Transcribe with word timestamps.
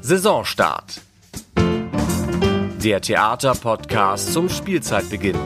Saisonstart. 0.00 1.00
Der 2.82 3.00
Theaterpodcast 3.00 4.32
zum 4.32 4.48
Spielzeitbeginn. 4.48 5.36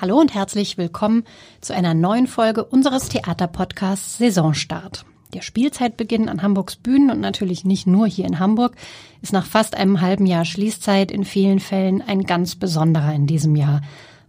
Hallo 0.00 0.18
und 0.18 0.34
herzlich 0.34 0.78
willkommen 0.78 1.24
zu 1.60 1.74
einer 1.74 1.94
neuen 1.94 2.26
Folge 2.26 2.64
unseres 2.64 3.08
Theaterpodcasts 3.08 4.18
Saisonstart. 4.18 5.04
Der 5.34 5.42
Spielzeitbeginn 5.42 6.28
an 6.28 6.42
Hamburgs 6.42 6.76
Bühnen 6.76 7.10
und 7.10 7.20
natürlich 7.20 7.64
nicht 7.64 7.86
nur 7.86 8.06
hier 8.06 8.24
in 8.24 8.38
Hamburg 8.38 8.76
ist 9.20 9.32
nach 9.32 9.46
fast 9.46 9.76
einem 9.76 10.00
halben 10.00 10.26
Jahr 10.26 10.44
Schließzeit 10.44 11.10
in 11.10 11.24
vielen 11.24 11.60
Fällen 11.60 12.02
ein 12.02 12.24
ganz 12.24 12.56
besonderer 12.56 13.14
in 13.14 13.26
diesem 13.26 13.54
Jahr. 13.54 13.82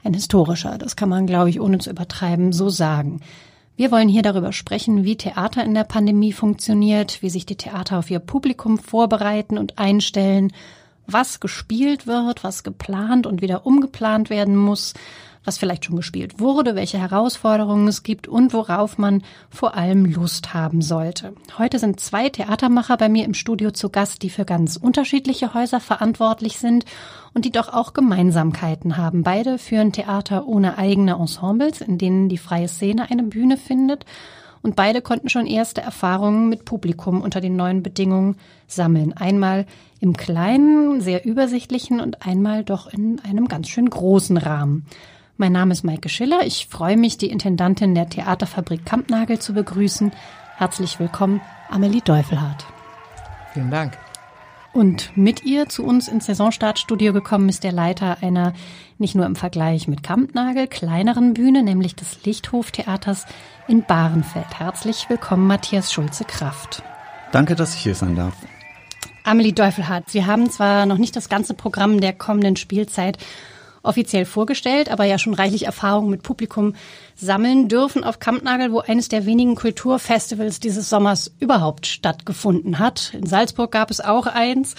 Ein 0.04 0.14
historischer, 0.14 0.78
das 0.78 0.96
kann 0.96 1.10
man, 1.10 1.28
glaube 1.28 1.50
ich, 1.50 1.62
ohne 1.62 1.78
zu 1.78 1.90
übertreiben, 1.90 2.52
so 2.52 2.70
sagen. 2.70 3.22
Wir 3.76 3.92
wollen 3.92 4.08
hier 4.08 4.22
darüber 4.22 4.54
sprechen, 4.54 5.04
wie 5.04 5.18
Theater 5.18 5.64
in 5.64 5.74
der 5.74 5.84
Pandemie 5.84 6.32
funktioniert, 6.32 7.24
wie 7.24 7.30
sich 7.30 7.48
die 7.48 7.56
Theater 7.56 7.98
auf 7.98 8.12
ihr 8.12 8.20
Publikum 8.20 8.78
vorbereiten 8.78 9.58
und 9.58 9.80
einstellen, 9.80 10.54
was 11.08 11.40
gespielt 11.40 12.06
wird, 12.06 12.44
was 12.44 12.64
geplant 12.64 13.26
und 13.26 13.42
wieder 13.42 13.66
umgeplant 13.66 14.30
werden 14.30 14.56
muss, 14.56 14.94
was 15.46 15.58
vielleicht 15.58 15.86
schon 15.86 15.96
gespielt 15.96 16.40
wurde, 16.40 16.76
welche 16.76 16.98
Herausforderungen 16.98 17.88
es 17.88 18.04
gibt 18.04 18.28
und 18.28 18.54
worauf 18.54 18.98
man 18.98 19.24
vor 19.50 19.76
allem 19.76 20.06
Lust 20.06 20.54
haben 20.54 20.82
sollte. 20.82 21.34
Heute 21.58 21.80
sind 21.80 22.00
zwei 22.00 22.30
Theatermacher 22.30 22.98
bei 22.98 23.10
mir 23.10 23.26
im 23.26 23.34
Studio 23.34 23.72
zu 23.72 23.90
Gast, 23.90 24.22
die 24.24 24.30
für 24.30 24.46
ganz 24.46 24.78
unterschiedliche 24.78 25.54
Häuser 25.54 25.80
verantwortlich 25.80 26.58
sind 26.58 26.86
und 27.34 27.46
die 27.46 27.52
doch 27.52 27.74
auch 27.74 27.94
Gemeinsamkeiten 27.94 28.98
haben. 28.98 29.24
Beide 29.24 29.58
führen 29.58 29.92
Theater 29.92 30.48
ohne 30.48 30.78
eigene 30.78 31.14
Ensembles, 31.14 31.82
in 31.82 31.98
denen 31.98 32.30
die 32.30 32.38
freie 32.38 32.68
Szene 32.68 33.10
eine 33.10 33.24
Bühne 33.24 33.58
findet. 33.58 34.06
Und 34.62 34.78
beide 34.78 35.02
konnten 35.02 35.28
schon 35.28 35.46
erste 35.46 35.82
Erfahrungen 35.82 36.48
mit 36.48 36.64
Publikum 36.64 37.22
unter 37.22 37.42
den 37.42 37.58
neuen 37.58 37.84
Bedingungen 37.84 38.38
sammeln. 38.66 39.12
Einmal 39.12 39.66
im 40.00 40.16
kleinen, 40.16 41.02
sehr 41.02 41.26
übersichtlichen 41.26 42.00
und 42.00 42.26
einmal 42.26 42.64
doch 42.64 42.88
in 42.88 43.20
einem 43.20 43.50
ganz 43.50 43.68
schön 43.68 43.90
großen 43.90 44.38
Rahmen. 44.38 44.86
Mein 45.36 45.52
Name 45.52 45.74
ist 45.74 45.84
Maike 45.84 46.10
Schiller. 46.10 46.46
Ich 46.46 46.68
freue 46.68 46.96
mich, 46.96 47.18
die 47.18 47.30
Intendantin 47.32 47.96
der 47.96 48.08
Theaterfabrik 48.08 48.86
Kampnagel 48.86 49.40
zu 49.40 49.54
begrüßen. 49.54 50.12
Herzlich 50.58 51.00
willkommen, 51.00 51.42
Amelie 51.70 52.02
Deufelhardt. 52.02 52.68
Vielen 53.52 53.72
Dank. 53.72 53.98
Und 54.74 55.16
mit 55.18 55.44
ihr 55.44 55.70
zu 55.70 55.84
uns 55.86 56.08
ins 56.08 56.28
Saisonstartstudio 56.28 57.14
gekommen 57.14 57.50
ist 57.50 57.64
der 57.64 57.72
Leiter 57.72 58.18
einer 58.22 58.54
nicht 59.00 59.16
nur 59.16 59.26
im 59.26 59.36
Vergleich 59.36 59.88
mit 59.88 60.04
Kampnagel 60.04 60.68
kleineren 60.68 61.34
Bühne, 61.34 61.64
nämlich 61.64 61.96
des 61.96 62.24
Lichthoftheaters 62.26 63.26
in 63.68 63.84
Bahrenfeld. 63.84 64.60
Herzlich 64.60 65.10
willkommen, 65.10 65.48
Matthias 65.48 65.92
Schulze-Kraft. 65.92 66.84
Danke, 67.32 67.56
dass 67.56 67.74
ich 67.74 67.82
hier 67.82 67.96
sein 67.96 68.16
darf. 68.16 68.36
Amelie 69.24 69.54
Deufelhardt, 69.54 70.12
Sie 70.12 70.26
haben 70.26 70.50
zwar 70.52 70.86
noch 70.86 70.98
nicht 71.00 71.16
das 71.16 71.28
ganze 71.28 71.56
Programm 71.56 72.02
der 72.02 72.14
kommenden 72.14 72.56
Spielzeit 72.56 73.18
offiziell 73.84 74.26
vorgestellt, 74.26 74.90
aber 74.90 75.04
ja 75.04 75.20
schon 75.20 75.34
reichlich 75.34 75.66
Erfahrung 75.66 76.10
mit 76.10 76.24
Publikum 76.24 76.74
sammeln 77.16 77.68
dürfen 77.68 78.04
auf 78.04 78.20
Kampnagel, 78.20 78.72
wo 78.72 78.80
eines 78.80 79.10
der 79.10 79.26
wenigen 79.26 79.56
Kulturfestivals 79.56 80.60
dieses 80.60 80.90
Sommers 80.90 81.32
überhaupt 81.40 81.86
stattgefunden 81.86 82.80
hat. 82.80 83.14
In 83.14 83.28
Salzburg 83.28 83.72
gab 83.72 83.92
es 83.92 84.00
auch 84.00 84.26
eins, 84.26 84.76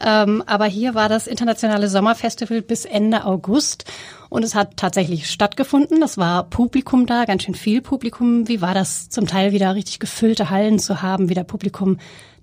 ähm, 0.00 0.42
aber 0.46 0.66
hier 0.66 0.94
war 0.94 1.08
das 1.08 1.26
internationale 1.26 1.88
Sommerfestival 1.88 2.62
bis 2.62 2.84
Ende 2.84 3.24
August 3.24 3.84
und 4.30 4.44
es 4.44 4.54
hat 4.54 4.76
tatsächlich 4.76 5.28
stattgefunden. 5.28 6.02
Es 6.02 6.16
war 6.16 6.44
Publikum 6.44 7.06
da, 7.06 7.24
ganz 7.24 7.42
schön 7.42 7.54
viel 7.54 7.82
Publikum. 7.82 8.48
Wie 8.48 8.60
war 8.60 8.72
das 8.72 9.08
zum 9.08 9.26
Teil 9.26 9.52
wieder 9.52 9.74
richtig 9.74 9.98
gefüllte 9.98 10.48
Hallen 10.50 10.78
zu 10.78 11.02
haben, 11.02 11.28
wieder 11.28 11.44
Publikum 11.44 11.98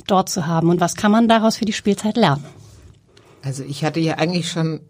dort 0.08 0.30
zu 0.30 0.46
haben 0.46 0.70
und 0.70 0.82
was 0.82 0.96
kann 0.96 1.12
man 1.12 1.30
daraus 1.30 1.56
für 1.56 1.66
die 1.66 1.74
Spielzeit 1.74 2.18
lernen? 2.18 2.44
Also 3.44 3.64
ich 3.64 3.84
hatte 3.84 4.00
ja 4.00 4.16
eigentlich 4.16 4.52
schon 4.52 4.82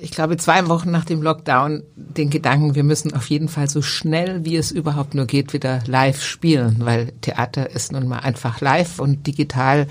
ich 0.00 0.10
glaube, 0.10 0.36
zwei 0.36 0.66
Wochen 0.68 0.90
nach 0.90 1.04
dem 1.04 1.22
Lockdown 1.22 1.82
den 1.94 2.30
Gedanken, 2.30 2.74
wir 2.74 2.82
müssen 2.82 3.14
auf 3.14 3.30
jeden 3.30 3.48
Fall 3.48 3.68
so 3.68 3.82
schnell, 3.82 4.44
wie 4.44 4.56
es 4.56 4.72
überhaupt 4.72 5.14
nur 5.14 5.26
geht, 5.26 5.52
wieder 5.52 5.80
live 5.86 6.22
spielen, 6.22 6.76
weil 6.80 7.12
Theater 7.20 7.70
ist 7.70 7.92
nun 7.92 8.08
mal 8.08 8.18
einfach 8.18 8.60
live 8.60 8.98
und 8.98 9.26
digital. 9.26 9.86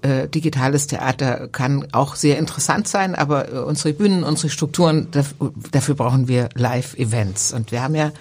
Äh, 0.00 0.28
digitales 0.28 0.86
Theater 0.86 1.48
kann 1.48 1.88
auch 1.92 2.14
sehr 2.14 2.38
interessant 2.38 2.86
sein, 2.86 3.16
aber 3.16 3.52
äh, 3.52 3.58
unsere 3.58 3.92
Bühnen, 3.92 4.22
unsere 4.22 4.48
Strukturen, 4.48 5.08
dafür, 5.10 5.94
brauchen 5.96 6.28
wir 6.28 6.50
Live-Events. 6.54 7.52
Und 7.52 7.72
wir 7.72 7.82
haben 7.82 7.96
ja 7.96 8.12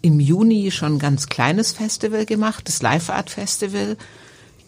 im 0.00 0.20
Juni 0.20 0.70
schon 0.70 0.94
ein 0.94 0.98
ganz 0.98 1.26
kleines 1.26 1.72
Festival 1.72 2.24
gemacht, 2.24 2.66
das 2.66 2.80
Live 2.80 3.10
Art 3.10 3.28
Festival 3.28 3.98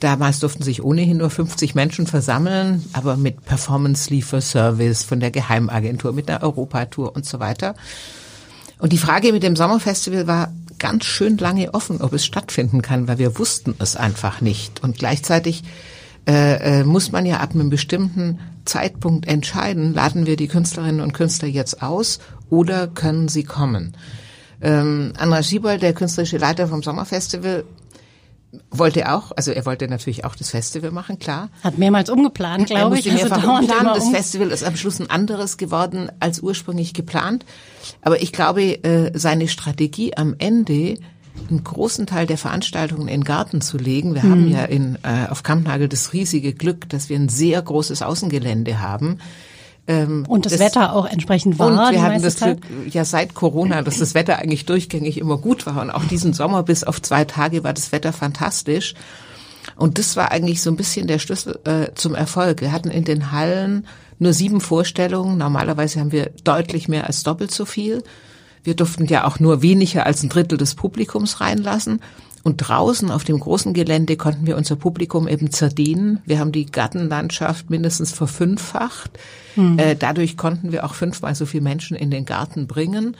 Damals 0.00 0.41
durften 0.41 0.62
sich 0.62 0.83
ohnehin 0.83 1.19
nur 1.19 1.31
50 1.31 1.75
Menschen 1.75 2.06
versammeln, 2.06 2.84
aber 2.94 3.16
mit 3.16 3.44
Performance 3.44 4.11
Liefer 4.11 4.41
Service 4.41 5.05
von 5.05 5.21
der 5.21 5.31
Geheimagentur, 5.31 6.12
mit 6.12 6.28
der 6.28 6.43
Europatour 6.43 7.15
und 7.15 7.27
so 7.27 7.38
weiter. 7.38 7.75
Und 8.78 8.93
die 8.94 8.99
Frage 8.99 9.33
mit 9.33 9.43
dem 9.43 9.56
Sommerfestival 9.56 10.27
war 10.27 10.53
ganz 10.78 11.05
schön 11.05 11.37
lange 11.37 11.75
offen, 11.75 12.00
ob 12.00 12.15
es 12.15 12.25
stattfinden 12.25 12.81
kann, 12.81 13.06
weil 13.06 13.19
wir 13.19 13.38
wussten 13.38 13.75
es 13.78 13.94
einfach 13.94 14.41
nicht. 14.41 14.83
Und 14.83 14.97
gleichzeitig 14.97 15.62
äh, 16.27 16.81
äh, 16.81 16.84
muss 16.84 17.12
man 17.12 17.27
ja 17.27 17.38
ab 17.41 17.55
einem 17.55 17.69
bestimmten 17.69 18.38
Zeitpunkt 18.65 19.27
entscheiden, 19.27 19.93
laden 19.93 20.27
wir 20.27 20.37
die 20.37 20.49
Künstlerinnen 20.49 21.00
und 21.00 21.12
Künstler 21.12 21.49
jetzt 21.49 21.82
aus 21.82 22.21
oder 22.49 22.88
können 22.88 23.28
sie 23.28 23.44
kommen. 23.44 23.94
Ähm, 24.62 25.12
Andras 25.19 25.49
Schiebold, 25.49 25.82
der 25.82 25.93
künstlerische 25.93 26.38
Leiter 26.38 26.69
vom 26.69 26.82
Sommerfestival, 26.82 27.65
wollte 28.71 29.12
auch, 29.12 29.33
also 29.37 29.53
er 29.53 29.65
wollte 29.65 29.87
natürlich 29.88 30.25
auch 30.25 30.34
das 30.34 30.50
Festival 30.50 30.91
machen, 30.91 31.19
klar. 31.19 31.50
Hat 31.62 31.78
mehrmals 31.78 32.11
umgeplant, 32.11 32.66
glaube 32.66 32.99
ich. 32.99 33.11
Also 33.11 33.25
mehrfach 33.25 33.49
also 33.49 33.59
umplanen. 33.59 33.94
Das 33.94 34.05
um. 34.05 34.15
Festival 34.15 34.49
ist 34.49 34.65
am 34.65 34.77
Schluss 34.77 35.00
ein 35.00 35.09
anderes 35.09 35.56
geworden 35.56 36.11
als 36.19 36.41
ursprünglich 36.41 36.93
geplant. 36.93 37.44
Aber 38.03 38.22
ich 38.22 38.33
glaube, 38.33 38.83
äh, 38.84 39.16
seine 39.16 39.49
Strategie 39.49 40.16
am 40.16 40.34
Ende 40.38 40.99
einen 41.49 41.65
großen 41.65 42.06
Teil 42.06 42.27
der 42.27 42.38
Veranstaltungen 42.38 43.09
in 43.09 43.21
den 43.21 43.25
Garten 43.25 43.61
zu 43.61 43.78
legen. 43.78 44.15
Wir 44.15 44.22
hm. 44.22 44.31
haben 44.31 44.49
ja 44.50 44.65
in, 44.65 44.99
äh, 45.03 45.28
auf 45.28 45.43
Kampnagel 45.43 45.88
das 45.88 46.12
riesige 46.12 46.53
Glück, 46.53 46.88
dass 46.88 47.09
wir 47.09 47.17
ein 47.17 47.28
sehr 47.28 47.62
großes 47.62 48.03
Außengelände 48.03 48.81
haben 48.81 49.19
ähm, 49.91 50.25
und 50.28 50.47
das, 50.47 50.53
das, 50.53 50.61
Wetter 50.61 50.93
auch 50.95 51.05
entsprechend 51.05 51.59
war. 51.59 51.67
Und 51.67 51.93
wir 51.93 52.01
hatten 52.03 52.23
das 52.23 52.37
Glück, 52.37 52.59
ja 52.89 53.05
seit 53.05 53.34
Corona, 53.34 53.83
dass 53.83 53.99
das 53.99 54.15
Wetter 54.15 54.39
eigentlich 54.39 54.65
durchgängig 54.65 55.19
immer 55.19 55.37
gut 55.37 55.67
war. 55.67 55.83
Und 55.83 55.91
auch 55.91 56.05
diesen 56.05 56.33
Sommer 56.33 56.62
bis 56.62 56.84
auf 56.84 57.03
zwei 57.03 57.25
Tage 57.25 57.65
war 57.65 57.73
das 57.73 57.91
Wetter 57.91 58.12
fantastisch. 58.12 58.95
Und 59.75 59.99
das 59.99 60.15
war 60.15 60.31
eigentlich 60.31 60.62
so 60.62 60.71
ein 60.71 60.77
bisschen 60.77 61.09
der 61.09 61.19
Schlüssel 61.19 61.59
äh, 61.65 61.93
zum 61.95 62.15
Erfolg. 62.15 62.61
Wir 62.61 62.71
hatten 62.71 62.89
in 62.89 63.05
den 63.05 63.33
Hallen 63.33 63.87
nur 64.21 64.33
sieben 64.33 64.61
Vorstellungen. 64.61 65.39
Normalerweise 65.39 65.99
haben 65.99 66.12
wir 66.12 66.31
deutlich 66.45 66.87
mehr 66.87 67.09
als 67.09 67.25
doppelt 67.25 67.50
so 67.50 67.65
viel. 67.65 68.05
Wir 68.62 68.77
durften 68.77 69.06
ja 69.06 69.27
auch 69.27 69.41
nur 69.41 69.61
weniger 69.61 70.06
als 70.06 70.23
ein 70.23 70.29
Drittel 70.29 70.56
des 70.56 70.77
Publikums 70.77 71.41
reinlassen. 71.41 72.00
Und 72.43 72.56
draußen 72.56 73.11
auf 73.11 73.25
dem 73.25 73.39
großen 73.39 73.75
Gelände 73.75 74.17
konnten 74.17 74.47
wir 74.47 74.56
unser 74.56 74.77
Publikum 74.77 75.28
eben 75.28 75.51
zerdienen. 75.51 76.21
Wir 76.25 76.39
haben 76.39 76.53
die 76.53 76.67
Gartenlandschaft 76.67 77.69
mindestens 77.69 78.12
verfünffacht. 78.12 79.19
Hm. 79.56 79.78
Äh, 79.78 79.95
dadurch 79.95 80.39
konnten 80.39 80.73
wir 80.73 80.84
auch 80.84 80.95
fünfmal 80.95 81.34
so 81.34 81.45
viele 81.45 81.62
Menschen 81.62 81.97
in 81.97 82.11
den 82.11 82.25
Garten 82.25 82.67
bringen. 82.67 83.17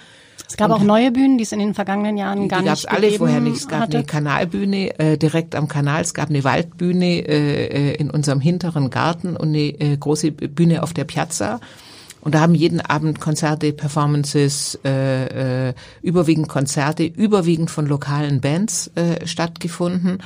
Es 0.49 0.57
gab 0.57 0.71
und 0.71 0.77
auch 0.77 0.83
neue 0.83 1.13
Bühnen, 1.13 1.39
die 1.39 1.45
es 1.45 1.53
in 1.53 1.59
den 1.59 1.75
vergangenen 1.75 2.17
Jahren 2.17 2.49
gar 2.49 2.61
die 2.61 2.69
nicht 2.69 2.89
gab 2.89 2.99
es 2.99 3.05
alle 3.05 3.13
vorher 3.13 3.41
nicht. 3.41 3.57
Es 3.57 3.69
gab 3.69 3.83
hatte. 3.83 3.99
eine 3.99 4.07
Kanalbühne 4.07 4.99
äh, 4.99 5.19
direkt 5.19 5.55
am 5.55 5.69
Kanal, 5.69 6.01
es 6.03 6.15
gab 6.15 6.31
eine 6.31 6.43
Waldbühne 6.43 7.21
äh, 7.21 7.67
äh 7.67 7.95
in 7.95 8.11
unserem 8.11 8.41
hinteren 8.41 8.91
Garten 8.91 9.37
und 9.37 9.49
eine 9.49 9.79
äh, 9.81 9.97
große 9.97 10.33
Bühne 10.33 10.83
auf 10.83 10.93
der 10.93 11.05
Piazza. 11.05 11.61
Und 12.21 12.35
da 12.35 12.41
haben 12.41 12.55
jeden 12.55 12.81
Abend 12.81 13.21
Konzerte, 13.21 13.73
Performances, 13.73 14.79
äh, 14.85 15.69
äh, 15.69 15.75
überwiegend 16.03 16.49
Konzerte, 16.49 17.05
überwiegend 17.05 17.71
von 17.71 17.87
lokalen 17.87 18.41
Bands 18.41 18.91
äh, 18.95 19.27
stattgefunden. 19.27 20.23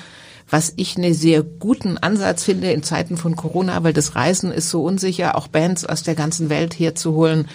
Was 0.51 0.75
ich 0.77 0.97
einen 0.97 1.15
sehr 1.15 1.43
guten 1.43 1.97
Ansatz 1.97 2.45
finde 2.45 2.71
in 2.71 2.83
Zeiten 2.83 3.17
von 3.17 3.35
Corona, 3.35 3.83
weil 3.83 3.95
das 3.95 4.15
Reisen 4.15 4.53
ist 4.53 4.71
so 4.71 4.85
unsicher, 4.85 5.37
auch 5.37 5.49
Bands 5.49 5.87
aus 5.87 6.03
der 6.03 6.15
ganzen 6.15 6.51
Welt 6.51 6.79
herzuholen, 6.79 7.49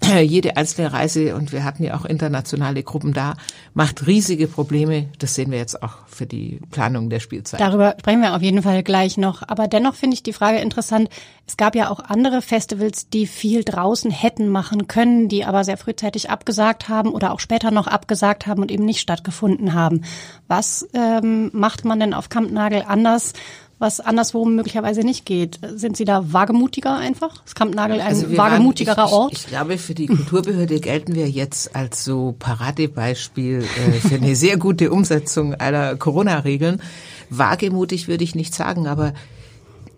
jede 0.22 0.56
einzelne 0.56 0.92
Reise, 0.92 1.34
und 1.34 1.52
wir 1.52 1.64
hatten 1.64 1.84
ja 1.84 1.96
auch 1.96 2.04
internationale 2.04 2.82
Gruppen 2.82 3.12
da, 3.12 3.34
macht 3.74 4.06
riesige 4.06 4.46
Probleme. 4.46 5.08
Das 5.18 5.34
sehen 5.34 5.50
wir 5.50 5.58
jetzt 5.58 5.82
auch 5.82 6.06
für 6.06 6.26
die 6.26 6.60
Planung 6.70 7.10
der 7.10 7.20
Spielzeit. 7.20 7.60
Darüber 7.60 7.94
sprechen 7.98 8.22
wir 8.22 8.34
auf 8.34 8.42
jeden 8.42 8.62
Fall 8.62 8.82
gleich 8.82 9.16
noch. 9.16 9.42
Aber 9.46 9.68
dennoch 9.68 9.94
finde 9.94 10.14
ich 10.14 10.22
die 10.22 10.32
Frage 10.32 10.58
interessant. 10.58 11.08
Es 11.46 11.56
gab 11.56 11.74
ja 11.74 11.90
auch 11.90 12.00
andere 12.00 12.42
Festivals, 12.42 13.08
die 13.08 13.26
viel 13.26 13.64
draußen 13.64 14.10
hätten 14.10 14.48
machen 14.48 14.86
können, 14.86 15.28
die 15.28 15.44
aber 15.44 15.64
sehr 15.64 15.76
frühzeitig 15.76 16.30
abgesagt 16.30 16.88
haben 16.88 17.10
oder 17.10 17.32
auch 17.32 17.40
später 17.40 17.70
noch 17.70 17.86
abgesagt 17.86 18.46
haben 18.46 18.62
und 18.62 18.70
eben 18.70 18.84
nicht 18.84 19.00
stattgefunden 19.00 19.74
haben. 19.74 20.02
Was 20.48 20.88
ähm, 20.94 21.50
macht 21.52 21.84
man 21.84 22.00
denn 22.00 22.14
auf 22.14 22.28
Kampnagel 22.28 22.84
anders? 22.86 23.32
Was 23.80 23.98
anderswo 23.98 24.44
möglicherweise 24.44 25.00
nicht 25.00 25.24
geht. 25.24 25.58
Sind 25.74 25.96
Sie 25.96 26.04
da 26.04 26.32
wagemutiger 26.32 26.96
einfach? 26.96 27.44
Ist 27.46 27.56
Kampnagel 27.56 28.00
ein 28.00 28.06
Also 28.06 28.36
wagemutigerer 28.36 28.96
waren, 28.98 29.06
ich, 29.06 29.12
Ort? 29.12 29.32
Ich, 29.32 29.38
ich 29.40 29.46
glaube, 29.46 29.78
für 29.78 29.94
die 29.94 30.06
Kulturbehörde 30.06 30.80
gelten 30.80 31.14
wir 31.14 31.28
jetzt 31.28 31.74
als 31.74 32.04
so 32.04 32.36
Paradebeispiel 32.38 33.64
äh, 33.64 33.92
für 34.06 34.16
eine 34.16 34.36
sehr 34.36 34.58
gute 34.58 34.90
Umsetzung 34.90 35.54
aller 35.54 35.96
Corona-Regeln. 35.96 36.82
Wagemutig 37.30 38.06
würde 38.06 38.22
ich 38.22 38.34
nicht 38.34 38.54
sagen, 38.54 38.86
aber 38.86 39.14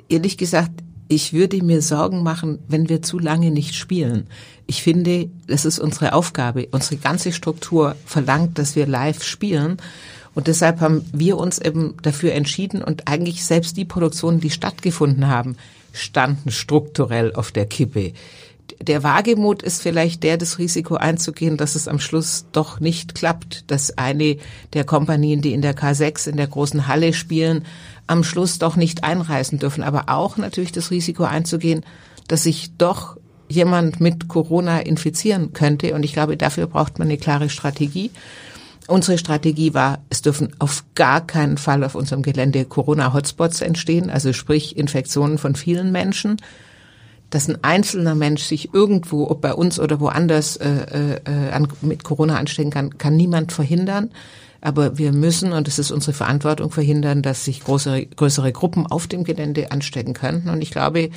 ehrlich 0.09 0.39
gesagt, 0.39 0.71
ich 1.09 1.33
würde 1.33 1.63
mir 1.63 1.83
Sorgen 1.83 2.23
machen, 2.23 2.61
wenn 2.69 2.89
wir 2.89 3.03
zu 3.03 3.19
lange 3.19 3.51
nicht 3.51 3.75
spielen. 3.75 4.29
Ich 4.67 4.83
finde, 4.83 5.29
das 5.49 5.65
ist 5.65 5.81
unsere 5.81 6.13
Aufgabe. 6.13 6.69
Unsere 6.71 6.97
ganze 6.97 7.33
Struktur 7.33 7.97
verlangt, 8.07 8.59
dass 8.59 8.77
wir 8.77 8.87
live 8.87 9.25
spielen. 9.25 9.79
Und 10.35 10.47
deshalb 10.47 10.81
haben 10.81 11.05
wir 11.13 11.37
uns 11.37 11.59
eben 11.59 11.95
dafür 12.03 12.33
entschieden 12.33 12.83
und 12.83 13.09
eigentlich 13.09 13.45
selbst 13.45 13.77
die 13.77 13.85
Produktionen, 13.85 14.41
die 14.41 14.51
stattgefunden 14.51 15.29
haben, 15.29 15.57
standen 15.93 16.51
strukturell 16.51 17.35
auf 17.35 17.53
der 17.53 17.67
Kippe. 17.67 18.13
Der 18.81 19.03
Wagemut 19.03 19.63
ist 19.63 19.83
vielleicht 19.83 20.23
der, 20.23 20.39
das 20.39 20.59
Risiko 20.59 20.95
einzugehen, 20.95 21.57
dass 21.57 21.75
es 21.75 21.89
am 21.89 22.01
Schluss 22.01 22.47
doch 22.53 22.81
nicht 22.81 23.15
klappt, 23.15 23.71
dass 23.71 23.99
eine 23.99 24.39
der 24.73 24.85
Kompanien, 24.85 25.43
die 25.43 25.53
in 25.53 25.63
der 25.63 25.77
K6 25.77 26.29
in 26.31 26.37
der 26.37 26.47
großen 26.47 26.89
Halle 26.89 27.13
spielen, 27.13 27.65
am 28.07 28.25
Schluss 28.25 28.59
doch 28.59 28.77
nicht 28.77 29.05
einreisen 29.05 29.59
dürfen. 29.59 29.83
Aber 29.83 30.05
auch 30.09 30.37
natürlich 30.37 30.73
das 30.73 30.91
Risiko 30.91 31.25
einzugehen, 31.25 31.85
dass 32.29 32.45
sich 32.45 32.73
doch 32.79 33.17
jemand 33.49 34.01
mit 34.01 34.29
Corona 34.29 34.81
infizieren 34.81 35.53
könnte. 35.53 35.95
Und 35.95 36.05
ich 36.05 36.15
glaube, 36.15 36.37
dafür 36.37 36.67
braucht 36.67 36.99
man 36.99 37.09
eine 37.09 37.19
klare 37.19 37.51
Strategie. 37.51 38.11
Unsere 38.89 39.17
Strategie 39.17 39.75
war, 39.75 40.01
es 40.11 40.23
dürfen 40.23 40.55
auf 40.59 40.85
gar 40.95 41.25
keinen 41.27 41.57
Fall 41.57 41.85
auf 41.85 41.95
unserem 41.95 42.23
Gelände 42.23 42.65
Corona-Hotspots 42.65 43.61
entstehen, 43.61 44.11
also 44.11 44.33
sprich 44.33 44.77
Infektionen 44.77 45.39
von 45.39 45.55
vielen 45.55 45.93
Menschen. 45.93 46.39
Dass 47.31 47.49
ein 47.49 47.63
einzelner 47.63 48.15
Mensch 48.15 48.43
sich 48.43 48.75
irgendwo, 48.75 49.31
ob 49.31 49.41
bei 49.41 49.55
uns 49.55 49.81
oder 49.81 50.01
woanders, 50.01 50.57
äh, 50.57 51.19
äh, 51.25 51.51
an, 51.51 51.69
mit 51.81 52.05
Corona 52.05 52.37
anstecken 52.37 52.71
kann, 52.71 52.99
kann 52.99 53.17
niemand 53.17 53.53
verhindern. 53.53 54.11
Aber 54.61 54.99
wir 54.99 55.13
müssen, 55.13 55.53
und 55.53 55.67
es 55.67 55.79
ist 55.79 55.91
unsere 55.91 56.13
Verantwortung, 56.13 56.71
verhindern, 56.71 57.23
dass 57.23 57.45
sich 57.45 57.65
größere, 57.65 58.05
größere 58.07 58.53
Gruppen 58.53 58.87
auf 58.87 59.07
dem 59.07 59.25
Gelände 59.25 59.73
anstecken 59.73 60.13
könnten. 60.13 60.51
Und 60.51 60.61
ich 60.61 60.71
glaube, 60.71 61.11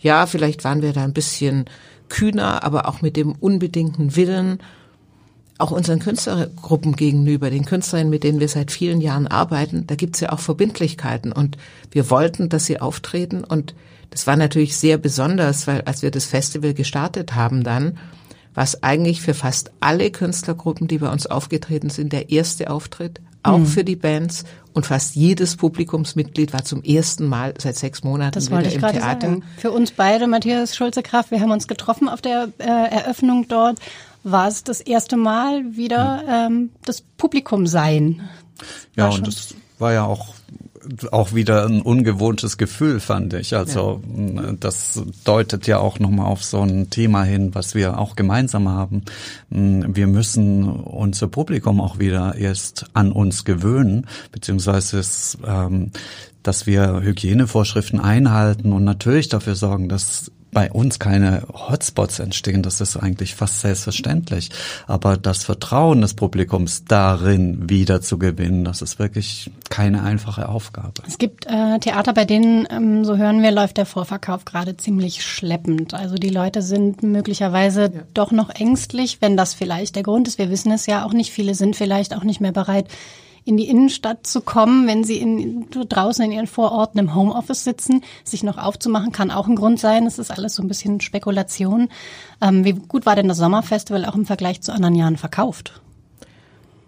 ja, 0.00 0.26
vielleicht 0.26 0.64
waren 0.64 0.82
wir 0.82 0.92
da 0.92 1.04
ein 1.04 1.14
bisschen 1.14 1.66
kühner, 2.08 2.64
aber 2.64 2.88
auch 2.88 3.00
mit 3.00 3.16
dem 3.16 3.32
unbedingten 3.32 4.16
Willen, 4.16 4.58
auch 5.62 5.70
unseren 5.70 6.00
Künstlergruppen 6.00 6.96
gegenüber, 6.96 7.48
den 7.48 7.64
Künstlerinnen, 7.64 8.10
mit 8.10 8.24
denen 8.24 8.40
wir 8.40 8.48
seit 8.48 8.72
vielen 8.72 9.00
Jahren 9.00 9.28
arbeiten, 9.28 9.86
da 9.86 9.94
gibt's 9.94 10.20
ja 10.20 10.32
auch 10.32 10.40
Verbindlichkeiten. 10.40 11.32
Und 11.32 11.56
wir 11.90 12.10
wollten, 12.10 12.48
dass 12.48 12.66
sie 12.66 12.80
auftreten. 12.80 13.44
Und 13.44 13.74
das 14.10 14.26
war 14.26 14.36
natürlich 14.36 14.76
sehr 14.76 14.98
besonders, 14.98 15.68
weil 15.68 15.82
als 15.82 16.02
wir 16.02 16.10
das 16.10 16.24
Festival 16.24 16.74
gestartet 16.74 17.34
haben 17.34 17.62
dann, 17.62 17.98
war 18.54 18.64
es 18.64 18.82
eigentlich 18.82 19.22
für 19.22 19.34
fast 19.34 19.70
alle 19.80 20.10
Künstlergruppen, 20.10 20.88
die 20.88 20.98
bei 20.98 21.10
uns 21.10 21.26
aufgetreten 21.26 21.90
sind, 21.90 22.12
der 22.12 22.30
erste 22.30 22.68
Auftritt, 22.68 23.20
auch 23.44 23.58
mhm. 23.58 23.66
für 23.66 23.84
die 23.84 23.96
Bands. 23.96 24.44
Und 24.74 24.86
fast 24.86 25.14
jedes 25.14 25.56
Publikumsmitglied 25.56 26.52
war 26.52 26.64
zum 26.64 26.82
ersten 26.82 27.26
Mal 27.26 27.54
seit 27.58 27.76
sechs 27.76 28.02
Monaten 28.02 28.32
das 28.32 28.50
wieder 28.50 28.66
ich 28.66 28.74
im 28.74 28.80
Theater. 28.80 29.00
Sagen. 29.00 29.44
Für 29.58 29.70
uns 29.70 29.92
beide, 29.92 30.26
Matthias 30.26 30.74
Schulze-Kraft, 30.74 31.30
wir 31.30 31.40
haben 31.40 31.50
uns 31.50 31.68
getroffen 31.68 32.08
auf 32.08 32.20
der 32.20 32.48
äh, 32.58 32.64
Eröffnung 32.64 33.46
dort 33.48 33.78
war 34.24 34.48
es 34.48 34.64
das 34.64 34.80
erste 34.80 35.16
Mal 35.16 35.76
wieder 35.76 36.22
ähm, 36.28 36.70
das 36.84 37.00
Publikum 37.00 37.66
sein. 37.66 38.22
Ja, 38.96 39.08
und 39.08 39.26
das 39.26 39.54
war 39.78 39.92
ja 39.92 40.04
auch 40.04 40.34
auch 41.10 41.32
wieder 41.32 41.66
ein 41.66 41.80
ungewohntes 41.80 42.58
Gefühl, 42.58 43.00
fand 43.00 43.34
ich. 43.34 43.54
Also 43.54 44.02
ja. 44.04 44.52
das 44.58 45.02
deutet 45.24 45.66
ja 45.66 45.78
auch 45.78 45.98
nochmal 45.98 46.26
auf 46.26 46.44
so 46.44 46.60
ein 46.60 46.90
Thema 46.90 47.22
hin, 47.22 47.54
was 47.54 47.74
wir 47.74 47.98
auch 47.98 48.16
gemeinsam 48.16 48.68
haben. 48.68 49.02
Wir 49.48 50.06
müssen 50.06 50.68
unser 50.68 51.28
Publikum 51.28 51.80
auch 51.80 51.98
wieder 51.98 52.34
erst 52.34 52.86
an 52.94 53.12
uns 53.12 53.44
gewöhnen, 53.44 54.06
beziehungsweise 54.32 54.98
es, 54.98 55.38
ähm, 55.46 55.92
dass 56.42 56.66
wir 56.66 57.00
Hygienevorschriften 57.00 58.00
einhalten 58.00 58.72
und 58.72 58.84
natürlich 58.84 59.28
dafür 59.28 59.54
sorgen, 59.54 59.88
dass 59.88 60.32
bei 60.52 60.70
uns 60.70 60.98
keine 60.98 61.44
Hotspots 61.52 62.18
entstehen, 62.18 62.62
das 62.62 62.80
ist 62.80 62.96
eigentlich 62.96 63.34
fast 63.34 63.60
selbstverständlich. 63.60 64.50
Aber 64.86 65.16
das 65.16 65.44
Vertrauen 65.44 66.02
des 66.02 66.14
Publikums 66.14 66.84
darin 66.84 67.70
wieder 67.70 68.02
zu 68.02 68.18
gewinnen, 68.18 68.64
das 68.64 68.82
ist 68.82 68.98
wirklich 68.98 69.50
keine 69.70 70.02
einfache 70.02 70.48
Aufgabe. 70.48 71.02
Es 71.08 71.16
gibt 71.16 71.46
äh, 71.46 71.78
Theater, 71.78 72.12
bei 72.12 72.26
denen, 72.26 72.68
ähm, 72.70 73.04
so 73.04 73.16
hören 73.16 73.42
wir, 73.42 73.50
läuft 73.50 73.78
der 73.78 73.86
Vorverkauf 73.86 74.44
gerade 74.44 74.76
ziemlich 74.76 75.24
schleppend. 75.24 75.94
Also 75.94 76.16
die 76.16 76.28
Leute 76.28 76.60
sind 76.60 77.02
möglicherweise 77.02 77.84
ja. 77.84 78.00
doch 78.12 78.30
noch 78.30 78.50
ängstlich, 78.50 79.18
wenn 79.20 79.38
das 79.38 79.54
vielleicht 79.54 79.96
der 79.96 80.02
Grund 80.02 80.28
ist. 80.28 80.36
Wir 80.36 80.50
wissen 80.50 80.70
es 80.70 80.84
ja 80.84 81.06
auch 81.06 81.14
nicht. 81.14 81.32
Viele 81.32 81.54
sind 81.54 81.76
vielleicht 81.76 82.14
auch 82.14 82.24
nicht 82.24 82.42
mehr 82.42 82.52
bereit, 82.52 82.88
in 83.44 83.56
die 83.56 83.68
Innenstadt 83.68 84.26
zu 84.26 84.40
kommen, 84.40 84.86
wenn 84.86 85.04
sie 85.04 85.18
in, 85.18 85.68
draußen 85.70 86.24
in 86.24 86.32
ihren 86.32 86.46
Vororten 86.46 87.00
im 87.00 87.14
Homeoffice 87.14 87.64
sitzen, 87.64 88.02
sich 88.24 88.42
noch 88.42 88.58
aufzumachen, 88.58 89.12
kann 89.12 89.30
auch 89.30 89.48
ein 89.48 89.56
Grund 89.56 89.80
sein. 89.80 90.06
Es 90.06 90.18
ist 90.18 90.30
alles 90.30 90.54
so 90.54 90.62
ein 90.62 90.68
bisschen 90.68 91.00
Spekulation. 91.00 91.88
Ähm, 92.40 92.64
wie 92.64 92.72
gut 92.72 93.06
war 93.06 93.16
denn 93.16 93.28
das 93.28 93.38
Sommerfestival 93.38 94.04
auch 94.04 94.14
im 94.14 94.26
Vergleich 94.26 94.62
zu 94.62 94.72
anderen 94.72 94.94
Jahren 94.94 95.16
verkauft? 95.16 95.80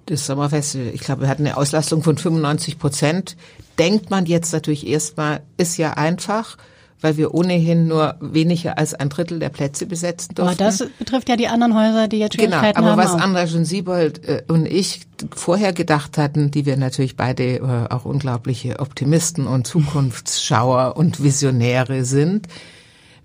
Das 0.07 0.27
Sommerfestival, 0.27 0.93
ich 0.95 1.01
glaube, 1.01 1.23
wir 1.23 1.29
hatten 1.29 1.47
eine 1.47 1.57
Auslastung 1.57 2.03
von 2.03 2.17
95 2.17 2.79
Prozent. 2.79 3.37
Denkt 3.79 4.11
man 4.11 4.27
jetzt 4.27 4.53
natürlich 4.53 4.87
erstmal, 4.87 5.43
ist 5.57 5.77
ja 5.77 5.95
einfach 5.95 6.57
weil 7.05 7.19
wir 7.19 7.35
ohnehin 7.35 7.87
nur 7.87 8.15
weniger 8.23 8.79
als 8.79 8.95
ein 8.95 9.11
Drittel 9.11 9.39
der 9.39 9.51
Plätze 9.51 9.85
besetzen 9.85 10.35
durften. 10.35 10.55
Aber 10.55 10.71
das 10.71 10.83
betrifft 10.99 11.29
ja 11.29 11.37
die 11.37 11.49
anderen 11.49 11.75
Häuser, 11.75 12.09
die 12.09 12.19
jetzt 12.19 12.39
genau, 12.39 12.57
Schwierigkeiten 12.57 12.79
haben. 12.79 12.97
Genau, 12.97 13.03
aber 13.03 13.15
was 13.15 13.23
Andras 13.23 13.53
und 13.53 13.67
Siebold 13.67 14.27
äh, 14.27 14.43
und 14.49 14.65
ich 14.65 15.03
vorher 15.37 15.75
gedacht 15.75 16.17
hatten, 16.17 16.51
die 16.51 16.65
wir 16.65 16.79
natürlich 16.79 17.15
beide 17.15 17.57
äh, 17.57 17.61
auch 17.91 18.07
unglaubliche 18.07 18.79
Optimisten 18.79 19.47
und 19.47 19.67
Zukunftsschauer 19.67 20.97
und 20.97 21.23
Visionäre 21.23 22.07
sind, 22.07 22.49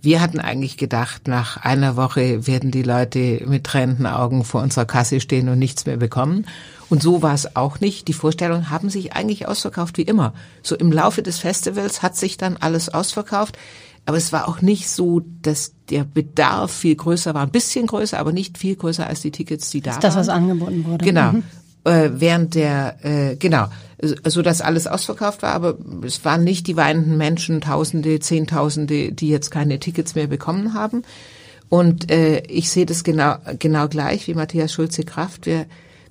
wir 0.01 0.19
hatten 0.19 0.41
eigentlich 0.41 0.75
gedacht, 0.75 1.29
nach 1.29 1.55
einer 1.55 1.95
Woche 1.95 2.47
werden 2.47 2.71
die 2.71 2.83
Leute 2.83 3.45
mit 3.47 3.63
tränenden 3.63 4.07
Augen 4.07 4.43
vor 4.43 4.61
unserer 4.61 4.85
Kasse 4.85 5.21
stehen 5.21 5.47
und 5.47 5.57
nichts 5.57 5.85
mehr 5.85 5.97
bekommen. 5.97 6.45
Und 6.89 7.03
so 7.03 7.21
war 7.21 7.33
es 7.33 7.55
auch 7.55 7.79
nicht. 7.79 8.07
Die 8.07 8.13
Vorstellungen 8.13 8.69
haben 8.69 8.89
sich 8.89 9.13
eigentlich 9.13 9.47
ausverkauft 9.47 9.97
wie 9.97 10.03
immer. 10.03 10.33
So 10.63 10.75
im 10.75 10.91
Laufe 10.91 11.21
des 11.21 11.37
Festivals 11.37 12.01
hat 12.01 12.15
sich 12.17 12.37
dann 12.37 12.57
alles 12.57 12.89
ausverkauft. 12.89 13.57
Aber 14.05 14.17
es 14.17 14.33
war 14.33 14.47
auch 14.47 14.61
nicht 14.61 14.89
so, 14.89 15.21
dass 15.43 15.73
der 15.89 16.03
Bedarf 16.03 16.71
viel 16.71 16.95
größer 16.95 17.33
war. 17.35 17.43
Ein 17.43 17.51
bisschen 17.51 17.85
größer, 17.85 18.17
aber 18.17 18.31
nicht 18.31 18.57
viel 18.57 18.75
größer 18.75 19.05
als 19.05 19.21
die 19.21 19.31
Tickets, 19.31 19.69
die 19.69 19.81
da 19.81 19.91
waren. 19.91 20.01
Das, 20.01 20.15
was 20.15 20.29
angeboten 20.29 20.83
wurde. 20.85 21.05
Genau. 21.05 21.33
Mhm. 21.33 21.43
Äh, 21.83 22.09
während 22.13 22.55
der, 22.55 22.97
äh, 23.05 23.35
genau, 23.35 23.67
so 24.01 24.41
dass 24.41 24.61
alles 24.61 24.87
ausverkauft 24.87 25.43
war, 25.43 25.53
aber 25.53 25.77
es 26.03 26.25
waren 26.25 26.43
nicht 26.43 26.67
die 26.67 26.75
weinenden 26.75 27.17
Menschen, 27.17 27.61
Tausende, 27.61 28.19
Zehntausende, 28.19 29.11
die 29.11 29.29
jetzt 29.29 29.51
keine 29.51 29.79
Tickets 29.79 30.15
mehr 30.15 30.27
bekommen 30.27 30.73
haben. 30.73 31.03
Und 31.69 32.11
äh, 32.11 32.39
ich 32.47 32.69
sehe 32.69 32.85
das 32.85 33.03
genau, 33.03 33.35
genau 33.59 33.87
gleich 33.87 34.27
wie 34.27 34.33
Matthias 34.33 34.73
Schulze-Kraft. 34.73 35.45
Wir 35.45 35.67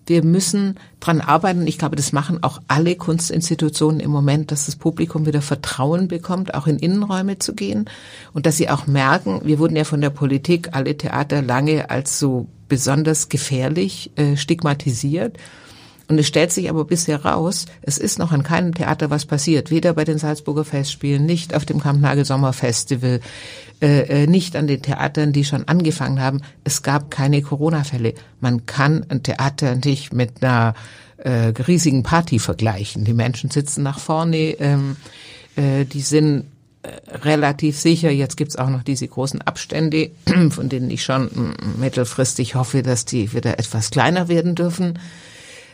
wir 0.08 0.24
müssen 0.24 0.76
dran 1.00 1.20
arbeiten. 1.20 1.66
Ich 1.66 1.78
glaube, 1.78 1.96
das 1.96 2.12
machen 2.12 2.42
auch 2.42 2.60
alle 2.68 2.96
Kunstinstitutionen 2.96 4.00
im 4.00 4.10
Moment, 4.10 4.50
dass 4.50 4.66
das 4.66 4.76
Publikum 4.76 5.26
wieder 5.26 5.42
Vertrauen 5.42 6.08
bekommt, 6.08 6.54
auch 6.54 6.66
in 6.66 6.78
Innenräume 6.78 7.38
zu 7.38 7.54
gehen 7.54 7.88
und 8.32 8.46
dass 8.46 8.56
sie 8.56 8.70
auch 8.70 8.86
merken, 8.86 9.40
wir 9.44 9.58
wurden 9.58 9.76
ja 9.76 9.84
von 9.84 10.00
der 10.00 10.10
Politik 10.10 10.70
alle 10.72 10.96
Theater 10.96 11.42
lange 11.42 11.90
als 11.90 12.18
so 12.18 12.46
besonders 12.68 13.28
gefährlich 13.28 14.10
äh, 14.16 14.36
stigmatisiert. 14.36 15.36
Und 16.08 16.18
es 16.18 16.26
stellt 16.26 16.52
sich 16.52 16.70
aber 16.70 16.86
bisher 16.86 17.22
raus, 17.24 17.66
es 17.82 17.98
ist 17.98 18.18
noch 18.18 18.32
an 18.32 18.42
keinem 18.42 18.74
Theater 18.74 19.10
was 19.10 19.26
passiert. 19.26 19.70
Weder 19.70 19.92
bei 19.92 20.04
den 20.04 20.16
Salzburger 20.16 20.64
Festspielen, 20.64 21.26
nicht 21.26 21.54
auf 21.54 21.66
dem 21.66 21.80
Kampnagel 21.80 22.24
Sommerfestival, 22.24 23.20
äh, 23.82 24.22
äh, 24.22 24.26
nicht 24.26 24.56
an 24.56 24.66
den 24.66 24.80
Theatern, 24.80 25.32
die 25.32 25.44
schon 25.44 25.68
angefangen 25.68 26.20
haben. 26.20 26.40
Es 26.64 26.82
gab 26.82 27.10
keine 27.10 27.42
Corona-Fälle. 27.42 28.14
Man 28.40 28.64
kann 28.64 29.04
ein 29.10 29.22
Theater 29.22 29.76
nicht 29.76 30.14
mit 30.14 30.42
einer 30.42 30.74
äh, 31.18 31.52
riesigen 31.66 32.02
Party 32.02 32.38
vergleichen. 32.38 33.04
Die 33.04 33.12
Menschen 33.12 33.50
sitzen 33.50 33.82
nach 33.82 33.98
vorne, 33.98 34.56
ähm, 34.58 34.96
äh, 35.56 35.84
die 35.84 36.00
sind 36.00 36.46
äh, 36.82 37.18
relativ 37.18 37.78
sicher. 37.78 38.10
Jetzt 38.10 38.36
gibt's 38.36 38.56
auch 38.56 38.70
noch 38.70 38.82
diese 38.82 39.06
großen 39.06 39.42
Abstände, 39.42 40.10
von 40.50 40.70
denen 40.70 40.90
ich 40.90 41.04
schon 41.04 41.54
mittelfristig 41.78 42.54
hoffe, 42.54 42.82
dass 42.82 43.04
die 43.04 43.32
wieder 43.32 43.58
etwas 43.58 43.90
kleiner 43.90 44.28
werden 44.28 44.54
dürfen. 44.54 44.98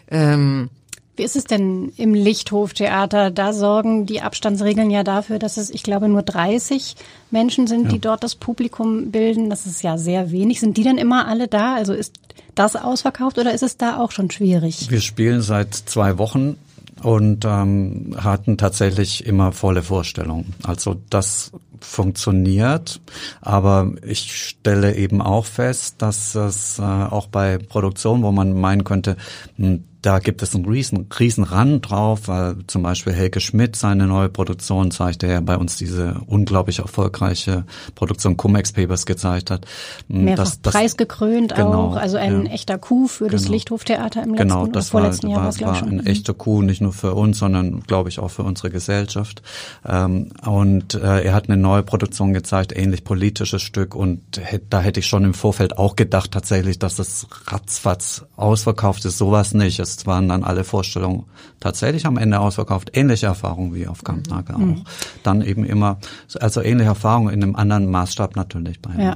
Ähm, 0.08 0.70
wie 1.16 1.22
ist 1.22 1.36
es 1.36 1.44
denn 1.44 1.92
im 1.96 2.12
Lichthoftheater? 2.12 3.30
Da 3.30 3.52
sorgen 3.52 4.04
die 4.04 4.20
Abstandsregeln 4.20 4.90
ja 4.90 5.04
dafür, 5.04 5.38
dass 5.38 5.56
es, 5.56 5.70
ich 5.70 5.84
glaube, 5.84 6.08
nur 6.08 6.22
30 6.22 6.96
Menschen 7.30 7.68
sind, 7.68 7.84
ja. 7.84 7.90
die 7.90 7.98
dort 8.00 8.24
das 8.24 8.34
Publikum 8.34 9.12
bilden. 9.12 9.48
Das 9.48 9.64
ist 9.64 9.82
ja 9.82 9.96
sehr 9.96 10.32
wenig. 10.32 10.58
Sind 10.58 10.76
die 10.76 10.82
denn 10.82 10.98
immer 10.98 11.28
alle 11.28 11.46
da? 11.46 11.76
Also 11.76 11.92
ist 11.92 12.14
das 12.56 12.74
ausverkauft 12.74 13.38
oder 13.38 13.54
ist 13.54 13.62
es 13.62 13.76
da 13.76 13.98
auch 13.98 14.10
schon 14.10 14.30
schwierig? 14.30 14.90
Wir 14.90 15.00
spielen 15.00 15.40
seit 15.40 15.74
zwei 15.74 16.18
Wochen 16.18 16.56
und 17.02 17.44
ähm, 17.44 18.16
hatten 18.18 18.58
tatsächlich 18.58 19.24
immer 19.24 19.52
volle 19.52 19.82
Vorstellungen. 19.82 20.54
Also 20.64 20.96
das 21.10 21.52
funktioniert, 21.80 23.00
aber 23.40 23.92
ich 24.04 24.34
stelle 24.36 24.96
eben 24.96 25.20
auch 25.20 25.44
fest, 25.44 25.96
dass 25.98 26.34
es 26.34 26.78
äh, 26.78 26.82
auch 26.82 27.26
bei 27.26 27.58
Produktionen, 27.58 28.22
wo 28.22 28.32
man 28.32 28.58
meinen 28.58 28.84
könnte, 28.84 29.16
hm, 29.56 29.84
da 30.04 30.18
gibt 30.18 30.42
es 30.42 30.54
einen 30.54 30.66
riesen, 30.66 31.08
riesen 31.18 31.44
Rand 31.44 31.88
drauf, 31.88 32.28
weil 32.28 32.56
zum 32.66 32.82
Beispiel 32.82 33.14
Helge 33.14 33.40
Schmidt 33.40 33.74
seine 33.74 34.06
neue 34.06 34.28
Produktion 34.28 34.90
zeigt, 34.90 35.22
der 35.22 35.30
ja 35.30 35.40
bei 35.40 35.56
uns 35.56 35.76
diese 35.76 36.20
unglaublich 36.26 36.80
erfolgreiche 36.80 37.64
Produktion 37.94 38.36
Cum-Ex 38.36 38.72
Papers 38.72 39.06
gezeigt 39.06 39.50
hat. 39.50 39.64
Hm, 40.10 40.24
Mehrfach 40.24 40.44
das, 40.44 40.60
das, 40.60 40.74
preisgekrönt 40.74 41.54
genau, 41.54 41.92
auch, 41.92 41.96
also 41.96 42.18
ein 42.18 42.44
ja, 42.44 42.52
echter 42.52 42.76
Coup 42.76 43.08
für 43.08 43.28
das 43.28 43.44
genau, 43.44 43.54
Lichthoftheater 43.54 44.22
im 44.22 44.34
letzten 44.34 44.48
genau, 44.48 44.66
das 44.66 44.90
vorletzten 44.90 45.28
war, 45.28 45.36
Jahr. 45.36 45.60
War, 45.60 45.82
war 45.82 45.82
ein 45.82 46.04
echter 46.04 46.34
Coup, 46.34 46.62
nicht 46.62 46.82
nur 46.82 46.92
für 46.92 47.14
uns, 47.14 47.38
sondern 47.38 47.80
glaube 47.80 48.10
ich 48.10 48.18
auch 48.18 48.30
für 48.30 48.42
unsere 48.42 48.70
Gesellschaft. 48.70 49.40
Ähm, 49.88 50.32
und 50.44 50.94
äh, 50.94 51.22
er 51.22 51.32
hat 51.32 51.48
eine 51.48 51.56
neue 51.56 51.82
Produktion 51.82 52.34
gezeigt, 52.34 52.76
ähnlich 52.76 53.04
politisches 53.04 53.62
Stück 53.62 53.94
und 53.94 54.20
da 54.68 54.80
hätte 54.80 55.00
ich 55.00 55.06
schon 55.06 55.24
im 55.24 55.32
Vorfeld 55.32 55.78
auch 55.78 55.96
gedacht 55.96 56.32
tatsächlich, 56.32 56.78
dass 56.78 56.96
das 56.96 57.26
ratzfatz 57.46 58.26
ausverkauft 58.36 59.06
ist. 59.06 59.16
Sowas 59.16 59.54
nicht. 59.54 59.78
Es 59.78 59.93
Jetzt 59.94 60.08
waren 60.08 60.28
dann 60.28 60.42
alle 60.42 60.64
Vorstellungen 60.64 61.24
tatsächlich 61.60 62.04
am 62.04 62.18
Ende 62.18 62.40
ausverkauft. 62.40 62.90
Ähnliche 62.94 63.26
Erfahrungen 63.26 63.76
wie 63.76 63.86
auf 63.86 64.02
Kampnagel 64.02 64.58
mhm. 64.58 64.72
auch. 64.74 64.90
Dann 65.22 65.40
eben 65.40 65.64
immer, 65.64 65.98
also 66.40 66.60
ähnliche 66.62 66.88
Erfahrungen 66.88 67.32
in 67.32 67.44
einem 67.44 67.54
anderen 67.54 67.88
Maßstab 67.88 68.34
natürlich 68.34 68.82
bei 68.82 68.90
ja. 69.00 69.14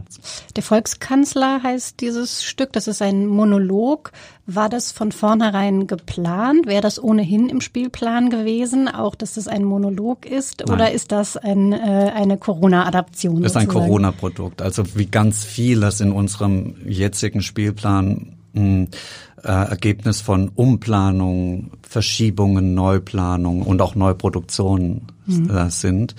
Der 0.54 0.62
Volkskanzler 0.62 1.64
heißt 1.64 2.00
dieses 2.00 2.44
Stück. 2.44 2.73
Das 2.75 2.87
ist 2.87 3.02
ein 3.02 3.26
Monolog. 3.26 4.12
War 4.47 4.68
das 4.68 4.92
von 4.92 5.11
vornherein 5.11 5.88
geplant? 5.88 6.66
Wäre 6.66 6.80
das 6.80 7.02
ohnehin 7.02 7.49
im 7.49 7.61
Spielplan 7.61 8.30
gewesen? 8.30 8.87
Auch, 8.87 9.16
dass 9.16 9.35
das 9.35 9.49
ein 9.49 9.64
Monolog 9.64 10.26
ist? 10.26 10.62
Nein. 10.64 10.75
Oder 10.75 10.92
ist 10.92 11.11
das 11.11 11.37
ein, 11.37 11.73
äh, 11.73 12.12
eine 12.14 12.38
Corona-Adaption? 12.38 13.42
Ist 13.42 13.56
ein 13.56 13.66
Corona-Produkt. 13.66 14.62
Also 14.62 14.85
wie 14.94 15.06
ganz 15.06 15.44
vieles 15.44 16.00
in 16.00 16.12
unserem 16.12 16.76
jetzigen 16.87 17.42
Spielplan 17.42 18.38
mh, 18.58 18.86
äh, 19.44 19.50
Ergebnis 19.50 20.20
von 20.20 20.50
Umplanungen, 20.54 21.70
Verschiebungen, 21.82 22.74
Neuplanungen 22.74 23.62
und 23.62 23.80
auch 23.80 23.94
Neuproduktionen 23.94 25.06
mhm. 25.26 25.50
äh, 25.50 25.70
sind. 25.70 26.14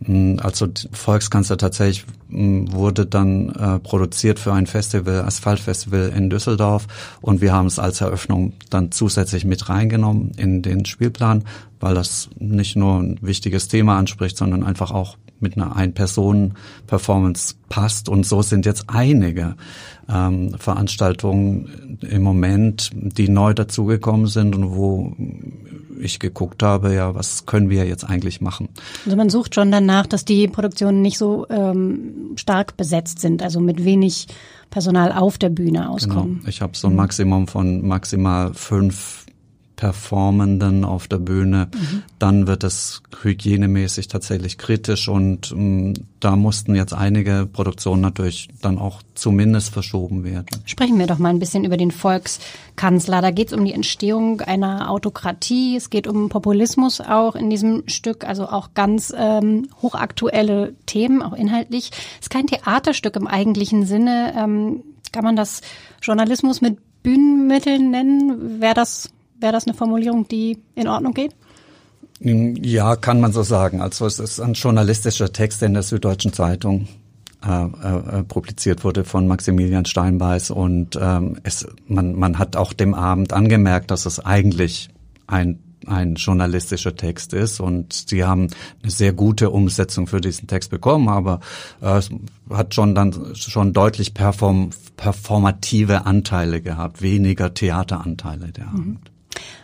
Mm, 0.00 0.36
also 0.42 0.68
Volkskanzler 0.92 1.56
tatsächlich 1.56 2.04
mm, 2.28 2.72
wurde 2.72 3.06
dann 3.06 3.50
äh, 3.50 3.78
produziert 3.78 4.38
für 4.38 4.52
ein 4.52 4.66
Festival, 4.66 5.22
Asphaltfestival 5.22 6.12
in 6.16 6.30
Düsseldorf 6.30 6.86
und 7.20 7.40
wir 7.40 7.52
haben 7.52 7.66
es 7.66 7.78
als 7.78 8.00
Eröffnung 8.00 8.54
dann 8.70 8.90
zusätzlich 8.90 9.44
mit 9.44 9.68
reingenommen 9.68 10.32
in 10.36 10.62
den 10.62 10.84
Spielplan, 10.84 11.44
weil 11.80 11.94
das 11.94 12.28
nicht 12.38 12.76
nur 12.76 12.98
ein 12.98 13.18
wichtiges 13.22 13.68
Thema 13.68 13.98
anspricht, 13.98 14.36
sondern 14.36 14.64
einfach 14.64 14.90
auch 14.90 15.16
mit 15.40 15.56
einer 15.56 15.76
Ein-Personen-Performance 15.76 17.54
passt. 17.68 18.08
Und 18.08 18.24
so 18.26 18.42
sind 18.42 18.66
jetzt 18.66 18.84
einige 18.88 19.56
ähm, 20.08 20.54
Veranstaltungen 20.58 21.98
im 22.08 22.22
Moment, 22.22 22.90
die 22.94 23.28
neu 23.28 23.54
dazugekommen 23.54 24.26
sind 24.26 24.54
und 24.54 24.74
wo 24.74 25.14
ich 26.00 26.18
geguckt 26.18 26.62
habe, 26.62 26.94
ja, 26.94 27.14
was 27.14 27.46
können 27.46 27.70
wir 27.70 27.86
jetzt 27.86 28.04
eigentlich 28.04 28.40
machen? 28.40 28.68
Also 29.04 29.16
man 29.16 29.30
sucht 29.30 29.54
schon 29.54 29.70
danach, 29.70 30.06
dass 30.06 30.24
die 30.24 30.48
Produktionen 30.48 31.02
nicht 31.02 31.18
so 31.18 31.46
ähm, 31.48 32.32
stark 32.36 32.76
besetzt 32.76 33.20
sind, 33.20 33.42
also 33.42 33.60
mit 33.60 33.84
wenig 33.84 34.26
Personal 34.70 35.12
auf 35.12 35.38
der 35.38 35.50
Bühne 35.50 35.88
auskommen. 35.88 36.38
Genau. 36.38 36.48
Ich 36.48 36.60
habe 36.60 36.76
so 36.76 36.88
ein 36.88 36.96
Maximum 36.96 37.46
von 37.46 37.86
maximal 37.86 38.52
fünf 38.54 39.23
Performenden 39.76 40.84
auf 40.84 41.08
der 41.08 41.18
Bühne, 41.18 41.68
mhm. 41.74 42.02
dann 42.18 42.46
wird 42.46 42.64
es 42.64 43.02
hygienemäßig 43.22 44.08
tatsächlich 44.08 44.56
kritisch 44.56 45.08
und 45.08 45.52
ähm, 45.52 45.94
da 46.20 46.36
mussten 46.36 46.74
jetzt 46.74 46.94
einige 46.94 47.48
Produktionen 47.52 48.00
natürlich 48.00 48.48
dann 48.62 48.78
auch 48.78 49.02
zumindest 49.14 49.72
verschoben 49.72 50.24
werden. 50.24 50.46
Sprechen 50.64 50.98
wir 50.98 51.06
doch 51.06 51.18
mal 51.18 51.30
ein 51.30 51.38
bisschen 51.38 51.64
über 51.64 51.76
den 51.76 51.90
Volkskanzler. 51.90 53.20
Da 53.20 53.30
geht 53.30 53.48
es 53.48 53.52
um 53.52 53.64
die 53.64 53.72
Entstehung 53.72 54.40
einer 54.40 54.90
Autokratie, 54.90 55.76
es 55.76 55.90
geht 55.90 56.06
um 56.06 56.28
Populismus 56.28 57.00
auch 57.00 57.34
in 57.34 57.50
diesem 57.50 57.82
Stück, 57.88 58.24
also 58.26 58.46
auch 58.46 58.74
ganz 58.74 59.12
ähm, 59.16 59.68
hochaktuelle 59.82 60.74
Themen, 60.86 61.20
auch 61.20 61.34
inhaltlich. 61.34 61.90
Es 62.20 62.26
ist 62.26 62.30
kein 62.30 62.46
Theaterstück 62.46 63.16
im 63.16 63.26
eigentlichen 63.26 63.86
Sinne. 63.86 64.34
Ähm, 64.36 64.82
kann 65.12 65.24
man 65.24 65.36
das 65.36 65.60
Journalismus 66.02 66.60
mit 66.60 66.78
Bühnenmitteln 67.02 67.90
nennen? 67.90 68.60
Wäre 68.60 68.74
das 68.74 69.10
Wäre 69.44 69.52
das 69.52 69.66
eine 69.66 69.74
Formulierung, 69.74 70.26
die 70.26 70.56
in 70.74 70.88
Ordnung 70.88 71.12
geht? 71.12 71.34
Ja, 72.18 72.96
kann 72.96 73.20
man 73.20 73.30
so 73.30 73.42
sagen. 73.42 73.82
Also 73.82 74.06
es 74.06 74.18
ist 74.18 74.40
ein 74.40 74.54
journalistischer 74.54 75.34
Text, 75.34 75.60
der 75.60 75.66
in 75.66 75.74
der 75.74 75.82
Süddeutschen 75.82 76.32
Zeitung 76.32 76.88
äh, 77.46 77.64
äh, 77.64 78.22
publiziert 78.22 78.84
wurde 78.84 79.04
von 79.04 79.28
Maximilian 79.28 79.84
Steinbeiß 79.84 80.50
und 80.50 80.98
ähm, 80.98 81.36
es, 81.42 81.66
man, 81.86 82.14
man 82.14 82.38
hat 82.38 82.56
auch 82.56 82.72
dem 82.72 82.94
Abend 82.94 83.34
angemerkt, 83.34 83.90
dass 83.90 84.06
es 84.06 84.18
eigentlich 84.18 84.88
ein 85.26 85.58
ein 85.86 86.14
journalistischer 86.14 86.96
Text 86.96 87.34
ist 87.34 87.60
und 87.60 87.92
sie 87.92 88.24
haben 88.24 88.48
eine 88.82 88.90
sehr 88.90 89.12
gute 89.12 89.50
Umsetzung 89.50 90.06
für 90.06 90.22
diesen 90.22 90.48
Text 90.48 90.70
bekommen, 90.70 91.10
aber 91.10 91.40
äh, 91.82 91.98
es 91.98 92.08
hat 92.48 92.74
schon 92.74 92.94
dann 92.94 93.34
schon 93.34 93.74
deutlich 93.74 94.14
perform, 94.14 94.70
performative 94.96 96.06
Anteile 96.06 96.62
gehabt, 96.62 97.02
weniger 97.02 97.52
Theateranteile 97.52 98.50
der 98.50 98.64
mhm. 98.64 98.70
Abend. 98.70 99.10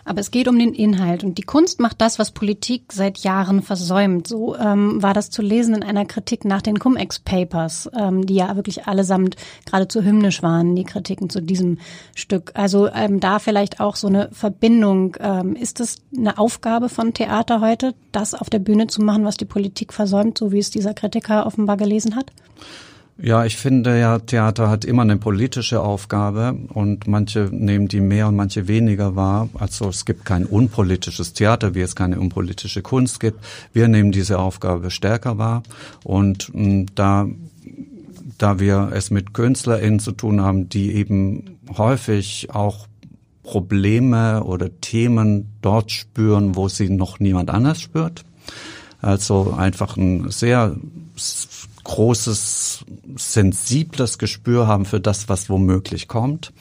Aber 0.05 0.21
es 0.21 0.31
geht 0.31 0.49
um 0.49 0.59
den 0.59 0.75
Inhalt 0.75 1.25
und 1.25 1.39
die 1.39 1.43
Kunst 1.43 1.81
macht 1.81 2.01
das, 2.01 2.19
was 2.19 2.31
Politik 2.31 2.93
seit 2.93 3.19
Jahren 3.19 3.63
versäumt. 3.63 4.27
So 4.27 4.57
ähm, 4.57 5.03
war 5.03 5.15
das 5.15 5.31
zu 5.31 5.43
lesen 5.43 5.75
in 5.75 5.83
einer 5.83 6.05
Kritik 6.05 6.45
nach 6.45 6.63
den 6.63 6.79
Cum-Ex-Papers, 6.79 7.91
ähm, 7.97 8.27
die 8.27 8.35
ja 8.35 8.57
wirklich 8.57 8.87
allesamt 8.87 9.37
geradezu 9.67 10.03
hymnisch 10.03 10.43
waren, 10.43 10.75
die 10.77 10.85
Kritiken 10.85 11.31
zu 11.31 11.41
diesem 11.41 11.79
Stück. 12.15 12.53
Also 12.55 12.89
ähm, 12.89 13.21
da 13.21 13.39
vielleicht 13.39 13.81
auch 13.81 13.97
so 13.97 14.09
eine 14.09 14.29
Verbindung. 14.33 15.17
Ähm, 15.21 15.55
ist 15.55 15.81
es 15.81 16.03
eine 16.17 16.39
Aufgabe 16.39 16.89
von 16.89 17.15
Theater 17.15 17.61
heute, 17.61 17.95
das 18.13 18.35
auf 18.35 18.51
der 18.51 18.59
Bühne 18.59 18.87
zu 18.87 19.03
machen, 19.03 19.25
was 19.25 19.37
die 19.37 19.45
Politik 19.45 19.93
versäumt, 19.93 20.39
so 20.39 20.53
wie 20.53 20.59
es 20.59 20.71
dieser 20.71 20.95
Kritiker 20.95 21.47
offenbar 21.47 21.77
gelesen 21.77 22.17
hat? 22.17 22.33
Ja, 23.23 23.45
ich 23.45 23.59
finde 23.59 23.99
ja, 23.99 24.19
Theater 24.19 24.71
hat 24.71 24.87
immer 24.87 25.03
eine 25.03 25.19
politische 25.19 25.83
Aufgabe 25.83 26.57
und 26.73 27.07
manche 27.07 27.51
nehmen 27.53 27.87
die 27.87 28.01
mehr 28.01 28.29
und 28.29 28.37
manche 28.37 28.67
weniger 28.67 29.15
wahr. 29.15 29.51
Also 29.55 29.89
es 29.89 30.07
gibt 30.07 30.25
kein 30.25 30.47
unpolitisches 30.47 31.35
Theater, 31.35 31.75
wie 31.75 31.83
es 31.83 31.95
keine 31.95 32.19
unpolitische 32.19 32.81
Kunst 32.81 33.21
gibt. 33.21 33.45
Wir 33.75 33.89
nehmen 33.89 34.11
diese 34.11 34.39
Aufgabe 34.39 34.91
stärker 34.91 35.37
wahr 35.37 35.63
und 36.03 36.55
mh, 36.55 36.63
hm, 36.63 36.87
da 36.95 37.27
da 38.39 38.59
wir 38.59 38.93
es 38.95 39.11
mit 39.11 39.35
KünstlerInnen 39.35 40.01
zu 40.01 40.13
tun 40.13 40.41
haben, 40.41 40.71
die 40.71 40.95
eben 40.95 41.59
häufig 41.77 42.49
auch 42.51 42.87
Probleme 43.43 44.45
oder 44.45 44.71
Themen 44.81 45.53
dort 45.61 45.93
spüren, 45.93 46.57
wo 46.57 46.69
sie 46.69 46.89
noch 46.89 47.21
niemand 47.21 47.51
anders 47.51 47.83
spürt. 47.83 48.25
Also 49.03 49.53
einfach 49.53 49.99
ein 49.99 50.31
sehr 50.31 50.75
großes, 51.91 52.85
sensibles 53.17 54.19
Gespür 54.19 54.69
haben 54.69 54.85
für 54.85 55.01
das, 55.01 55.29
was 55.29 55.51
womöglich 55.51 56.07
kommt, 56.07 56.53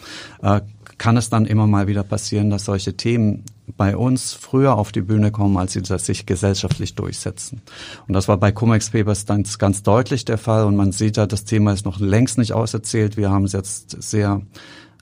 äh, 0.42 0.62
kann 0.98 1.18
es 1.18 1.30
dann 1.30 1.46
immer 1.46 1.68
mal 1.68 1.86
wieder 1.86 2.04
passieren, 2.04 2.50
dass 2.50 2.66
solche 2.66 2.98
Themen 2.98 3.44
bei 3.78 3.96
uns 3.96 4.34
früher 4.34 4.76
auf 4.76 4.92
die 4.92 5.02
Bühne 5.02 5.32
kommen, 5.32 5.58
als 5.58 5.74
sie 5.74 5.84
sich 5.84 6.26
gesellschaftlich 6.26 6.96
durchsetzen. 6.96 7.62
Und 8.08 8.16
das 8.16 8.28
war 8.28 8.38
bei 8.38 8.52
Cumex 8.52 8.90
Papers 8.90 9.26
dann 9.26 9.46
ganz 9.60 9.84
deutlich 9.84 10.26
der 10.26 10.40
Fall. 10.40 10.66
Und 10.66 10.76
man 10.76 10.92
sieht 10.92 11.18
da, 11.18 11.28
das 11.28 11.46
Thema 11.46 11.74
ist 11.74 11.86
noch 11.86 12.00
längst 12.00 12.40
nicht 12.40 12.54
auserzählt. 12.54 13.16
Wir 13.16 13.30
haben 13.30 13.46
es 13.46 13.54
jetzt 13.54 14.02
sehr 14.02 14.42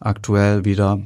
aktuell 0.01 0.65
wieder 0.65 0.99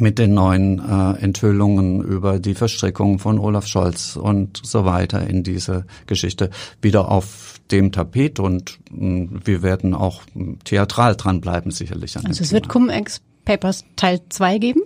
mit 0.00 0.18
den 0.18 0.34
neuen 0.34 0.78
äh, 0.78 1.22
Enthüllungen 1.22 2.02
über 2.02 2.38
die 2.38 2.54
Verstrickung 2.54 3.18
von 3.18 3.38
Olaf 3.38 3.66
Scholz 3.66 4.16
und 4.16 4.60
so 4.64 4.84
weiter 4.84 5.26
in 5.26 5.42
diese 5.42 5.84
Geschichte 6.06 6.50
wieder 6.80 7.10
auf 7.10 7.60
dem 7.70 7.92
Tapet 7.92 8.38
und 8.38 8.78
mh, 8.90 9.40
wir 9.44 9.62
werden 9.62 9.94
auch 9.94 10.22
theatral 10.64 11.16
dranbleiben 11.16 11.70
sicherlich. 11.70 12.16
An 12.16 12.26
also 12.26 12.42
es 12.42 12.52
wird 12.52 12.68
Cum-Ex 12.68 13.20
Papers 13.44 13.84
Teil 13.96 14.20
2 14.28 14.58
geben? 14.58 14.82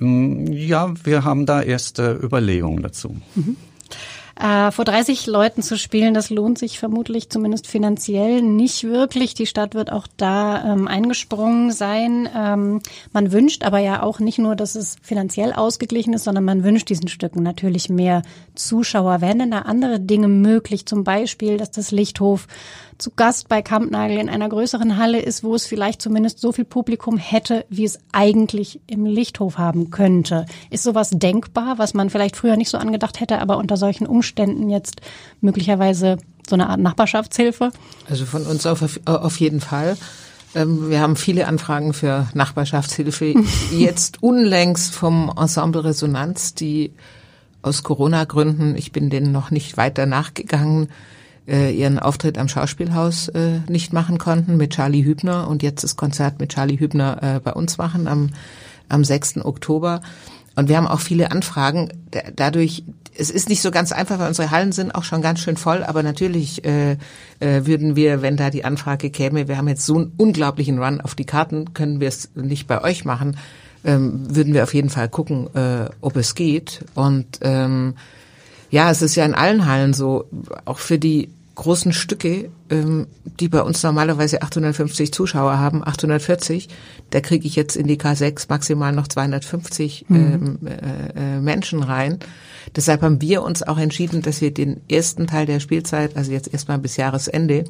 Ja, 0.00 0.94
wir 1.02 1.24
haben 1.24 1.44
da 1.46 1.60
erste 1.60 2.12
Überlegungen 2.22 2.82
dazu. 2.82 3.16
Mhm. 3.34 3.56
Äh, 4.40 4.70
vor 4.70 4.84
30 4.84 5.26
Leuten 5.26 5.62
zu 5.62 5.76
spielen, 5.76 6.14
das 6.14 6.30
lohnt 6.30 6.58
sich 6.58 6.78
vermutlich 6.78 7.28
zumindest 7.28 7.66
finanziell 7.66 8.40
nicht 8.40 8.84
wirklich. 8.84 9.34
Die 9.34 9.46
Stadt 9.46 9.74
wird 9.74 9.90
auch 9.90 10.06
da 10.16 10.74
ähm, 10.74 10.86
eingesprungen 10.86 11.72
sein. 11.72 12.28
Ähm, 12.36 12.80
man 13.12 13.32
wünscht 13.32 13.64
aber 13.64 13.80
ja 13.80 14.00
auch 14.00 14.20
nicht 14.20 14.38
nur, 14.38 14.54
dass 14.54 14.76
es 14.76 14.96
finanziell 15.02 15.52
ausgeglichen 15.52 16.12
ist, 16.12 16.22
sondern 16.22 16.44
man 16.44 16.62
wünscht 16.62 16.88
diesen 16.88 17.08
Stücken 17.08 17.42
natürlich 17.42 17.88
mehr 17.88 18.22
Zuschauer. 18.54 19.20
Wären 19.20 19.40
denn 19.40 19.50
da 19.50 19.62
andere 19.62 19.98
Dinge 19.98 20.28
möglich? 20.28 20.86
Zum 20.86 21.02
Beispiel, 21.02 21.56
dass 21.56 21.72
das 21.72 21.90
Lichthof 21.90 22.46
zu 22.98 23.12
Gast 23.12 23.48
bei 23.48 23.62
Kampnagel 23.62 24.18
in 24.18 24.28
einer 24.28 24.48
größeren 24.48 24.96
Halle 24.96 25.20
ist, 25.20 25.44
wo 25.44 25.54
es 25.54 25.66
vielleicht 25.66 26.02
zumindest 26.02 26.40
so 26.40 26.52
viel 26.52 26.64
Publikum 26.64 27.16
hätte, 27.16 27.64
wie 27.68 27.84
es 27.84 27.98
eigentlich 28.12 28.80
im 28.86 29.06
Lichthof 29.06 29.56
haben 29.56 29.90
könnte. 29.90 30.46
Ist 30.70 30.82
sowas 30.82 31.10
denkbar, 31.12 31.78
was 31.78 31.94
man 31.94 32.10
vielleicht 32.10 32.36
früher 32.36 32.56
nicht 32.56 32.70
so 32.70 32.78
angedacht 32.78 33.20
hätte, 33.20 33.40
aber 33.40 33.56
unter 33.58 33.76
solchen 33.76 34.06
Umständen 34.06 34.68
jetzt 34.68 35.00
möglicherweise 35.40 36.18
so 36.48 36.54
eine 36.54 36.68
Art 36.68 36.80
Nachbarschaftshilfe? 36.80 37.70
Also 38.10 38.26
von 38.26 38.44
uns 38.46 38.66
auf, 38.66 39.00
auf 39.06 39.38
jeden 39.38 39.60
Fall. 39.60 39.96
Ähm, 40.54 40.90
wir 40.90 41.00
haben 41.00 41.16
viele 41.16 41.46
Anfragen 41.46 41.92
für 41.92 42.28
Nachbarschaftshilfe. 42.34 43.34
Jetzt 43.72 44.22
unlängst 44.22 44.94
vom 44.94 45.32
Ensemble 45.36 45.84
Resonanz, 45.84 46.54
die 46.54 46.92
aus 47.60 47.82
Corona-Gründen, 47.82 48.76
ich 48.76 48.92
bin 48.92 49.10
denen 49.10 49.30
noch 49.30 49.50
nicht 49.50 49.76
weiter 49.76 50.06
nachgegangen, 50.06 50.88
äh, 51.48 51.70
ihren 51.70 51.98
Auftritt 51.98 52.38
am 52.38 52.48
Schauspielhaus 52.48 53.28
äh, 53.28 53.60
nicht 53.68 53.92
machen 53.92 54.18
konnten 54.18 54.56
mit 54.56 54.74
Charlie 54.74 55.04
Hübner 55.04 55.48
und 55.48 55.62
jetzt 55.62 55.82
das 55.82 55.96
Konzert 55.96 56.38
mit 56.40 56.50
Charlie 56.50 56.78
Hübner 56.78 57.22
äh, 57.22 57.40
bei 57.40 57.52
uns 57.52 57.78
machen 57.78 58.06
am, 58.06 58.30
am 58.88 59.04
6. 59.04 59.38
Oktober. 59.44 60.02
Und 60.56 60.68
wir 60.68 60.76
haben 60.76 60.88
auch 60.88 61.00
viele 61.00 61.30
Anfragen. 61.30 61.88
Dadurch, 62.34 62.82
es 63.16 63.30
ist 63.30 63.48
nicht 63.48 63.62
so 63.62 63.70
ganz 63.70 63.92
einfach, 63.92 64.18
weil 64.18 64.28
unsere 64.28 64.50
Hallen 64.50 64.72
sind 64.72 64.92
auch 64.92 65.04
schon 65.04 65.22
ganz 65.22 65.40
schön 65.40 65.56
voll, 65.56 65.84
aber 65.84 66.02
natürlich 66.02 66.64
äh, 66.64 66.96
äh, 67.38 67.64
würden 67.64 67.94
wir, 67.94 68.22
wenn 68.22 68.36
da 68.36 68.50
die 68.50 68.64
Anfrage 68.64 69.10
käme, 69.10 69.46
wir 69.46 69.56
haben 69.56 69.68
jetzt 69.68 69.86
so 69.86 69.94
einen 69.94 70.12
unglaublichen 70.16 70.82
Run 70.82 71.00
auf 71.00 71.14
die 71.14 71.26
Karten, 71.26 71.74
können 71.74 72.00
wir 72.00 72.08
es 72.08 72.30
nicht 72.34 72.66
bei 72.66 72.82
euch 72.82 73.04
machen, 73.04 73.36
ähm, 73.84 74.34
würden 74.34 74.52
wir 74.52 74.64
auf 74.64 74.74
jeden 74.74 74.90
Fall 74.90 75.08
gucken, 75.08 75.48
äh, 75.54 75.90
ob 76.00 76.16
es 76.16 76.34
geht. 76.34 76.84
Und 76.94 77.38
ähm, 77.42 77.94
ja, 78.70 78.90
es 78.90 79.00
ist 79.00 79.14
ja 79.14 79.24
in 79.24 79.34
allen 79.34 79.66
Hallen 79.66 79.94
so, 79.94 80.28
auch 80.64 80.78
für 80.78 80.98
die 80.98 81.30
großen 81.58 81.92
Stücke, 81.92 82.50
ähm, 82.70 83.08
die 83.40 83.48
bei 83.48 83.62
uns 83.62 83.82
normalerweise 83.82 84.42
850 84.42 85.12
Zuschauer 85.12 85.58
haben, 85.58 85.86
840, 85.86 86.68
da 87.10 87.20
kriege 87.20 87.46
ich 87.46 87.56
jetzt 87.56 87.76
in 87.76 87.86
die 87.86 87.98
K6 87.98 88.46
maximal 88.48 88.92
noch 88.92 89.08
250 89.08 90.06
mhm. 90.08 90.16
ähm, 90.16 90.58
äh, 90.66 91.36
äh, 91.36 91.40
Menschen 91.40 91.82
rein. 91.82 92.20
Deshalb 92.76 93.02
haben 93.02 93.20
wir 93.20 93.42
uns 93.42 93.62
auch 93.62 93.78
entschieden, 93.78 94.22
dass 94.22 94.40
wir 94.40 94.54
den 94.54 94.80
ersten 94.88 95.26
Teil 95.26 95.46
der 95.46 95.60
Spielzeit, 95.60 96.16
also 96.16 96.30
jetzt 96.32 96.52
erstmal 96.52 96.78
bis 96.78 96.96
Jahresende, 96.96 97.64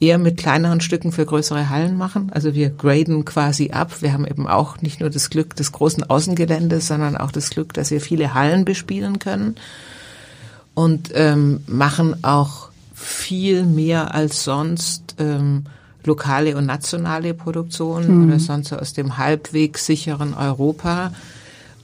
eher 0.00 0.18
mit 0.18 0.36
kleineren 0.36 0.80
Stücken 0.80 1.12
für 1.12 1.24
größere 1.24 1.70
Hallen 1.70 1.96
machen. 1.96 2.30
Also 2.32 2.54
wir 2.54 2.70
graden 2.70 3.24
quasi 3.24 3.70
ab. 3.70 4.02
Wir 4.02 4.12
haben 4.12 4.26
eben 4.26 4.46
auch 4.46 4.82
nicht 4.82 5.00
nur 5.00 5.10
das 5.10 5.30
Glück 5.30 5.54
des 5.56 5.72
großen 5.72 6.02
Außengeländes, 6.04 6.88
sondern 6.88 7.16
auch 7.16 7.30
das 7.30 7.50
Glück, 7.50 7.72
dass 7.72 7.90
wir 7.90 8.00
viele 8.00 8.34
Hallen 8.34 8.64
bespielen 8.64 9.18
können 9.20 9.54
und 10.74 11.10
ähm, 11.14 11.60
machen 11.66 12.22
auch 12.24 12.70
viel 12.96 13.64
mehr 13.64 14.14
als 14.14 14.42
sonst 14.42 15.16
ähm, 15.18 15.64
lokale 16.04 16.56
und 16.56 16.64
nationale 16.64 17.34
Produktionen 17.34 18.22
mhm. 18.22 18.28
oder 18.28 18.40
sonst 18.40 18.72
aus 18.72 18.94
dem 18.94 19.18
halbwegs 19.18 19.84
sicheren 19.84 20.32
Europa. 20.32 21.12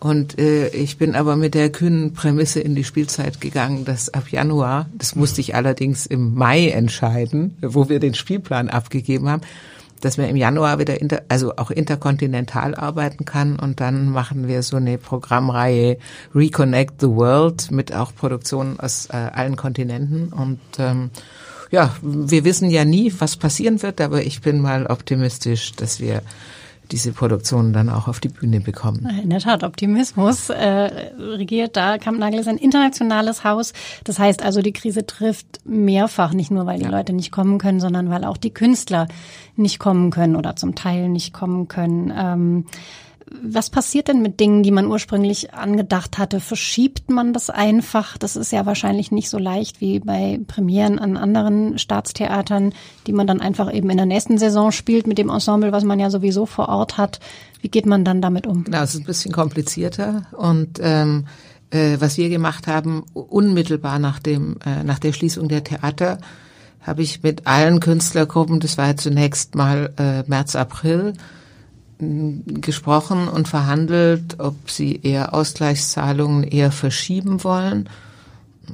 Und 0.00 0.38
äh, 0.38 0.68
ich 0.68 0.96
bin 0.96 1.14
aber 1.14 1.36
mit 1.36 1.54
der 1.54 1.70
kühnen 1.70 2.14
Prämisse 2.14 2.60
in 2.60 2.74
die 2.74 2.82
Spielzeit 2.82 3.40
gegangen, 3.40 3.84
dass 3.84 4.12
ab 4.12 4.30
Januar, 4.30 4.86
das 4.96 5.14
musste 5.14 5.40
ich 5.40 5.54
allerdings 5.54 6.06
im 6.06 6.34
Mai 6.34 6.70
entscheiden, 6.70 7.56
wo 7.60 7.88
wir 7.88 8.00
den 8.00 8.14
Spielplan 8.14 8.68
abgegeben 8.68 9.28
haben, 9.28 9.42
dass 10.02 10.18
man 10.18 10.28
im 10.28 10.36
Januar 10.36 10.78
wieder 10.78 11.00
inter, 11.00 11.22
also 11.28 11.56
auch 11.56 11.70
interkontinental 11.70 12.74
arbeiten 12.74 13.24
kann 13.24 13.58
und 13.58 13.80
dann 13.80 14.10
machen 14.10 14.48
wir 14.48 14.62
so 14.62 14.76
eine 14.76 14.98
Programmreihe 14.98 15.96
Reconnect 16.34 17.00
the 17.00 17.08
World 17.08 17.70
mit 17.70 17.94
auch 17.94 18.14
Produktionen 18.14 18.78
aus 18.78 19.06
äh, 19.06 19.16
allen 19.16 19.56
Kontinenten. 19.56 20.32
Und 20.32 20.60
ähm, 20.78 21.10
ja, 21.70 21.94
wir 22.02 22.44
wissen 22.44 22.68
ja 22.68 22.84
nie, 22.84 23.14
was 23.18 23.36
passieren 23.36 23.82
wird, 23.82 24.00
aber 24.00 24.22
ich 24.22 24.40
bin 24.42 24.60
mal 24.60 24.86
optimistisch, 24.86 25.72
dass 25.72 26.00
wir 26.00 26.22
diese 26.90 27.12
Produktionen 27.12 27.72
dann 27.72 27.88
auch 27.88 28.08
auf 28.08 28.20
die 28.20 28.28
Bühne 28.28 28.60
bekommen. 28.60 29.08
In 29.22 29.30
der 29.30 29.40
Tat, 29.40 29.64
Optimismus 29.64 30.50
äh, 30.50 30.90
regiert 31.18 31.76
da. 31.76 31.98
Kampnagel 31.98 32.40
ist 32.40 32.48
ein 32.48 32.58
internationales 32.58 33.44
Haus. 33.44 33.72
Das 34.04 34.18
heißt 34.18 34.42
also, 34.42 34.60
die 34.60 34.72
Krise 34.72 35.06
trifft 35.06 35.60
mehrfach, 35.64 36.34
nicht 36.34 36.50
nur, 36.50 36.66
weil 36.66 36.78
die 36.78 36.84
ja. 36.84 36.90
Leute 36.90 37.12
nicht 37.12 37.32
kommen 37.32 37.58
können, 37.58 37.80
sondern 37.80 38.10
weil 38.10 38.24
auch 38.24 38.36
die 38.36 38.52
Künstler 38.52 39.08
nicht 39.56 39.78
kommen 39.78 40.10
können 40.10 40.36
oder 40.36 40.56
zum 40.56 40.74
Teil 40.74 41.08
nicht 41.08 41.32
kommen 41.32 41.68
können. 41.68 42.12
Ähm, 42.16 42.66
was 43.42 43.70
passiert 43.70 44.08
denn 44.08 44.22
mit 44.22 44.40
Dingen, 44.40 44.62
die 44.62 44.70
man 44.70 44.86
ursprünglich 44.86 45.54
angedacht 45.54 46.18
hatte? 46.18 46.40
Verschiebt 46.40 47.10
man 47.10 47.32
das 47.32 47.50
einfach? 47.50 48.18
Das 48.18 48.36
ist 48.36 48.52
ja 48.52 48.66
wahrscheinlich 48.66 49.12
nicht 49.12 49.28
so 49.28 49.38
leicht 49.38 49.80
wie 49.80 50.00
bei 50.00 50.40
Premieren 50.46 50.98
an 50.98 51.16
anderen 51.16 51.78
Staatstheatern, 51.78 52.72
die 53.06 53.12
man 53.12 53.26
dann 53.26 53.40
einfach 53.40 53.72
eben 53.72 53.90
in 53.90 53.96
der 53.96 54.06
nächsten 54.06 54.38
Saison 54.38 54.72
spielt 54.72 55.06
mit 55.06 55.18
dem 55.18 55.30
Ensemble, 55.30 55.72
was 55.72 55.84
man 55.84 56.00
ja 56.00 56.10
sowieso 56.10 56.46
vor 56.46 56.68
Ort 56.68 56.98
hat. 56.98 57.20
Wie 57.60 57.68
geht 57.68 57.86
man 57.86 58.04
dann 58.04 58.20
damit 58.20 58.46
um? 58.46 58.64
Genau, 58.64 58.82
es 58.82 58.94
ist 58.94 59.00
ein 59.00 59.06
bisschen 59.06 59.32
komplizierter 59.32 60.26
und 60.32 60.78
ähm, 60.80 61.26
äh, 61.70 61.96
was 61.98 62.18
wir 62.18 62.28
gemacht 62.28 62.66
haben, 62.66 63.04
unmittelbar 63.14 63.98
nach 63.98 64.18
dem 64.18 64.56
äh, 64.64 64.84
nach 64.84 64.98
der 64.98 65.12
Schließung 65.12 65.48
der 65.48 65.64
Theater 65.64 66.18
habe 66.80 67.02
ich 67.02 67.22
mit 67.22 67.46
allen 67.46 67.80
Künstlergruppen, 67.80 68.60
das 68.60 68.76
war 68.76 68.88
ja 68.88 68.96
zunächst 68.96 69.54
mal 69.54 69.92
äh, 69.98 70.28
März, 70.28 70.56
April, 70.56 71.14
gesprochen 72.46 73.28
und 73.28 73.48
verhandelt, 73.48 74.38
ob 74.38 74.70
sie 74.70 75.00
eher 75.02 75.34
Ausgleichszahlungen 75.34 76.44
eher 76.44 76.72
verschieben 76.72 77.44
wollen. 77.44 77.88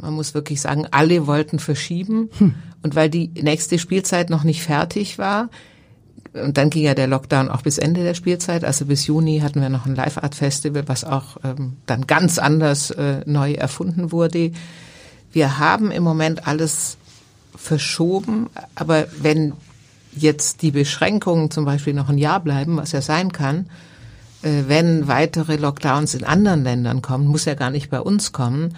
Man 0.01 0.15
muss 0.15 0.35
wirklich 0.35 0.61
sagen, 0.61 0.87
alle 0.91 1.27
wollten 1.27 1.59
verschieben. 1.59 2.31
Hm. 2.39 2.55
Und 2.83 2.95
weil 2.95 3.11
die 3.11 3.29
nächste 3.29 3.79
Spielzeit 3.79 4.31
noch 4.31 4.45
nicht 4.45 4.63
fertig 4.63 5.19
war, 5.19 5.49
und 6.35 6.59
dann 6.59 6.71
ging 6.71 6.85
ja 6.85 6.95
der 6.95 7.07
Lockdown 7.07 7.49
auch 7.49 7.63
bis 7.63 7.79
Ende 7.79 8.03
der 8.03 8.15
Spielzeit, 8.15 8.65
also 8.65 8.85
bis 8.85 9.07
Juni 9.07 9.41
hatten 9.41 9.61
wir 9.61 9.71
noch 9.71 9.87
ein 9.87 9.95
Live-Art-Festival, 9.95 10.87
was 10.87 11.05
auch 11.05 11.39
ähm, 11.43 11.77
dann 11.87 12.07
ganz 12.07 12.39
anders 12.39 12.91
äh, 12.91 13.23
neu 13.25 13.53
erfunden 13.55 14.13
wurde. 14.13 14.53
Wir 15.33 15.59
haben 15.59 15.91
im 15.91 16.03
Moment 16.03 16.47
alles 16.47 16.97
verschoben, 17.57 18.49
aber 18.75 19.07
wenn 19.21 19.53
jetzt 20.15 20.63
die 20.63 20.71
Beschränkungen 20.71 21.51
zum 21.51 21.65
Beispiel 21.65 21.95
noch 21.95 22.09
ein 22.09 22.19
Jahr 22.19 22.41
bleiben, 22.41 22.77
was 22.77 22.93
ja 22.93 23.01
sein 23.01 23.33
kann, 23.33 23.69
äh, 24.43 24.65
wenn 24.67 25.09
weitere 25.09 25.57
Lockdowns 25.57 26.15
in 26.15 26.25
anderen 26.25 26.65
Ländern 26.65 27.03
kommen, 27.03 27.27
muss 27.27 27.45
ja 27.45 27.55
gar 27.55 27.71
nicht 27.71 27.91
bei 27.91 28.01
uns 28.01 28.33
kommen. 28.33 28.75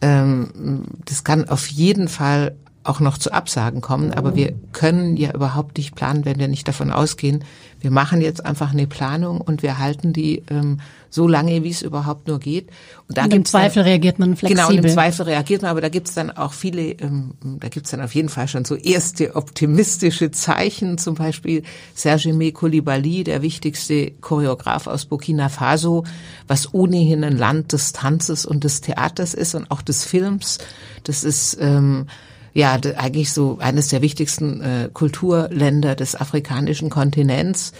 Ähm, 0.00 0.84
das 1.04 1.24
kann 1.24 1.48
auf 1.48 1.66
jeden 1.68 2.08
Fall 2.08 2.56
auch 2.84 3.00
noch 3.00 3.18
zu 3.18 3.32
Absagen 3.32 3.80
kommen, 3.80 4.12
aber 4.12 4.34
wir 4.34 4.54
können 4.72 5.16
ja 5.16 5.32
überhaupt 5.32 5.76
nicht 5.76 5.94
planen, 5.94 6.24
wenn 6.24 6.38
wir 6.38 6.48
nicht 6.48 6.66
davon 6.66 6.90
ausgehen, 6.90 7.44
wir 7.82 7.90
machen 7.90 8.20
jetzt 8.20 8.44
einfach 8.44 8.72
eine 8.72 8.86
Planung 8.86 9.40
und 9.40 9.62
wir 9.62 9.78
halten 9.78 10.12
die 10.12 10.44
ähm, 10.50 10.78
so 11.10 11.26
lange, 11.28 11.64
wie 11.64 11.70
es 11.70 11.82
überhaupt 11.82 12.28
nur 12.28 12.38
geht. 12.38 12.68
Und, 13.08 13.18
da 13.18 13.24
und 13.24 13.34
im 13.34 13.44
Zweifel 13.44 13.82
dann, 13.82 13.90
reagiert 13.90 14.18
man 14.18 14.36
flexibel. 14.36 14.64
Genau, 14.64 14.78
und 14.78 14.84
im 14.84 14.90
Zweifel 14.90 15.26
reagiert 15.26 15.62
man, 15.62 15.72
aber 15.72 15.80
da 15.80 15.88
gibt 15.88 16.08
es 16.08 16.14
dann 16.14 16.30
auch 16.30 16.52
viele, 16.52 16.92
ähm, 16.92 17.32
da 17.42 17.68
gibt 17.68 17.86
es 17.86 17.90
dann 17.90 18.00
auf 18.00 18.14
jeden 18.14 18.28
Fall 18.28 18.46
schon 18.46 18.64
so 18.64 18.76
erste 18.76 19.34
optimistische 19.34 20.30
Zeichen, 20.30 20.96
zum 20.96 21.16
Beispiel 21.16 21.64
Serge 21.94 22.32
Me 22.32 22.52
Koulibaly, 22.52 23.24
der 23.24 23.42
wichtigste 23.42 24.12
Choreograf 24.20 24.86
aus 24.86 25.04
Burkina 25.04 25.48
Faso, 25.48 26.04
was 26.46 26.72
ohnehin 26.72 27.24
ein 27.24 27.36
Land 27.36 27.72
des 27.72 27.92
Tanzes 27.92 28.46
und 28.46 28.64
des 28.64 28.80
Theaters 28.80 29.34
ist 29.34 29.54
und 29.54 29.70
auch 29.70 29.82
des 29.82 30.04
Films. 30.04 30.58
Das 31.02 31.24
ist 31.24 31.58
ähm, 31.60 32.06
ja 32.54 32.78
eigentlich 32.96 33.32
so 33.32 33.58
eines 33.60 33.88
der 33.88 34.02
wichtigsten 34.02 34.60
äh, 34.60 34.90
Kulturländer 34.92 35.94
des 35.94 36.14
afrikanischen 36.14 36.90
Kontinents, 36.90 37.72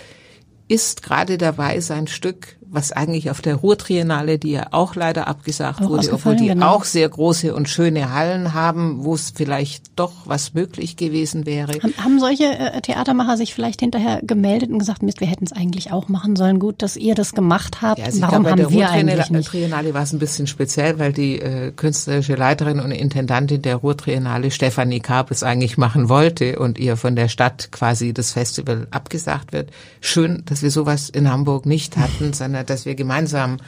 ist 0.69 1.03
gerade 1.03 1.39
dabei, 1.39 1.81
sein 1.81 2.07
Stück 2.07 2.57
was 2.73 2.91
eigentlich 2.91 3.31
auf 3.31 3.43
der 3.43 3.57
Ruhrtriennale, 3.57 4.39
die 4.39 4.53
ja 4.53 4.69
auch 4.71 4.95
leider 4.95 5.29
abgesagt 5.29 5.83
auch 5.83 5.91
wurde, 5.91 6.13
obwohl 6.13 6.37
die 6.37 6.47
genau. 6.49 6.69
auch 6.69 6.85
sehr 6.85 7.07
große 7.07 7.55
und 7.55 7.69
schöne 7.69 8.13
Hallen 8.15 8.55
haben, 8.55 9.05
wo 9.05 9.15
es 9.15 9.31
vielleicht 9.35 9.93
doch 9.97 10.13
was 10.25 10.55
möglich 10.55 10.97
gewesen 10.97 11.45
wäre. 11.45 11.75
Haben 11.99 12.19
solche 12.19 12.45
äh, 12.45 12.81
Theatermacher 12.81 13.37
sich 13.37 13.53
vielleicht 13.53 13.81
hinterher 13.81 14.21
gemeldet 14.23 14.71
und 14.71 14.79
gesagt, 14.79 15.03
Mist, 15.03 15.21
wir 15.21 15.27
hätten 15.27 15.45
es 15.45 15.53
eigentlich 15.53 15.93
auch 15.93 16.09
machen 16.09 16.35
sollen. 16.35 16.59
Gut, 16.59 16.81
dass 16.81 16.97
ihr 16.97 17.15
das 17.15 17.35
gemacht 17.35 17.83
habt. 17.83 17.99
Ja, 17.99 18.07
also 18.07 18.23
Warum 18.23 18.45
glaube, 18.45 18.63
haben 18.63 18.73
wir 18.73 18.91
eigentlich 18.91 19.29
nicht? 19.29 19.49
Triennale 19.49 19.93
war 19.93 20.03
es 20.03 20.13
ein 20.15 20.19
bisschen 20.19 20.47
speziell, 20.47 20.99
weil 20.99 21.13
die 21.13 21.41
äh, 21.41 21.73
künstlerische 21.73 22.37
Leiterin 22.37 22.81
und 22.81 22.91
Intendantin 22.91 23.61
der 23.61 23.77
Ruhrtriennale, 23.77 24.51
Stefanie 24.51 25.01
Karp, 25.01 25.31
es 25.31 25.43
eigentlich 25.43 25.77
machen 25.77 26.09
wollte 26.09 26.59
und 26.59 26.79
ihr 26.79 26.97
von 26.97 27.17
der 27.17 27.29
Stadt 27.29 27.71
quasi 27.71 28.15
das 28.15 28.33
Festival 28.33 28.87
abgesagt 28.91 29.53
wird. 29.53 29.71
Schön, 30.01 30.43
dass 30.47 30.63
wir 30.63 30.71
sowas 30.71 31.11
in 31.11 31.31
Hamburg 31.31 31.67
nicht 31.67 31.99
hatten, 31.99 32.33
sondern 32.33 32.62
dass 32.65 32.87
wir 32.87 32.95
gemeinsam 32.95 33.59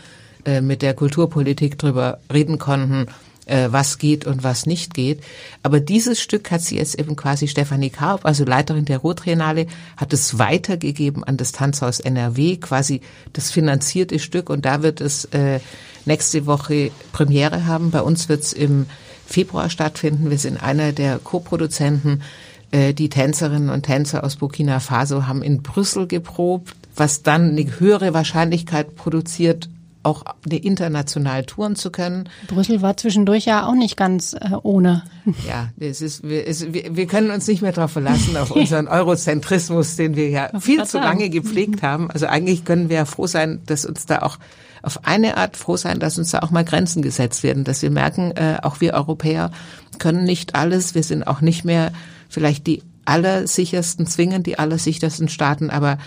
äh, 0.45 0.61
mit 0.61 0.83
der 0.83 0.95
Kulturpolitik 0.95 1.79
drüber 1.79 2.19
reden 2.33 2.59
konnten, 2.59 3.07
äh, 3.47 3.69
was 3.71 3.99
geht 3.99 4.27
und 4.27 4.43
was 4.43 4.67
nicht 4.67 4.95
geht. 4.95 5.23
Aber 5.63 5.81
dieses 5.81 6.21
Stück 6.21 6.51
hat 6.51 6.63
sie 6.63 6.77
jetzt 6.77 6.99
eben 6.99 7.17
quasi 7.17 7.49
Stefanie 7.49 7.91
Karp, 7.91 8.25
also 8.25 8.45
Leiterin 8.45 8.85
der 8.85 8.99
Rottriennale, 8.99 9.67
hat 9.97 10.13
es 10.13 10.39
weitergegeben 10.39 11.25
an 11.25 11.37
das 11.37 11.53
Tanzhaus 11.53 12.01
NRW, 12.01 12.57
quasi 12.57 13.01
das 13.33 13.51
finanzierte 13.51 14.19
Stück. 14.19 14.51
Und 14.51 14.65
da 14.65 14.83
wird 14.83 15.01
es 15.01 15.27
äh, 15.27 15.61
nächste 16.05 16.47
Woche 16.47 16.91
Premiere 17.13 17.67
haben. 17.67 17.91
Bei 17.91 18.03
uns 18.03 18.29
wird 18.29 18.43
es 18.43 18.53
im 18.53 18.87
Februar 19.27 19.71
stattfinden. 19.71 20.31
Wir 20.31 20.39
sind 20.39 20.63
einer 20.63 20.93
der 20.93 21.19
Co-Produzenten. 21.19 22.23
Äh, 22.71 22.95
die 22.95 23.09
Tänzerinnen 23.09 23.71
und 23.71 23.85
Tänzer 23.85 24.25
aus 24.25 24.37
Burkina 24.37 24.81
Faso 24.81 25.27
haben 25.27 25.43
in 25.43 25.63
Brüssel 25.63 26.07
geprobt, 26.07 26.75
was 26.97 27.23
dann 27.23 27.51
eine 27.51 27.79
höhere 27.79 28.15
Wahrscheinlichkeit 28.15 28.95
produziert, 28.95 29.69
auch 30.05 30.23
international 30.49 31.45
touren 31.45 31.77
zu 31.77 31.91
können. 31.91 32.29
Brüssel 32.47 32.83
war 32.83 32.97
zwischendurch 32.97 33.47
ja 33.47 33.67
auch 33.67 33.75
nicht 33.75 33.97
ganz 33.97 34.35
äh, 34.35 34.51
ohne. 34.63 35.03
Ja, 35.49 35.71
es 35.81 36.03
ist, 36.03 36.29
wir, 36.29 36.47
es, 36.47 36.73
wir, 36.73 36.95
wir 36.95 37.07
können 37.07 37.31
uns 37.31 37.47
nicht 37.49 37.63
mehr 37.63 37.73
darauf 37.73 37.93
verlassen, 37.93 38.37
auf 38.37 38.51
unseren 38.55 38.87
Eurozentrismus, 38.87 39.97
den 39.97 40.15
wir 40.15 40.29
ja 40.29 40.61
viel 40.61 40.85
zu 40.85 40.99
lange 40.99 41.31
gepflegt 41.31 41.83
haben. 41.83 42.11
Also 42.11 42.27
eigentlich 42.27 42.65
können 42.65 42.91
wir 42.91 42.97
ja 42.97 43.05
froh 43.07 43.27
sein, 43.27 43.63
dass 43.67 43.85
uns 43.85 44.07
da 44.07 44.21
auch 44.21 44.39
auf 44.83 45.07
eine 45.07 45.39
Art 45.39 45.57
froh 45.57 45.79
sein, 45.79 45.99
dass 45.99 46.19
uns 46.19 46.31
da 46.31 46.41
auch 46.41 46.51
mal 46.51 46.65
Grenzen 46.65 47.01
gesetzt 47.01 47.43
werden, 47.43 47.65
dass 47.65 47.81
wir 47.81 47.91
merken, 47.91 48.33
äh, 48.33 48.59
auch 48.63 48.83
wir 48.83 48.93
Europäer 48.93 49.51
können 49.99 50.25
nicht 50.25 50.55
alles. 50.55 50.95
Wir 50.95 51.03
sind 51.03 51.27
auch 51.27 51.41
nicht 51.41 51.65
mehr 51.65 51.93
vielleicht 52.29 52.67
die 52.67 52.83
allersichersten, 53.07 54.07
zwingend 54.07 54.47
die 54.47 54.59
allersichersten 54.59 55.29
Staaten, 55.29 55.71
aber 55.71 55.99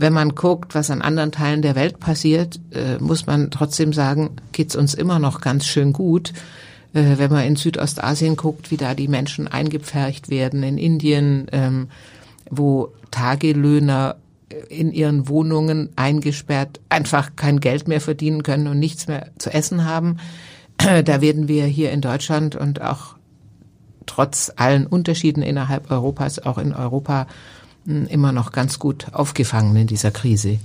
wenn 0.00 0.12
man 0.12 0.36
guckt, 0.36 0.76
was 0.76 0.92
an 0.92 1.02
anderen 1.02 1.32
Teilen 1.32 1.60
der 1.60 1.74
Welt 1.74 1.98
passiert, 1.98 2.60
äh, 2.70 2.98
muss 3.00 3.26
man 3.26 3.50
trotzdem 3.50 3.92
sagen, 3.92 4.30
geht's 4.52 4.76
uns 4.76 4.94
immer 4.94 5.18
noch 5.18 5.40
ganz 5.40 5.66
schön 5.66 5.92
gut. 5.92 6.32
Äh, 6.94 7.18
wenn 7.18 7.32
man 7.32 7.44
in 7.44 7.56
Südostasien 7.56 8.36
guckt, 8.36 8.70
wie 8.70 8.76
da 8.76 8.94
die 8.94 9.08
Menschen 9.08 9.48
eingepfercht 9.48 10.30
werden, 10.30 10.62
in 10.62 10.78
Indien, 10.78 11.48
ähm, 11.50 11.88
wo 12.48 12.92
Tagelöhner 13.10 14.14
in 14.68 14.92
ihren 14.92 15.26
Wohnungen 15.26 15.88
eingesperrt 15.96 16.78
einfach 16.88 17.34
kein 17.34 17.58
Geld 17.58 17.88
mehr 17.88 18.00
verdienen 18.00 18.44
können 18.44 18.68
und 18.68 18.78
nichts 18.78 19.08
mehr 19.08 19.30
zu 19.38 19.52
essen 19.52 19.84
haben. 19.84 20.18
Da 20.76 21.20
werden 21.20 21.48
wir 21.48 21.64
hier 21.66 21.90
in 21.90 22.00
Deutschland 22.00 22.54
und 22.54 22.80
auch 22.80 23.16
trotz 24.06 24.52
allen 24.54 24.86
Unterschieden 24.86 25.42
innerhalb 25.42 25.90
Europas, 25.90 26.38
auch 26.38 26.56
in 26.56 26.72
Europa, 26.72 27.26
immer 27.88 28.32
noch 28.32 28.52
ganz 28.52 28.78
gut 28.78 29.06
aufgefangen 29.12 29.74
in 29.76 29.86
dieser 29.86 30.10
Krise. 30.10 30.58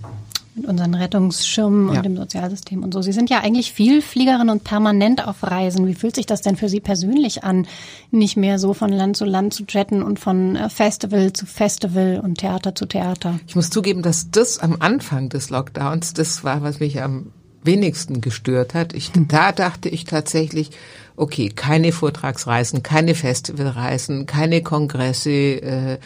Mit 0.56 0.68
unseren 0.68 0.94
Rettungsschirmen 0.94 1.90
ja. 1.90 1.98
und 1.98 2.06
dem 2.06 2.16
Sozialsystem 2.16 2.84
und 2.84 2.94
so. 2.94 3.02
Sie 3.02 3.12
sind 3.12 3.32
ja 3.32 3.40
eigentlich 3.40 3.74
Vielfliegerin 3.74 4.50
und 4.50 4.64
permanent 4.64 5.28
auf 5.28 5.42
Reisen. 5.42 5.88
Wie 5.88 5.96
fühlt 5.96 6.16
sich 6.16 6.28
das 6.28 6.42
denn 6.42 6.58
für 6.58 6.70
Sie 6.70 6.80
persönlich 6.80 7.44
an, 7.44 7.66
nicht 8.12 8.38
mehr 8.38 8.60
so 8.60 8.76
von 8.76 8.92
Land 8.92 9.18
zu 9.18 9.26
Land 9.26 9.56
zu 9.56 9.64
jetten 9.68 10.04
und 10.04 10.20
von 10.20 10.56
äh, 10.56 10.70
Festival 10.70 11.34
zu 11.34 11.48
Festival 11.48 12.22
und 12.24 12.38
Theater 12.38 12.76
zu 12.76 12.86
Theater? 12.86 13.40
Ich 13.48 13.56
muss 13.56 13.72
zugeben, 13.72 14.04
dass 14.04 14.30
das 14.30 14.60
am 14.60 14.78
Anfang 14.80 15.30
des 15.30 15.50
Lockdowns, 15.50 16.14
das 16.14 16.44
war, 16.44 16.62
was 16.62 16.80
mich 16.80 17.02
am 17.02 17.32
wenigsten 17.64 18.22
gestört 18.22 18.76
hat. 18.76 18.94
Ich, 18.94 19.14
hm. 19.14 19.28
Da 19.28 19.52
dachte 19.54 19.90
ich 19.90 20.06
tatsächlich, 20.06 20.70
okay, 21.16 21.50
keine 21.50 21.92
Vortragsreisen, 21.92 22.84
keine 22.84 23.16
Festivalreisen, 23.16 24.28
keine 24.28 24.62
Kongresse, 24.62 25.32
äh, 25.32 25.98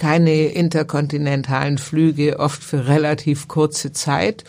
keine 0.00 0.46
interkontinentalen 0.46 1.76
Flüge, 1.76 2.40
oft 2.40 2.64
für 2.64 2.88
relativ 2.88 3.48
kurze 3.48 3.92
Zeit. 3.92 4.44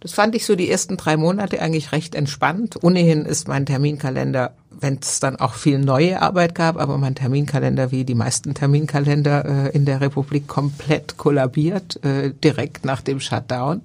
Das 0.00 0.12
fand 0.12 0.34
ich 0.34 0.44
so 0.44 0.56
die 0.56 0.68
ersten 0.68 0.96
drei 0.96 1.16
Monate 1.16 1.62
eigentlich 1.62 1.92
recht 1.92 2.16
entspannt. 2.16 2.82
Ohnehin 2.82 3.24
ist 3.24 3.46
mein 3.46 3.66
Terminkalender, 3.66 4.52
wenn 4.70 4.98
es 5.00 5.20
dann 5.20 5.36
auch 5.36 5.54
viel 5.54 5.78
neue 5.78 6.20
Arbeit 6.20 6.56
gab, 6.56 6.76
aber 6.76 6.98
mein 6.98 7.14
Terminkalender 7.14 7.92
wie 7.92 8.04
die 8.04 8.16
meisten 8.16 8.52
Terminkalender 8.52 9.68
äh, 9.68 9.76
in 9.76 9.84
der 9.84 10.00
Republik 10.00 10.48
komplett 10.48 11.16
kollabiert, 11.16 12.04
äh, 12.04 12.32
direkt 12.42 12.84
nach 12.84 13.00
dem 13.00 13.20
Shutdown. 13.20 13.82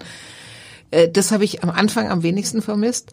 Äh, 0.90 1.08
das 1.08 1.30
habe 1.30 1.44
ich 1.44 1.62
am 1.62 1.70
Anfang 1.70 2.08
am 2.08 2.24
wenigsten 2.24 2.62
vermisst. 2.62 3.12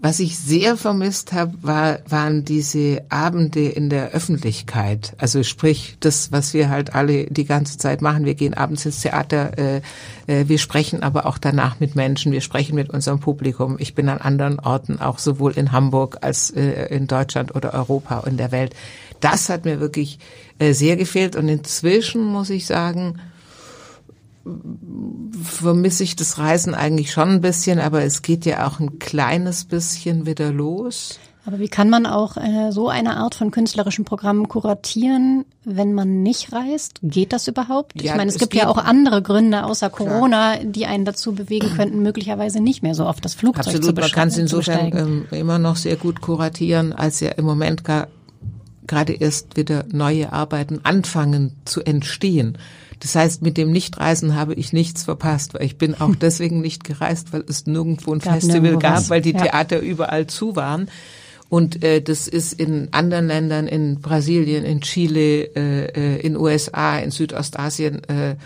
Was 0.00 0.20
ich 0.20 0.38
sehr 0.38 0.76
vermisst 0.76 1.32
habe, 1.32 1.54
war, 1.62 1.98
waren 2.06 2.44
diese 2.44 3.02
Abende 3.08 3.66
in 3.68 3.88
der 3.88 4.10
Öffentlichkeit. 4.10 5.14
Also 5.16 5.42
sprich, 5.42 5.96
das, 6.00 6.30
was 6.30 6.52
wir 6.52 6.68
halt 6.68 6.94
alle 6.94 7.24
die 7.26 7.46
ganze 7.46 7.78
Zeit 7.78 8.02
machen. 8.02 8.26
Wir 8.26 8.34
gehen 8.34 8.52
abends 8.52 8.84
ins 8.84 9.00
Theater, 9.00 9.56
äh, 9.56 9.80
äh, 10.26 10.48
wir 10.48 10.58
sprechen 10.58 11.02
aber 11.02 11.24
auch 11.24 11.38
danach 11.38 11.80
mit 11.80 11.96
Menschen, 11.96 12.32
wir 12.32 12.42
sprechen 12.42 12.74
mit 12.74 12.90
unserem 12.90 13.20
Publikum. 13.20 13.76
Ich 13.78 13.94
bin 13.94 14.10
an 14.10 14.18
anderen 14.18 14.58
Orten, 14.58 15.00
auch 15.00 15.18
sowohl 15.18 15.52
in 15.52 15.72
Hamburg 15.72 16.18
als 16.20 16.50
äh, 16.50 16.94
in 16.94 17.06
Deutschland 17.06 17.54
oder 17.54 17.72
Europa 17.72 18.18
und 18.18 18.36
der 18.36 18.52
Welt. 18.52 18.74
Das 19.20 19.48
hat 19.48 19.64
mir 19.64 19.80
wirklich 19.80 20.18
äh, 20.58 20.74
sehr 20.74 20.96
gefehlt. 20.96 21.34
Und 21.34 21.48
inzwischen 21.48 22.26
muss 22.26 22.50
ich 22.50 22.66
sagen, 22.66 23.20
vermisse 25.42 26.02
ich 26.02 26.16
das 26.16 26.38
Reisen 26.38 26.74
eigentlich 26.74 27.12
schon 27.12 27.28
ein 27.28 27.40
bisschen, 27.40 27.78
aber 27.78 28.02
es 28.02 28.22
geht 28.22 28.44
ja 28.44 28.66
auch 28.66 28.80
ein 28.80 28.98
kleines 28.98 29.64
bisschen 29.64 30.26
wieder 30.26 30.52
los. 30.52 31.18
Aber 31.46 31.58
wie 31.58 31.68
kann 31.68 31.90
man 31.90 32.06
auch 32.06 32.38
äh, 32.38 32.72
so 32.72 32.88
eine 32.88 33.18
Art 33.18 33.34
von 33.34 33.50
künstlerischen 33.50 34.06
Programmen 34.06 34.48
kuratieren, 34.48 35.44
wenn 35.64 35.92
man 35.92 36.22
nicht 36.22 36.52
reist? 36.52 37.00
Geht 37.02 37.34
das 37.34 37.48
überhaupt? 37.48 38.00
Ja, 38.00 38.12
ich 38.12 38.16
meine, 38.16 38.28
es, 38.28 38.36
es 38.36 38.40
gibt 38.40 38.54
ja 38.54 38.68
auch 38.68 38.78
andere 38.78 39.20
Gründe 39.20 39.64
außer 39.64 39.90
Corona, 39.90 40.56
Klar. 40.56 40.64
die 40.64 40.86
einen 40.86 41.04
dazu 41.04 41.34
bewegen 41.34 41.74
könnten, 41.76 42.02
möglicherweise 42.02 42.60
nicht 42.60 42.82
mehr 42.82 42.94
so 42.94 43.06
oft 43.06 43.24
das 43.24 43.34
Flugzeug 43.34 43.66
Absolut, 43.66 43.84
zu 43.84 43.90
Absolut, 43.90 44.00
man 44.00 44.10
kann 44.10 44.28
es 44.28 44.38
insofern 44.38 44.96
ähm, 44.96 45.26
immer 45.32 45.58
noch 45.58 45.76
sehr 45.76 45.96
gut 45.96 46.22
kuratieren, 46.22 46.94
als 46.94 47.20
ja 47.20 47.30
im 47.32 47.44
Moment 47.44 47.82
gerade 47.84 49.12
erst 49.12 49.58
wieder 49.58 49.84
neue 49.92 50.32
Arbeiten 50.32 50.80
anfangen 50.82 51.56
zu 51.66 51.82
entstehen. 51.82 52.56
Das 53.04 53.14
heißt, 53.16 53.42
mit 53.42 53.58
dem 53.58 53.70
Nichtreisen 53.70 54.34
habe 54.34 54.54
ich 54.54 54.72
nichts 54.72 55.02
verpasst, 55.02 55.52
weil 55.52 55.64
ich 55.64 55.76
bin 55.76 55.94
auch 55.94 56.14
deswegen 56.16 56.62
nicht 56.62 56.84
gereist, 56.84 57.34
weil 57.34 57.44
es 57.46 57.66
nirgendwo 57.66 58.14
ein 58.14 58.18
gab 58.18 58.32
Festival 58.32 58.78
gab, 58.78 58.96
was. 58.96 59.10
weil 59.10 59.20
die 59.20 59.34
ja. 59.34 59.42
Theater 59.42 59.78
überall 59.80 60.26
zu 60.26 60.56
waren. 60.56 60.88
Und 61.50 61.84
äh, 61.84 62.00
das 62.00 62.28
ist 62.28 62.54
in 62.54 62.88
anderen 62.92 63.26
Ländern, 63.26 63.66
in 63.66 64.00
Brasilien, 64.00 64.64
in 64.64 64.80
Chile, 64.80 65.54
äh, 65.54 65.84
äh 65.84 66.20
in 66.20 66.34
USA, 66.34 66.96
in 66.96 67.10
Südostasien, 67.10 68.04
äh, 68.04 68.36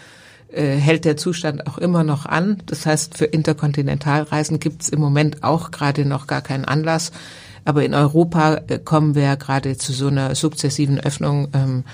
äh, 0.48 0.76
hält 0.76 1.04
der 1.04 1.16
Zustand 1.16 1.68
auch 1.68 1.78
immer 1.78 2.02
noch 2.02 2.26
an. 2.26 2.60
Das 2.66 2.84
heißt, 2.84 3.16
für 3.16 3.26
Interkontinentalreisen 3.26 4.58
gibt 4.58 4.82
es 4.82 4.88
im 4.88 4.98
Moment 4.98 5.44
auch 5.44 5.70
gerade 5.70 6.04
noch 6.04 6.26
gar 6.26 6.42
keinen 6.42 6.64
Anlass. 6.64 7.12
Aber 7.64 7.84
in 7.84 7.94
Europa 7.94 8.62
äh, 8.66 8.80
kommen 8.80 9.14
wir 9.14 9.36
gerade 9.36 9.76
zu 9.76 9.92
so 9.92 10.08
einer 10.08 10.34
sukzessiven 10.34 10.98
Öffnung. 10.98 11.46
Ähm, 11.52 11.84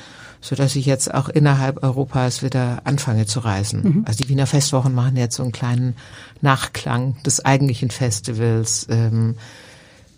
so 0.44 0.54
dass 0.54 0.76
ich 0.76 0.84
jetzt 0.84 1.12
auch 1.12 1.30
innerhalb 1.30 1.82
Europas 1.82 2.42
wieder 2.42 2.82
anfange 2.84 3.24
zu 3.24 3.40
reisen. 3.40 3.82
Mhm. 3.82 4.04
Also 4.06 4.22
die 4.22 4.28
Wiener 4.28 4.46
Festwochen 4.46 4.94
machen 4.94 5.16
jetzt 5.16 5.36
so 5.36 5.42
einen 5.42 5.52
kleinen 5.52 5.96
Nachklang 6.42 7.16
des 7.22 7.42
eigentlichen 7.42 7.90
Festivals. 7.90 8.86
Ähm, 8.90 9.36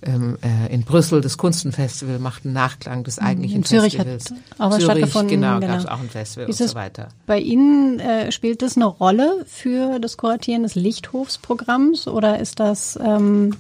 ähm, 0.03 0.37
äh, 0.43 0.73
in 0.73 0.83
Brüssel 0.83 1.21
das 1.21 1.39
Kunstenfestival 1.39 2.19
macht 2.19 2.45
einen 2.45 2.55
Nachklang 2.55 3.05
des 3.05 3.21
mhm. 3.21 3.27
eigentlichen 3.27 3.57
in 3.59 3.65
Zürich 3.65 3.97
Festivals. 3.97 4.31
Hat 4.31 4.37
auch 4.59 4.71
was 4.71 4.79
Zürich, 4.79 4.85
stattgefunden. 4.85 5.29
Genau, 5.29 5.61
genau. 5.61 5.67
gab 5.69 5.79
es 5.79 5.87
auch 5.87 6.01
ein 6.01 6.11
Festival 6.11 6.49
Ist 6.49 6.61
und 6.61 6.69
so 6.69 6.75
weiter. 6.75 7.09
Bei 7.27 7.39
Ihnen 7.39 8.01
äh, 8.01 8.33
spielt 8.33 8.63
das 8.63 8.75
eine 8.75 8.87
Rolle 8.87 9.45
für 9.47 10.01
das 10.01 10.17
Kuratieren 10.17 10.65
des 10.65 10.75
Lichthofsprogramms 10.75 12.09
oder 12.09 12.41
ist 12.41 12.59
das 12.59 12.99
ähm, 13.01 13.55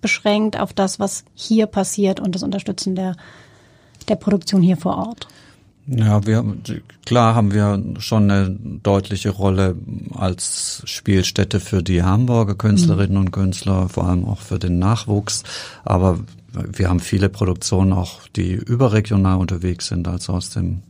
beschränkt 0.00 0.58
auf 0.58 0.72
das, 0.72 0.98
was 0.98 1.24
hier 1.34 1.66
passiert 1.66 2.18
und 2.18 2.34
das 2.34 2.42
Unterstützen 2.42 2.96
der, 2.96 3.16
der 4.08 4.16
Produktion 4.16 4.60
hier 4.60 4.76
vor 4.76 4.98
Ort? 4.98 5.28
Ja, 5.92 6.24
wir, 6.24 6.44
klar 7.04 7.34
haben 7.34 7.52
wir 7.52 7.82
schon 7.98 8.30
eine 8.30 8.50
deutliche 8.50 9.30
Rolle 9.30 9.74
als 10.14 10.82
Spielstätte 10.84 11.58
für 11.58 11.82
die 11.82 12.04
Hamburger 12.04 12.54
Künstlerinnen 12.54 13.18
mhm. 13.18 13.24
und 13.24 13.30
Künstler, 13.32 13.88
vor 13.88 14.06
allem 14.06 14.24
auch 14.24 14.38
für 14.38 14.60
den 14.60 14.78
Nachwuchs. 14.78 15.42
Aber 15.84 16.20
wir 16.52 16.88
haben 16.88 17.00
viele 17.00 17.28
Produktionen 17.28 17.92
auch, 17.92 18.20
die 18.36 18.52
überregional 18.52 19.38
unterwegs 19.38 19.88
sind, 19.88 20.06
also 20.06 20.34
aus 20.34 20.50
dem 20.50 20.82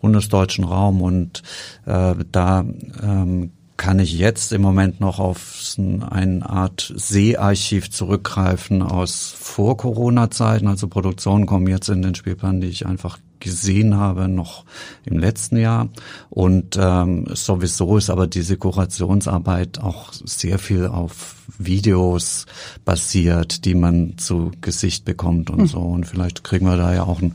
bundesdeutschen 0.00 0.62
Raum. 0.62 1.02
Und 1.02 1.42
äh, 1.86 2.14
da 2.30 2.64
ähm, 3.02 3.50
kann 3.76 3.98
ich 3.98 4.16
jetzt 4.16 4.52
im 4.52 4.62
Moment 4.62 5.00
noch 5.00 5.18
auf 5.18 5.74
eine 5.78 6.48
Art 6.48 6.92
Seearchiv 6.94 7.90
zurückgreifen 7.90 8.82
aus 8.82 9.34
vor 9.36 9.76
Corona-Zeiten. 9.76 10.68
Also 10.68 10.86
Produktionen 10.86 11.46
kommen 11.46 11.66
jetzt 11.66 11.88
in 11.88 12.02
den 12.02 12.14
Spielplan, 12.14 12.60
die 12.60 12.68
ich 12.68 12.86
einfach 12.86 13.18
gesehen 13.40 13.96
habe, 13.96 14.28
noch 14.28 14.64
im 15.04 15.18
letzten 15.18 15.56
Jahr. 15.56 15.88
Und 16.30 16.78
ähm, 16.80 17.26
sowieso 17.32 17.96
ist 17.96 18.10
aber 18.10 18.26
diese 18.26 18.56
Kurationsarbeit 18.56 19.80
auch 19.80 20.12
sehr 20.12 20.58
viel 20.58 20.86
auf 20.86 21.36
Videos 21.58 22.46
basiert, 22.84 23.64
die 23.64 23.74
man 23.74 24.18
zu 24.18 24.52
Gesicht 24.60 25.04
bekommt 25.04 25.50
und 25.50 25.60
mhm. 25.60 25.66
so. 25.66 25.80
Und 25.80 26.06
vielleicht 26.06 26.44
kriegen 26.44 26.66
wir 26.66 26.76
da 26.76 26.94
ja 26.94 27.02
auch 27.04 27.20
ein, 27.20 27.34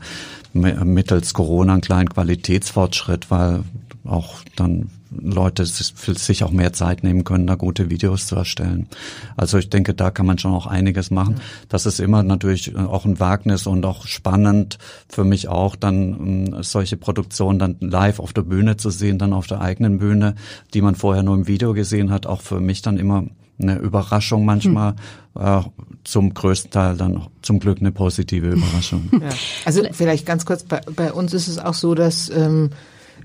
mittels 0.52 1.34
Corona 1.34 1.72
einen 1.72 1.82
kleinen 1.82 2.08
Qualitätsfortschritt, 2.08 3.30
weil 3.30 3.64
auch 4.04 4.36
dann 4.56 4.90
Leute 5.20 5.64
sich 5.64 6.44
auch 6.44 6.50
mehr 6.50 6.72
Zeit 6.72 7.02
nehmen 7.02 7.24
können, 7.24 7.46
da 7.46 7.54
gute 7.54 7.90
Videos 7.90 8.26
zu 8.26 8.36
erstellen. 8.36 8.88
Also 9.36 9.58
ich 9.58 9.70
denke, 9.70 9.94
da 9.94 10.10
kann 10.10 10.26
man 10.26 10.38
schon 10.38 10.52
auch 10.52 10.66
einiges 10.66 11.10
machen. 11.10 11.36
Das 11.68 11.86
ist 11.86 12.00
immer 12.00 12.22
natürlich 12.22 12.76
auch 12.76 13.04
ein 13.04 13.20
Wagnis 13.20 13.66
und 13.66 13.84
auch 13.84 14.06
spannend 14.06 14.78
für 15.08 15.24
mich 15.24 15.48
auch, 15.48 15.76
dann 15.76 16.48
ähm, 16.52 16.62
solche 16.62 16.96
Produktionen 16.96 17.58
dann 17.58 17.76
live 17.80 18.20
auf 18.20 18.32
der 18.32 18.42
Bühne 18.42 18.76
zu 18.76 18.90
sehen, 18.90 19.18
dann 19.18 19.32
auf 19.32 19.46
der 19.46 19.60
eigenen 19.60 19.98
Bühne, 19.98 20.34
die 20.72 20.82
man 20.82 20.94
vorher 20.94 21.22
nur 21.22 21.34
im 21.34 21.46
Video 21.46 21.74
gesehen 21.74 22.10
hat, 22.10 22.26
auch 22.26 22.40
für 22.40 22.60
mich 22.60 22.82
dann 22.82 22.98
immer 22.98 23.24
eine 23.60 23.78
Überraschung 23.78 24.44
manchmal, 24.44 24.94
hm. 25.36 25.42
äh, 25.46 25.62
zum 26.04 26.34
größten 26.34 26.70
Teil 26.70 26.96
dann 26.96 27.28
zum 27.42 27.60
Glück 27.60 27.78
eine 27.80 27.92
positive 27.92 28.48
Überraschung. 28.48 29.08
Ja. 29.12 29.28
Also 29.64 29.82
vielleicht 29.92 30.26
ganz 30.26 30.44
kurz, 30.44 30.64
bei, 30.64 30.80
bei 30.94 31.12
uns 31.12 31.32
ist 31.32 31.48
es 31.48 31.58
auch 31.58 31.74
so, 31.74 31.94
dass 31.94 32.28
ähm, 32.30 32.70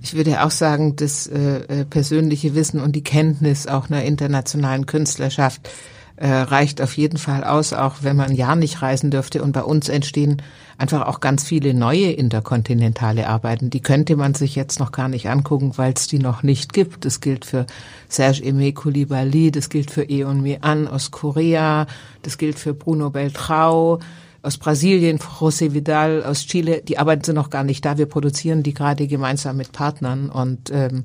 ich 0.02 0.14
würde 0.14 0.44
auch 0.44 0.52
sagen, 0.52 0.96
das 0.96 1.28
äh, 1.28 1.82
äh, 1.82 1.86
persönliche 1.86 2.56
Wissen 2.56 2.80
und 2.80 2.96
die 2.96 3.04
Kenntnis 3.04 3.68
auch 3.68 3.90
einer 3.90 4.04
internationalen 4.04 4.86
Künstlerschaft 4.86 5.70
äh, 6.16 6.28
reicht 6.28 6.82
auf 6.82 6.98
jeden 6.98 7.18
Fall 7.18 7.44
aus, 7.44 7.72
auch 7.72 7.98
wenn 8.02 8.18
man 8.18 8.36
ja 8.36 8.56
nicht 8.56 8.82
reisen 8.82 9.10
dürfte. 9.10 9.42
Und 9.42 9.54
bei 9.54 9.64
uns 9.64 9.88
entstehen 9.88 10.42
einfach 10.78 11.08
auch 11.08 11.22
ganz 11.22 11.44
viele 11.44 11.74
neue 11.74 12.12
interkontinentale 12.12 13.28
Arbeiten. 13.28 13.70
Die 13.70 13.82
könnte 13.82 14.16
man 14.16 14.34
sich 14.34 14.56
jetzt 14.56 14.80
noch 14.80 14.92
gar 14.92 15.08
nicht 15.08 15.30
angucken, 15.30 15.74
weil 15.78 15.94
es 15.94 16.08
die 16.08 16.20
noch 16.20 16.44
nicht 16.44 16.74
gibt. 16.74 17.06
Das 17.06 17.22
gilt 17.22 17.46
für 17.46 17.66
Serge 18.10 18.44
Aimé 18.44 18.74
Coulibaly, 18.74 19.52
das 19.52 19.70
gilt 19.70 19.92
für 19.92 20.10
Eon 20.10 20.42
Mi-an 20.42 20.88
aus 20.88 21.12
Korea, 21.12 21.88
das 22.22 22.38
gilt 22.38 22.60
für 22.60 22.74
Bruno 22.74 23.10
Beltrao 23.10 24.00
aus 24.42 24.58
Brasilien, 24.58 25.20
José 25.20 25.74
Vidal 25.74 26.24
aus 26.24 26.46
Chile, 26.46 26.82
die 26.82 26.98
Arbeiten 26.98 27.24
sind 27.24 27.36
noch 27.36 27.50
gar 27.50 27.64
nicht 27.64 27.84
da. 27.86 27.98
Wir 27.98 28.06
produzieren 28.06 28.64
die 28.64 28.74
gerade 28.74 29.08
gemeinsam 29.08 29.58
mit 29.58 29.72
Partnern 29.72 30.30
und 30.30 30.72
ähm, 30.72 31.04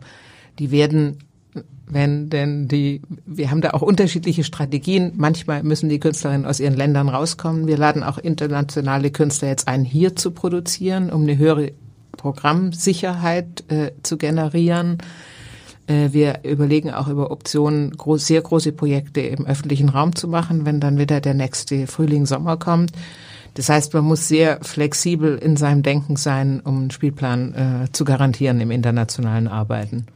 die 0.59 0.71
werden, 0.71 1.19
wenn 1.87 2.31
denn 2.31 2.69
die, 2.69 3.03
wir 3.27 3.51
haben 3.51 3.61
da 3.61 3.71
auch 3.71 3.83
unterschiedliche 3.83 4.45
Strategien. 4.45 5.13
Manchmal 5.17 5.63
müssen 5.63 5.89
die 5.89 6.01
Künstlerinnen 6.01 6.47
aus 6.47 6.61
ihren 6.61 6.75
Ländern 6.75 7.09
rauskommen. 7.09 7.67
Wir 7.67 7.77
laden 7.77 8.03
auch 8.03 8.19
internationale 8.19 9.11
Künstler 9.11 9.49
jetzt 9.49 9.69
ein, 9.69 9.85
hier 9.85 10.15
zu 10.15 10.31
produzieren, 10.31 11.11
um 11.11 11.23
eine 11.23 11.37
höhere 11.37 11.73
Programmsicherheit 12.17 13.65
äh, 13.69 13.93
zu 14.03 14.17
generieren. 14.17 14.99
Äh, 15.87 16.13
wir 16.13 16.41
überlegen 16.45 16.93
auch 16.93 17.09
über 17.09 17.31
Optionen, 17.31 17.91
groß, 17.91 18.27
sehr 18.27 18.43
große 18.43 18.73
Projekte 18.73 19.21
im 19.21 19.47
öffentlichen 19.47 19.89
Raum 19.89 20.15
zu 20.15 20.29
machen, 20.29 20.65
wenn 20.65 20.81
dann 20.81 20.99
wieder 20.99 21.21
der 21.21 21.35
nächste 21.35 21.87
Frühling, 21.87 22.27
Sommer 22.27 22.57
kommt. 22.57 22.93
Das 23.55 23.69
heißt, 23.69 23.95
man 23.95 24.05
muss 24.05 24.27
sehr 24.27 24.59
flexibel 24.63 25.37
in 25.37 25.57
seinem 25.57 25.83
Denken 25.83 26.17
sein, 26.17 26.61
um 26.65 26.79
einen 26.79 26.91
Spielplan 26.91 27.55
äh, 27.55 27.93
zu 27.93 28.05
garantieren 28.05 28.61
im 28.61 28.73
internationalen 28.73 29.47
Arbeiten. 29.47 30.07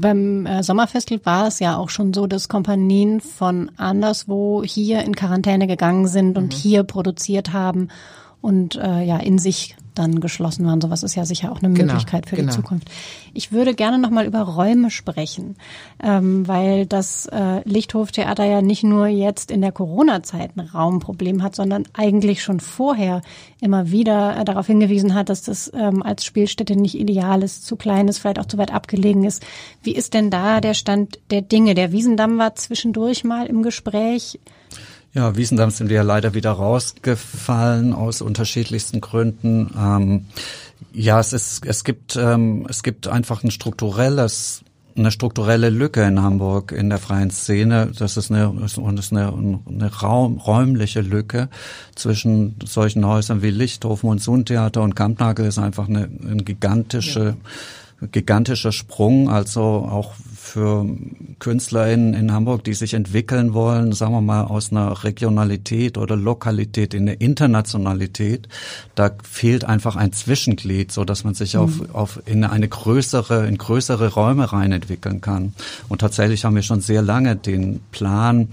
Beim 0.00 0.46
äh, 0.46 0.62
Sommerfestival 0.62 1.24
war 1.24 1.48
es 1.48 1.58
ja 1.58 1.76
auch 1.76 1.90
schon 1.90 2.14
so, 2.14 2.28
dass 2.28 2.48
Kompanien 2.48 3.20
von 3.20 3.70
anderswo 3.76 4.62
hier 4.64 5.02
in 5.02 5.16
Quarantäne 5.16 5.66
gegangen 5.66 6.06
sind 6.06 6.38
und 6.38 6.54
mhm. 6.54 6.56
hier 6.56 6.84
produziert 6.84 7.52
haben 7.52 7.88
und 8.40 8.76
äh, 8.76 9.02
ja 9.02 9.16
in 9.16 9.38
sich 9.38 9.74
dann 9.94 10.20
geschlossen 10.20 10.66
waren. 10.66 10.80
Sowas 10.80 11.02
ist 11.02 11.14
ja 11.14 11.24
sicher 11.24 11.52
auch 11.52 11.62
eine 11.62 11.72
genau, 11.72 11.92
Möglichkeit 11.92 12.28
für 12.28 12.36
genau. 12.36 12.50
die 12.50 12.56
Zukunft. 12.56 12.90
Ich 13.32 13.52
würde 13.52 13.74
gerne 13.74 13.98
noch 13.98 14.10
mal 14.10 14.26
über 14.26 14.40
Räume 14.40 14.90
sprechen, 14.90 15.56
ähm, 16.02 16.46
weil 16.46 16.86
das 16.86 17.26
äh, 17.26 17.60
Lichthoftheater 17.64 18.44
ja 18.44 18.62
nicht 18.62 18.84
nur 18.84 19.06
jetzt 19.06 19.50
in 19.50 19.60
der 19.60 19.72
Corona-Zeit 19.72 20.56
ein 20.56 20.60
Raumproblem 20.60 21.42
hat, 21.42 21.54
sondern 21.54 21.84
eigentlich 21.94 22.42
schon 22.42 22.60
vorher 22.60 23.22
immer 23.60 23.90
wieder 23.90 24.36
äh, 24.36 24.44
darauf 24.44 24.66
hingewiesen 24.66 25.14
hat, 25.14 25.28
dass 25.28 25.42
das 25.42 25.70
ähm, 25.74 26.02
als 26.02 26.24
Spielstätte 26.24 26.76
nicht 26.76 26.98
ideal 26.98 27.42
ist, 27.42 27.66
zu 27.66 27.76
klein 27.76 28.08
ist, 28.08 28.18
vielleicht 28.18 28.38
auch 28.38 28.46
zu 28.46 28.58
weit 28.58 28.72
abgelegen 28.72 29.24
ist. 29.24 29.44
Wie 29.82 29.94
ist 29.94 30.14
denn 30.14 30.30
da 30.30 30.60
der 30.60 30.74
Stand 30.74 31.18
der 31.30 31.42
Dinge? 31.42 31.74
Der 31.74 31.92
Wiesendamm 31.92 32.38
war 32.38 32.54
zwischendurch 32.54 33.24
mal 33.24 33.46
im 33.46 33.62
Gespräch. 33.62 34.38
Ja, 35.14 35.36
Wiesendamm 35.36 35.70
sind 35.70 35.90
wir 35.90 36.02
leider 36.02 36.34
wieder 36.34 36.50
rausgefallen 36.50 37.92
aus 37.92 38.20
unterschiedlichsten 38.20 39.00
Gründen. 39.00 39.70
Ähm, 39.78 40.26
ja, 40.92 41.20
es 41.20 41.32
ist, 41.32 41.64
es 41.64 41.84
gibt, 41.84 42.16
ähm, 42.16 42.66
es 42.68 42.82
gibt 42.82 43.06
einfach 43.06 43.44
ein 43.44 43.52
strukturelles 43.52 44.64
eine 44.96 45.10
strukturelle 45.10 45.70
Lücke 45.70 46.04
in 46.04 46.22
Hamburg 46.22 46.72
in 46.72 46.88
der 46.88 46.98
freien 46.98 47.30
Szene. 47.30 47.90
Das 47.98 48.16
ist 48.16 48.30
eine, 48.30 48.54
das 48.60 48.78
ist 48.78 49.12
eine, 49.12 49.32
eine 49.66 49.92
Raum, 49.92 50.38
räumliche 50.38 51.00
Lücke 51.00 51.48
zwischen 51.96 52.56
solchen 52.64 53.04
Häusern 53.04 53.42
wie 53.42 53.50
Lichthofen 53.50 54.08
und 54.08 54.22
Sundtheater 54.22 54.82
und 54.82 54.94
Kampnagel 54.94 55.46
ist 55.46 55.58
einfach 55.58 55.88
eine, 55.88 56.08
eine 56.22 56.44
gigantische, 56.44 57.24
ja. 57.24 57.36
Gigantischer 58.10 58.72
Sprung. 58.72 59.28
Also 59.28 59.60
auch 59.60 60.12
für 60.34 60.86
KünstlerInnen 61.38 62.14
in 62.14 62.32
Hamburg, 62.32 62.64
die 62.64 62.74
sich 62.74 62.94
entwickeln 62.94 63.54
wollen, 63.54 63.92
sagen 63.92 64.12
wir 64.12 64.20
mal 64.20 64.44
aus 64.44 64.70
einer 64.70 65.02
Regionalität 65.02 65.98
oder 65.98 66.16
Lokalität 66.16 66.94
in 66.94 67.08
eine 67.08 67.14
Internationalität, 67.14 68.48
da 68.94 69.10
fehlt 69.22 69.64
einfach 69.64 69.96
ein 69.96 70.12
Zwischenglied, 70.12 70.92
so 70.92 71.04
dass 71.04 71.24
man 71.24 71.34
sich 71.34 71.54
mhm. 71.54 71.60
auf, 71.60 71.94
auf 71.94 72.22
in 72.26 72.44
eine 72.44 72.68
größere, 72.68 73.46
in 73.46 73.58
größere 73.58 74.12
Räume 74.12 74.52
rein 74.52 74.70
entwickeln 74.72 75.20
kann. 75.20 75.54
Und 75.88 76.00
tatsächlich 76.02 76.44
haben 76.44 76.54
wir 76.54 76.62
schon 76.62 76.80
sehr 76.80 77.02
lange 77.02 77.36
den 77.36 77.80
Plan, 77.90 78.48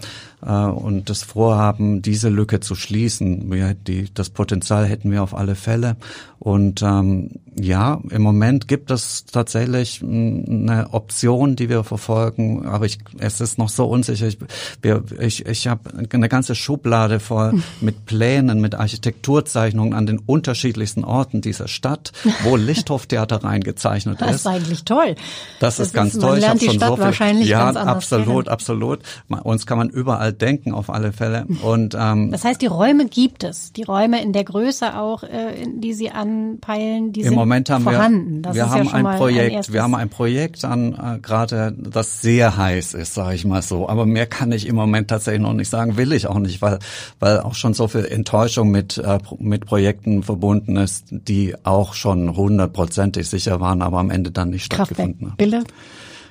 und 0.50 1.10
das 1.10 1.24
Vorhaben, 1.24 2.02
diese 2.02 2.30
Lücke 2.30 2.60
zu 2.60 2.76
schließen. 2.76 3.52
Wir, 3.52 3.74
die, 3.74 4.12
das 4.14 4.30
Potenzial 4.30 4.86
hätten 4.86 5.12
wir 5.12 5.22
auf 5.24 5.36
alle 5.36 5.56
Fälle. 5.56 5.98
Und 6.40 6.82
ähm, 6.82 7.30
ja, 7.56 8.02
im 8.10 8.24
Moment 8.24 8.68
gibt 8.68 8.90
es 8.90 9.26
tatsächlich 9.26 10.02
eine 10.02 10.88
Option, 10.92 11.56
die 11.56 11.70
wir 11.70 11.84
verfolgen, 11.84 12.66
aber 12.66 12.88
ich, 12.88 12.98
es 13.20 13.42
ist 13.42 13.60
noch 13.60 13.70
so 13.70 13.86
unsicher. 13.86 14.26
Ich, 14.26 14.40
wir, 14.82 15.04
ich, 15.20 15.46
ich 15.46 15.68
habe 15.68 15.92
eine 16.12 16.30
ganze 16.30 16.56
Schublade 16.56 17.20
voll 17.20 17.62
mit 17.82 18.08
Plänen, 18.08 18.60
mit 18.60 18.74
Architekturzeichnungen 18.74 19.94
an 19.94 20.08
den 20.08 20.18
unterschiedlichsten 20.18 21.04
Orten 21.04 21.42
dieser 21.42 21.68
Stadt, 21.68 22.12
wo 22.44 22.56
Lichthoftheater 22.56 23.44
reingezeichnet 23.44 24.22
ist. 24.22 24.28
Das 24.28 24.36
ist 24.38 24.48
eigentlich 24.48 24.84
toll. 24.84 25.16
Das, 25.60 25.78
das 25.78 25.88
ist 25.88 25.94
ganz 25.94 26.16
ist, 26.16 26.22
toll. 26.22 26.40
ich 26.40 26.50
habe 26.50 26.60
schon 26.60 26.74
Stadt 26.74 26.90
so 26.90 26.96
viel, 26.96 27.06
wahrscheinlich 27.06 27.48
ja, 27.50 27.70
absolut, 27.70 28.46
kennen. 28.46 28.48
absolut. 28.48 29.00
Uns 29.44 29.68
kann 29.68 29.78
man 29.78 29.90
überall 29.90 30.31
denken 30.34 30.74
auf 30.74 30.90
alle 30.90 31.12
Fälle. 31.12 31.46
Und 31.62 31.96
ähm, 32.00 32.32
das 32.32 32.44
heißt, 32.44 32.62
die 32.62 32.68
Räume 32.68 33.08
gibt 33.08 33.44
es, 33.44 33.74
die 33.74 33.84
Räume 33.84 34.22
in 34.22 34.34
der 34.34 34.44
Größe 34.44 34.98
auch, 34.98 35.24
äh, 35.24 35.66
die 35.74 35.94
Sie 35.94 36.12
anpeilen, 36.12 37.14
die 37.14 37.22
Im 37.22 37.30
sind 37.30 37.36
Moment 37.36 37.70
haben 37.70 37.84
vorhanden. 37.84 38.44
wir, 38.44 38.54
wir 38.54 38.70
haben 38.70 38.86
ja 38.86 38.94
ein 38.94 39.18
Projekt, 39.18 39.68
ein 39.68 39.74
wir 39.74 39.84
haben 39.84 39.96
ein 39.96 40.10
Projekt 40.10 40.66
an 40.66 40.94
äh, 40.94 41.20
gerade, 41.20 41.74
das 41.78 42.22
sehr 42.22 42.58
heiß 42.58 42.94
ist, 42.94 43.14
sage 43.14 43.36
ich 43.36 43.46
mal 43.46 43.62
so. 43.62 43.88
Aber 43.90 44.06
mehr 44.06 44.28
kann 44.28 44.52
ich 44.52 44.68
im 44.68 44.76
Moment 44.76 45.10
tatsächlich 45.10 45.42
noch 45.42 45.54
nicht 45.54 45.70
sagen, 45.70 45.98
will 45.98 46.14
ich 46.14 46.28
auch 46.28 46.40
nicht, 46.40 46.62
weil 46.62 46.80
weil 47.20 47.40
auch 47.40 47.56
schon 47.56 47.74
so 47.74 47.88
viel 47.88 48.06
Enttäuschung 48.06 48.72
mit 48.72 48.98
äh, 48.98 49.20
mit 49.40 49.66
Projekten 49.66 50.24
verbunden 50.24 50.78
ist, 50.78 51.06
die 51.12 51.56
auch 51.64 51.94
schon 51.94 52.36
hundertprozentig 52.36 53.30
sicher 53.30 53.60
waren, 53.60 53.82
aber 53.82 54.00
am 54.00 54.10
Ende 54.10 54.32
dann 54.32 54.50
nicht 54.50 54.66
stattgefunden 54.66 55.28
haben. 55.28 55.38
Bille? 55.38 55.64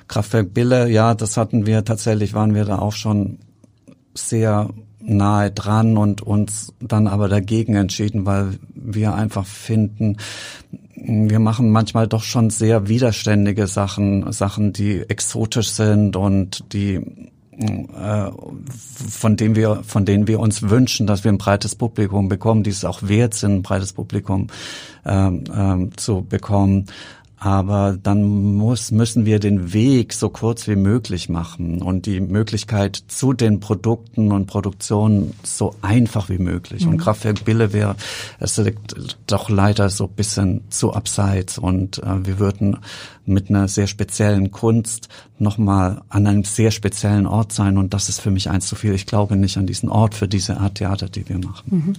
Kraftwerk 0.07 0.53
Bille, 0.53 0.89
ja, 0.89 1.13
das 1.13 1.37
hatten 1.37 1.65
wir 1.65 1.85
tatsächlich, 1.85 2.33
waren 2.33 2.53
wir 2.53 2.65
da 2.65 2.79
auch 2.79 2.93
schon 2.93 3.39
sehr 4.13 4.69
nahe 4.99 5.51
dran 5.51 5.97
und 5.97 6.21
uns 6.21 6.73
dann 6.79 7.07
aber 7.07 7.27
dagegen 7.27 7.75
entschieden, 7.75 8.25
weil 8.25 8.59
wir 8.73 9.15
einfach 9.15 9.45
finden, 9.45 10.17
wir 10.95 11.39
machen 11.39 11.71
manchmal 11.71 12.07
doch 12.07 12.23
schon 12.23 12.51
sehr 12.51 12.87
widerständige 12.87 13.65
Sachen, 13.67 14.31
Sachen, 14.31 14.71
die 14.73 15.01
exotisch 15.01 15.69
sind 15.69 16.15
und 16.15 16.71
die 16.73 17.01
äh, 17.57 18.31
von 19.09 19.35
denen 19.35 19.55
wir 19.55 19.81
von 19.83 20.05
denen 20.05 20.27
wir 20.27 20.39
uns 20.39 20.63
wünschen, 20.63 21.07
dass 21.07 21.23
wir 21.23 21.31
ein 21.31 21.37
breites 21.37 21.75
Publikum 21.75 22.29
bekommen, 22.29 22.63
die 22.63 22.69
es 22.69 22.85
auch 22.85 23.03
wert 23.03 23.33
sind, 23.33 23.55
ein 23.55 23.61
breites 23.61 23.93
Publikum 23.93 24.47
ähm, 25.05 25.43
ähm, 25.55 25.97
zu 25.97 26.23
bekommen 26.27 26.85
aber 27.43 27.97
dann 28.01 28.21
muss, 28.55 28.91
müssen 28.91 29.25
wir 29.25 29.39
den 29.39 29.73
Weg 29.73 30.13
so 30.13 30.29
kurz 30.29 30.67
wie 30.67 30.75
möglich 30.75 31.27
machen 31.27 31.81
und 31.81 32.05
die 32.05 32.19
Möglichkeit 32.19 33.03
zu 33.07 33.33
den 33.33 33.59
Produkten 33.59 34.31
und 34.31 34.45
Produktionen 34.45 35.33
so 35.41 35.73
einfach 35.81 36.29
wie 36.29 36.37
möglich. 36.37 36.85
Mhm. 36.85 36.91
Und 36.91 36.97
Kraftwerk 36.99 37.43
Bille 37.43 37.73
wäre, 37.73 37.95
es 38.39 38.57
liegt 38.57 39.17
doch 39.25 39.49
leider 39.49 39.89
so 39.89 40.03
ein 40.03 40.11
bisschen 40.11 40.69
zu 40.69 40.93
abseits 40.93 41.57
und 41.57 41.97
äh, 42.03 42.27
wir 42.27 42.37
würden 42.37 42.77
mit 43.25 43.49
einer 43.49 43.67
sehr 43.67 43.87
speziellen 43.87 44.51
Kunst 44.51 45.09
nochmal 45.37 46.01
an 46.09 46.27
einem 46.27 46.43
sehr 46.43 46.71
speziellen 46.71 47.25
Ort 47.25 47.51
sein. 47.51 47.77
Und 47.77 47.93
das 47.93 48.09
ist 48.09 48.21
für 48.21 48.31
mich 48.31 48.49
eins 48.49 48.67
zu 48.67 48.75
viel. 48.75 48.93
Ich 48.93 49.05
glaube 49.05 49.35
nicht 49.35 49.57
an 49.57 49.67
diesen 49.67 49.89
Ort 49.89 50.15
für 50.15 50.27
diese 50.27 50.57
Art 50.57 50.75
Theater, 50.75 51.09
die 51.09 51.27
wir 51.27 51.37
machen. 51.37 51.63
Mhm. 51.67 51.93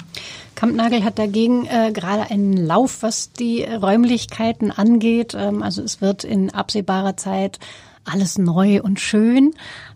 Kampnagel 0.54 1.04
hat 1.04 1.18
dagegen 1.18 1.66
äh, 1.66 1.92
gerade 1.92 2.30
einen 2.30 2.56
Lauf, 2.56 3.02
was 3.02 3.32
die 3.32 3.62
Räumlichkeiten 3.62 4.70
angeht. 4.70 5.34
Ähm, 5.36 5.62
also 5.62 5.82
es 5.82 6.00
wird 6.00 6.24
in 6.24 6.50
absehbarer 6.50 7.16
Zeit 7.16 7.58
alles 8.04 8.38
neu 8.38 8.82
und 8.82 9.00
schön. 9.00 9.54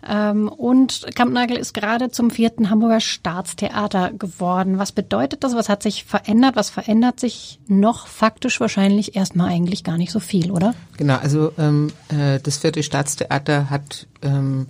Ähm, 0.09 0.49
und 0.49 1.07
Kampnagel 1.15 1.57
ist 1.57 1.75
gerade 1.75 2.11
zum 2.11 2.31
vierten 2.31 2.71
Hamburger 2.71 3.01
Staatstheater 3.01 4.13
geworden. 4.13 4.79
Was 4.79 4.93
bedeutet 4.93 5.45
das? 5.45 5.55
Was 5.55 5.69
hat 5.69 5.83
sich 5.83 6.05
verändert? 6.05 6.57
Was 6.57 6.71
verändert 6.71 7.21
sich 7.21 7.59
noch? 7.67 8.07
Faktisch 8.07 8.61
wahrscheinlich 8.61 9.17
erstmal 9.17 9.51
eigentlich 9.51 9.85
gar 9.85 9.99
nicht 9.99 10.13
so 10.13 10.21
viel, 10.21 10.51
oder? 10.51 10.75
Genau, 10.97 11.17
also 11.17 11.53
ähm, 11.59 11.93
äh, 12.09 12.39
das 12.41 12.59
vierte 12.59 12.83
Staatstheater 12.83 13.71
hat 13.71 14.07
ähm, 14.23 14.67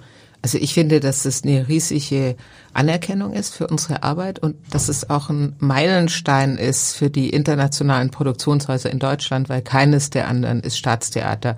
also 0.46 0.58
ich 0.58 0.74
finde, 0.74 1.00
dass 1.00 1.24
es 1.24 1.42
eine 1.42 1.66
riesige 1.66 2.36
Anerkennung 2.72 3.32
ist 3.32 3.52
für 3.52 3.66
unsere 3.66 4.04
Arbeit 4.04 4.38
und 4.38 4.54
dass 4.70 4.88
es 4.88 5.10
auch 5.10 5.28
ein 5.28 5.56
Meilenstein 5.58 6.56
ist 6.56 6.94
für 6.94 7.10
die 7.10 7.30
internationalen 7.30 8.10
Produktionshäuser 8.10 8.88
in 8.88 9.00
Deutschland, 9.00 9.48
weil 9.48 9.60
keines 9.60 10.10
der 10.10 10.28
anderen 10.28 10.60
ist 10.60 10.78
Staatstheater. 10.78 11.56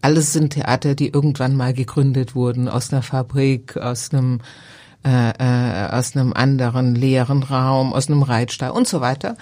Alles 0.00 0.32
sind 0.32 0.50
Theater, 0.50 0.94
die 0.94 1.08
irgendwann 1.08 1.56
mal 1.56 1.72
gegründet 1.72 2.34
wurden 2.34 2.68
aus 2.68 2.92
einer 2.92 3.02
Fabrik, 3.02 3.76
aus 3.76 4.12
einem 4.12 4.40
äh, 5.04 5.30
äh, 5.38 5.90
aus 5.90 6.16
einem 6.16 6.32
anderen 6.32 6.94
leeren 6.94 7.44
Raum, 7.44 7.92
aus 7.92 8.08
einem 8.08 8.22
Reitstall 8.22 8.70
und 8.70 8.88
so 8.88 9.00
weiter. 9.00 9.36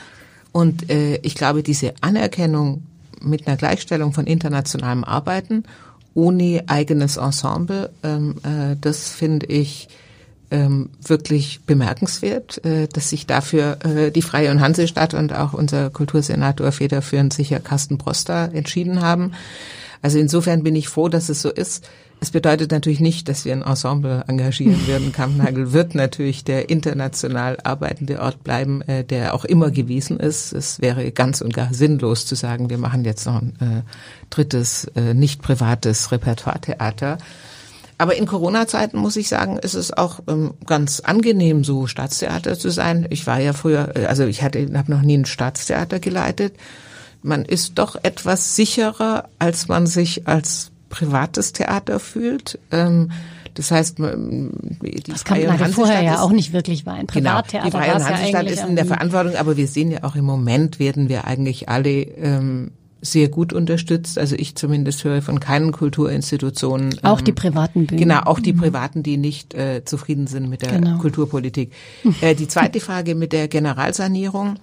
Und 0.53 0.91
äh, 0.91 1.17
ich 1.23 1.35
glaube, 1.35 1.63
diese 1.63 1.95
Anerkennung 2.03 2.83
mit 3.21 3.47
einer 3.47 3.57
Gleichstellung 3.57 4.13
von 4.13 4.27
internationalem 4.27 5.03
Arbeiten 5.03 5.65
ohne 6.15 6.65
eigenes 6.67 7.17
Ensemble. 7.17 7.91
Ähm, 8.03 8.37
äh, 8.43 8.77
das 8.81 9.11
finde 9.11 9.47
ich 9.47 9.89
ähm, 10.51 10.91
wirklich 11.03 11.61
bemerkenswert, 11.67 12.65
äh, 12.65 12.89
dass 12.89 13.11
sich 13.11 13.27
dafür 13.27 13.79
äh, 13.85 14.11
die 14.11 14.23
Freie 14.23 14.51
und 14.51 14.61
Hansestadt 14.61 15.15
und 15.15 15.33
auch 15.33 15.53
unser 15.53 15.91
Kultursenator 15.91 16.71
federführend 16.73 17.33
sicher 17.33 17.61
Carsten 17.61 17.99
Proster 17.99 18.51
entschieden 18.53 19.03
haben. 19.03 19.33
Also 20.03 20.19
insofern 20.19 20.63
bin 20.63 20.77
ich 20.77 20.89
froh, 20.89 21.09
dass 21.09 21.29
es 21.29 21.43
so 21.43 21.51
ist. 21.51 21.89
Es 22.19 22.31
bedeutet 22.31 22.71
natürlich 22.71 23.01
nicht, 23.01 23.29
dass 23.29 23.45
wir 23.45 23.53
ein 23.53 23.63
Ensemble 23.63 24.25
engagieren 24.27 24.87
würden. 24.87 25.13
Kampnagel 25.13 25.73
wird 25.73 25.95
natürlich 25.95 26.45
der 26.45 26.71
international 26.71 27.59
arbeitende 27.63 28.21
Ort 28.21 28.43
bleiben, 28.43 28.81
äh, 28.83 29.05
der 29.05 29.35
auch 29.35 29.45
immer 29.45 29.71
gewesen 29.71 30.19
ist. 30.19 30.53
Es 30.53 30.81
wäre 30.81 31.13
ganz 31.13 31.43
und 31.43 31.53
gar 31.53 31.75
sinnlos 31.75 32.25
zu 32.25 32.35
sagen, 32.35 32.71
wir 32.71 32.79
machen 32.79 33.05
jetzt 33.05 33.27
noch 33.27 33.43
ein 33.43 33.57
äh, 33.61 33.83
drittes, 34.31 34.87
äh, 34.97 35.13
nicht 35.13 35.43
privates 35.43 36.11
Repertoiretheater. 36.11 37.19
Aber 37.99 38.17
in 38.17 38.27
Corona-Zeiten 38.27 38.99
muss 38.99 39.17
ich 39.17 39.29
sagen, 39.29 39.59
ist 39.59 39.75
es 39.75 39.93
auch 39.93 40.21
ähm, 40.29 40.55
ganz 40.67 41.01
angenehm, 41.01 41.65
so 41.65 41.87
Staatstheater 41.87 42.59
zu 42.59 42.71
sein. 42.71 43.07
Ich 43.11 43.27
war 43.27 43.41
ja 43.41 43.53
früher, 43.53 43.97
äh, 43.97 44.07
also 44.07 44.25
ich 44.25 44.43
hatte, 44.43 44.67
habe 44.75 44.91
noch 44.91 45.03
nie 45.03 45.19
ein 45.19 45.27
Staatstheater 45.27 45.99
geleitet. 45.99 46.55
Man 47.23 47.45
ist 47.45 47.79
doch 47.79 47.97
etwas 48.03 48.57
sicherer, 48.57 49.29
als 49.39 49.69
man 49.69 49.87
sich 49.87 50.27
als 50.29 50.71
privates 50.89 51.53
Theater 51.53 52.01
fühlt. 52.01 52.59
Ähm, 52.71 53.11
das 53.55 53.71
heißt, 53.71 53.99
die 53.99 55.03
das 55.07 55.23
Freie 55.23 55.49
vorher 55.71 56.03
ja 56.03 56.21
auch 56.21 56.31
nicht 56.31 56.53
wirklich 56.53 56.85
war. 56.85 56.95
Ein 56.95 57.07
Privattheater 57.07 57.71
genau, 57.71 57.83
die 57.83 57.85
Freie 57.85 57.95
Hansestadt 57.95 58.45
ja 58.45 58.51
ist 58.51 58.65
in 58.65 58.77
der 58.77 58.85
Verantwortung, 58.85 59.35
aber 59.37 59.57
wir 59.57 59.67
sehen 59.67 59.91
ja 59.91 60.05
auch 60.05 60.15
im 60.15 60.27
Moment 60.27 60.79
werden 60.79 61.09
wir 61.09 61.25
eigentlich 61.25 61.69
alle 61.71 62.03
ähm, 62.03 62.73
sehr 63.01 63.29
gut 63.29 63.55
unterstützt. 63.55 64.19
Also 64.19 64.37
ich 64.37 64.57
zumindest 64.57 65.05
höre 65.05 65.23
von 65.23 65.41
keinen 65.41 65.73
Kulturinstitutionen. 65.73 67.03
Auch 67.03 67.21
ähm, 67.21 67.25
die 67.25 67.33
privaten 67.33 67.87
Bühnen. 67.87 68.01
Genau, 68.01 68.21
auch 68.25 68.41
die 68.41 68.53
mhm. 68.53 68.59
privaten, 68.59 69.03
die 69.03 69.17
nicht 69.17 69.55
äh, 69.55 69.83
zufrieden 69.85 70.27
sind 70.27 70.51
mit 70.51 70.63
der 70.63 70.73
genau. 70.73 70.99
Kulturpolitik. 70.99 71.73
Äh, 72.21 72.35
die 72.35 72.49
zweite 72.49 72.81
Frage 72.81 73.15
mit 73.15 73.33
der 73.33 73.49
Generalsanierung. 73.49 74.57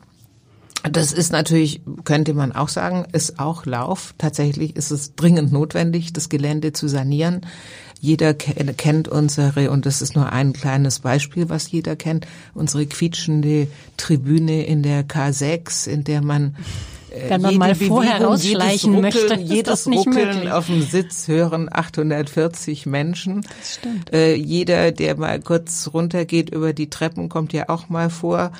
Das 0.84 1.14
ist 1.14 1.32
natürlich, 1.32 1.82
könnte 2.04 2.34
man 2.34 2.52
auch 2.52 2.68
sagen, 2.68 3.06
ist 3.14 3.40
auch 3.40 3.66
Lauf. 3.66 4.14
Tatsächlich 4.18 4.76
ist 4.76 4.92
es 4.92 5.16
dringend 5.16 5.54
notwendig, 5.54 6.12
das 6.12 6.28
Gelände 6.28 6.74
zu 6.74 6.90
sanieren. 6.90 7.46
Jeder 8.02 8.34
kennt 8.34 9.08
unsere, 9.08 9.72
und 9.72 9.86
das 9.86 10.02
ist 10.02 10.14
nur 10.14 10.34
ein 10.34 10.52
kleines 10.52 11.00
Beispiel, 11.00 11.48
was 11.48 11.72
jeder 11.72 11.96
kennt, 11.96 12.28
unsere 12.54 12.86
quietschende 12.86 13.68
Tribüne 13.96 14.66
in 14.66 14.84
der 14.84 15.08
K6, 15.08 15.88
in 15.88 16.04
der 16.04 16.22
man 16.22 16.58
wenn 17.28 17.42
man 17.42 17.58
mal 17.58 17.76
vorher 17.76 18.14
Bewegung, 18.14 18.34
rausschleichen 18.34 18.94
jedes 18.96 19.16
Ruckeln, 19.16 19.40
möchte, 19.40 19.54
jedes 19.54 19.88
Ruckeln 19.88 20.28
möglich. 20.36 20.52
auf 20.52 20.66
dem 20.68 20.82
Sitz 20.82 21.28
hören 21.28 21.70
840 21.72 22.86
Menschen. 22.86 23.42
Das 23.42 23.76
stimmt. 23.76 24.14
Äh, 24.14 24.36
jeder, 24.36 24.92
der 24.92 25.18
mal 25.18 25.40
kurz 25.40 25.90
runtergeht 25.94 26.50
über 26.50 26.74
die 26.74 26.90
Treppen, 26.90 27.30
kommt 27.30 27.54
ja 27.54 27.70
auch 27.70 27.90
mal 27.90 28.10
vor. 28.10 28.52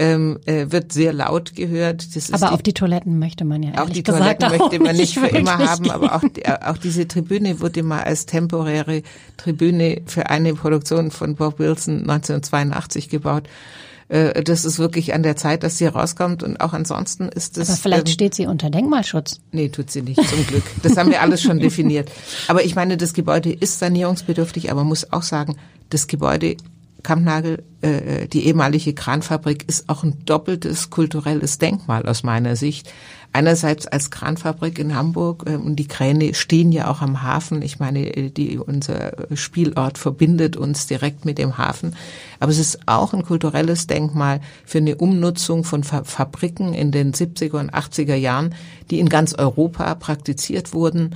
Ähm, 0.00 0.38
äh, 0.46 0.66
wird 0.70 0.92
sehr 0.92 1.12
laut 1.12 1.56
gehört. 1.56 2.06
aber 2.30 2.46
die, 2.46 2.54
auf 2.54 2.62
die 2.62 2.72
Toiletten 2.72 3.18
möchte 3.18 3.44
man 3.44 3.64
ja 3.64 3.82
auch 3.82 3.90
die 3.90 4.04
gesagt 4.04 4.42
Toiletten 4.42 4.58
möchte 4.60 4.80
man 4.84 4.96
nicht 4.96 5.14
für 5.14 5.26
immer 5.26 5.58
haben, 5.58 5.90
aber 5.90 6.14
auch, 6.14 6.22
die, 6.22 6.46
auch 6.46 6.78
diese 6.78 7.08
Tribüne 7.08 7.60
wurde 7.60 7.82
mal 7.82 8.04
als 8.04 8.24
temporäre 8.24 9.02
Tribüne 9.36 10.02
für 10.06 10.30
eine 10.30 10.54
Produktion 10.54 11.10
von 11.10 11.34
Bob 11.34 11.58
Wilson 11.58 12.08
1982 12.08 13.08
gebaut. 13.08 13.48
Äh, 14.08 14.42
das 14.42 14.64
ist 14.64 14.78
wirklich 14.78 15.14
an 15.14 15.22
der 15.22 15.36
Zeit, 15.36 15.62
dass 15.62 15.78
sie 15.78 15.86
rauskommt 15.86 16.42
und 16.42 16.60
auch 16.60 16.72
ansonsten 16.72 17.28
ist 17.28 17.58
es. 17.58 17.68
Aber 17.68 17.78
vielleicht 17.78 18.08
ähm, 18.08 18.12
steht 18.12 18.34
sie 18.34 18.46
unter 18.46 18.70
Denkmalschutz. 18.70 19.40
Nee, 19.52 19.68
tut 19.68 19.90
sie 19.90 20.02
nicht, 20.02 20.26
zum 20.28 20.46
Glück. 20.46 20.64
Das 20.82 20.96
haben 20.96 21.10
wir 21.10 21.20
alles 21.22 21.42
schon 21.42 21.58
definiert. 21.60 22.10
Aber 22.48 22.64
ich 22.64 22.74
meine, 22.74 22.96
das 22.96 23.12
Gebäude 23.12 23.52
ist 23.52 23.78
sanierungsbedürftig, 23.78 24.70
aber 24.70 24.84
muss 24.84 25.12
auch 25.12 25.22
sagen, 25.22 25.56
das 25.90 26.06
Gebäude 26.06 26.56
Kampnagel, 27.02 27.62
äh, 27.80 28.26
die 28.26 28.46
ehemalige 28.46 28.92
Kranfabrik, 28.92 29.64
ist 29.68 29.88
auch 29.88 30.02
ein 30.02 30.24
doppeltes 30.24 30.90
kulturelles 30.90 31.58
Denkmal 31.58 32.06
aus 32.06 32.22
meiner 32.22 32.56
Sicht. 32.56 32.92
Einerseits 33.32 33.86
als 33.86 34.10
Kranfabrik 34.10 34.78
in 34.78 34.94
Hamburg 34.94 35.44
äh, 35.46 35.56
und 35.56 35.76
die 35.76 35.86
Kräne 35.86 36.34
stehen 36.34 36.72
ja 36.72 36.90
auch 36.90 37.02
am 37.02 37.22
Hafen. 37.22 37.62
Ich 37.62 37.78
meine, 37.78 38.16
äh, 38.16 38.30
die, 38.30 38.58
unser 38.58 39.12
Spielort 39.34 39.98
verbindet 39.98 40.56
uns 40.56 40.86
direkt 40.86 41.24
mit 41.24 41.38
dem 41.38 41.58
Hafen. 41.58 41.94
Aber 42.40 42.50
es 42.50 42.58
ist 42.58 42.80
auch 42.86 43.12
ein 43.12 43.24
kulturelles 43.24 43.86
Denkmal 43.86 44.40
für 44.64 44.78
eine 44.78 44.96
Umnutzung 44.96 45.64
von 45.64 45.84
Fa 45.84 46.04
Fabriken 46.04 46.74
in 46.74 46.90
den 46.90 47.12
70er 47.12 47.60
und 47.60 47.74
80er 47.74 48.14
Jahren, 48.14 48.54
die 48.90 48.98
in 48.98 49.08
ganz 49.08 49.34
Europa 49.34 49.94
praktiziert 49.94 50.72
wurden 50.72 51.14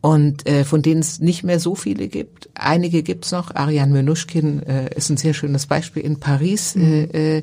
und 0.00 0.48
äh, 0.48 0.64
von 0.64 0.82
denen 0.82 1.00
es 1.00 1.20
nicht 1.20 1.44
mehr 1.44 1.60
so 1.60 1.74
viele 1.74 2.08
gibt. 2.08 2.48
Einige 2.54 3.02
gibt's 3.02 3.32
noch. 3.32 3.54
Ariane 3.54 3.92
Menuschkin 3.92 4.62
äh, 4.62 4.94
ist 4.94 5.10
ein 5.10 5.18
sehr 5.18 5.34
schönes 5.34 5.66
Beispiel 5.66 6.02
in 6.02 6.18
Paris 6.18 6.74
mhm. 6.74 7.08
äh, 7.12 7.42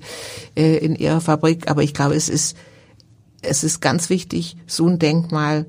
äh, 0.55 0.77
in 0.77 0.95
ihrer 0.95 1.21
Fabrik. 1.21 1.69
Aber 1.69 1.83
ich 1.83 1.93
glaube, 1.93 2.15
es 2.15 2.29
ist 2.29 2.57
es 3.41 3.63
ist 3.63 3.81
ganz 3.81 4.09
wichtig, 4.09 4.57
so 4.65 4.87
ein 4.87 4.99
Denkmal 4.99 5.65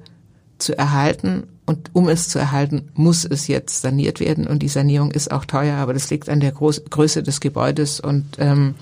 zu 0.59 0.76
erhalten. 0.76 1.44
Und 1.66 1.90
um 1.92 2.09
es 2.09 2.28
zu 2.28 2.38
erhalten, 2.38 2.88
muss 2.94 3.24
es 3.24 3.46
jetzt 3.46 3.83
saniert 3.83 4.20
werden. 4.20 4.46
Und 4.46 4.61
die 4.61 4.68
Sanierung 4.68 5.11
ist 5.11 5.31
auch 5.31 5.44
teuer, 5.44 5.76
aber 5.76 5.92
das 5.92 6.09
liegt 6.11 6.28
an 6.28 6.40
der 6.40 6.52
Groß 6.52 6.85
Größe 6.88 7.22
des 7.22 7.40
Gebäudes 7.40 8.00
und, 8.00 8.24
ähm, 8.38 8.74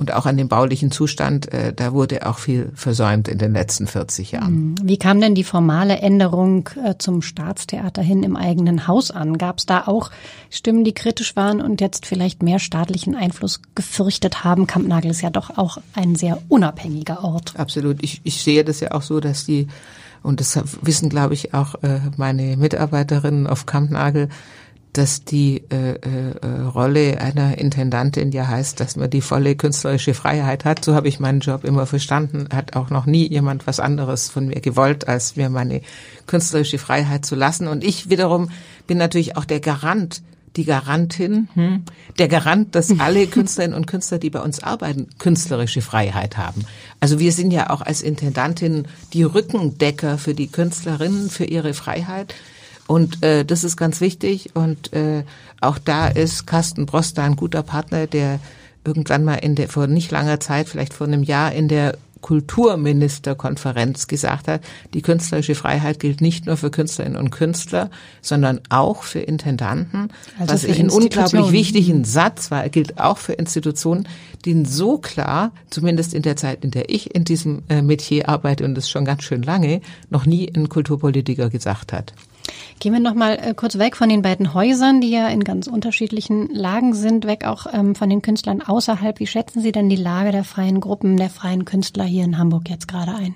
und 0.00 0.14
auch 0.14 0.24
an 0.24 0.38
dem 0.38 0.48
baulichen 0.48 0.90
Zustand. 0.90 1.52
Äh, 1.52 1.74
da 1.74 1.92
wurde 1.92 2.26
auch 2.26 2.38
viel 2.38 2.72
versäumt 2.74 3.28
in 3.28 3.36
den 3.36 3.52
letzten 3.52 3.86
40 3.86 4.32
Jahren. 4.32 4.46
Hm. 4.46 4.74
Wie 4.82 4.96
kam 4.96 5.20
denn 5.20 5.34
die 5.34 5.44
formale 5.44 5.98
Änderung 5.98 6.70
äh, 6.82 6.94
zum 6.98 7.20
Staatstheater 7.20 8.00
hin 8.00 8.22
im 8.22 8.34
eigenen 8.34 8.88
Haus 8.88 9.10
an? 9.10 9.36
Gab 9.36 9.58
es 9.58 9.66
da 9.66 9.86
auch 9.86 10.10
Stimmen, 10.48 10.84
die 10.84 10.94
kritisch 10.94 11.36
waren 11.36 11.60
und 11.60 11.82
jetzt 11.82 12.06
vielleicht 12.06 12.42
mehr 12.42 12.58
staatlichen 12.58 13.14
Einfluss 13.14 13.60
gefürchtet 13.74 14.42
haben? 14.42 14.66
Kampnagel 14.66 15.10
ist 15.10 15.20
ja 15.20 15.30
doch 15.30 15.58
auch 15.58 15.78
ein 15.94 16.16
sehr 16.16 16.40
unabhängiger 16.48 17.22
Ort. 17.22 17.52
Absolut. 17.58 18.02
Ich, 18.02 18.22
ich 18.24 18.42
sehe 18.42 18.64
das 18.64 18.80
ja 18.80 18.92
auch 18.92 19.02
so, 19.02 19.20
dass 19.20 19.44
die 19.44 19.68
und 20.22 20.40
das 20.40 20.62
wissen, 20.82 21.08
glaube 21.08 21.32
ich, 21.32 21.54
auch 21.54 21.76
äh, 21.82 22.00
meine 22.18 22.58
Mitarbeiterinnen 22.58 23.46
auf 23.46 23.64
Kampnagel, 23.64 24.28
dass 24.92 25.24
die 25.24 25.62
äh, 25.70 25.94
äh, 25.94 26.62
Rolle 26.62 27.20
einer 27.20 27.58
Intendantin 27.58 28.32
ja 28.32 28.48
heißt, 28.48 28.80
dass 28.80 28.96
man 28.96 29.08
die 29.08 29.20
volle 29.20 29.54
künstlerische 29.54 30.14
Freiheit 30.14 30.64
hat. 30.64 30.84
So 30.84 30.94
habe 30.94 31.08
ich 31.08 31.20
meinen 31.20 31.40
Job 31.40 31.64
immer 31.64 31.86
verstanden. 31.86 32.48
Hat 32.52 32.74
auch 32.74 32.90
noch 32.90 33.06
nie 33.06 33.28
jemand 33.28 33.66
was 33.66 33.78
anderes 33.78 34.28
von 34.28 34.46
mir 34.46 34.60
gewollt, 34.60 35.06
als 35.06 35.36
mir 35.36 35.48
meine 35.48 35.82
künstlerische 36.26 36.78
Freiheit 36.78 37.24
zu 37.24 37.36
lassen. 37.36 37.68
Und 37.68 37.84
ich 37.84 38.10
wiederum 38.10 38.50
bin 38.86 38.98
natürlich 38.98 39.36
auch 39.36 39.44
der 39.44 39.60
Garant 39.60 40.22
die 40.56 40.64
Garantin, 40.64 41.48
hm, 41.54 41.84
der 42.18 42.28
Garant, 42.28 42.74
dass 42.74 42.98
alle 42.98 43.26
Künstlerinnen 43.26 43.76
und 43.76 43.86
Künstler, 43.86 44.18
die 44.18 44.30
bei 44.30 44.40
uns 44.40 44.62
arbeiten, 44.62 45.08
künstlerische 45.18 45.80
Freiheit 45.80 46.36
haben. 46.36 46.64
Also 46.98 47.18
wir 47.18 47.32
sind 47.32 47.52
ja 47.52 47.70
auch 47.70 47.82
als 47.82 48.02
Intendantin 48.02 48.86
die 49.12 49.22
Rückendecker 49.22 50.18
für 50.18 50.34
die 50.34 50.48
Künstlerinnen, 50.48 51.30
für 51.30 51.44
ihre 51.44 51.72
Freiheit. 51.72 52.34
Und 52.90 53.22
äh, 53.22 53.44
das 53.44 53.62
ist 53.62 53.76
ganz 53.76 54.00
wichtig. 54.00 54.50
Und 54.54 54.92
äh, 54.92 55.22
auch 55.60 55.78
da 55.78 56.08
ist 56.08 56.48
Carsten 56.48 56.86
Broster 56.86 57.22
ein 57.22 57.36
guter 57.36 57.62
Partner, 57.62 58.08
der 58.08 58.40
irgendwann 58.84 59.22
mal 59.22 59.36
in 59.36 59.54
der 59.54 59.68
vor 59.68 59.86
nicht 59.86 60.10
langer 60.10 60.40
Zeit, 60.40 60.68
vielleicht 60.68 60.92
vor 60.92 61.06
einem 61.06 61.22
Jahr 61.22 61.52
in 61.52 61.68
der 61.68 61.96
Kulturministerkonferenz 62.20 64.08
gesagt 64.08 64.48
hat, 64.48 64.62
die 64.92 65.02
künstlerische 65.02 65.54
Freiheit 65.54 66.00
gilt 66.00 66.20
nicht 66.20 66.46
nur 66.46 66.56
für 66.56 66.72
Künstlerinnen 66.72 67.16
und 67.16 67.30
Künstler, 67.30 67.90
sondern 68.22 68.60
auch 68.70 69.04
für 69.04 69.20
Intendanten. 69.20 70.08
Also 70.40 70.54
was 70.54 70.60
für 70.62 70.72
ich 70.72 70.80
einen 70.80 70.90
unglaublich 70.90 71.52
wichtigen 71.52 72.02
Satz 72.02 72.50
war, 72.50 72.68
gilt 72.70 72.98
auch 72.98 73.18
für 73.18 73.34
Institutionen, 73.34 74.08
die 74.44 74.64
so 74.64 74.98
klar, 74.98 75.52
zumindest 75.70 76.12
in 76.12 76.22
der 76.22 76.34
Zeit, 76.34 76.64
in 76.64 76.72
der 76.72 76.90
ich 76.90 77.14
in 77.14 77.24
diesem 77.24 77.62
äh, 77.68 77.82
Metier 77.82 78.28
arbeite, 78.28 78.64
und 78.64 78.74
das 78.74 78.90
schon 78.90 79.04
ganz 79.04 79.22
schön 79.22 79.44
lange, 79.44 79.80
noch 80.10 80.26
nie 80.26 80.52
ein 80.52 80.68
Kulturpolitiker 80.68 81.50
gesagt 81.50 81.92
hat. 81.92 82.14
Gehen 82.78 82.92
wir 82.92 83.00
noch 83.00 83.14
mal 83.14 83.34
äh, 83.34 83.54
kurz 83.54 83.78
weg 83.78 83.96
von 83.96 84.08
den 84.08 84.22
beiden 84.22 84.54
Häusern, 84.54 85.00
die 85.00 85.10
ja 85.10 85.28
in 85.28 85.44
ganz 85.44 85.66
unterschiedlichen 85.66 86.48
Lagen 86.48 86.94
sind, 86.94 87.26
weg 87.26 87.44
auch 87.44 87.66
ähm, 87.72 87.94
von 87.94 88.08
den 88.08 88.22
Künstlern 88.22 88.62
außerhalb. 88.62 89.18
Wie 89.20 89.26
schätzen 89.26 89.60
Sie 89.60 89.72
denn 89.72 89.88
die 89.88 89.96
Lage 89.96 90.32
der 90.32 90.44
freien 90.44 90.80
Gruppen, 90.80 91.16
der 91.16 91.30
freien 91.30 91.64
Künstler 91.64 92.04
hier 92.04 92.24
in 92.24 92.38
Hamburg 92.38 92.68
jetzt 92.70 92.88
gerade 92.88 93.14
ein? 93.14 93.34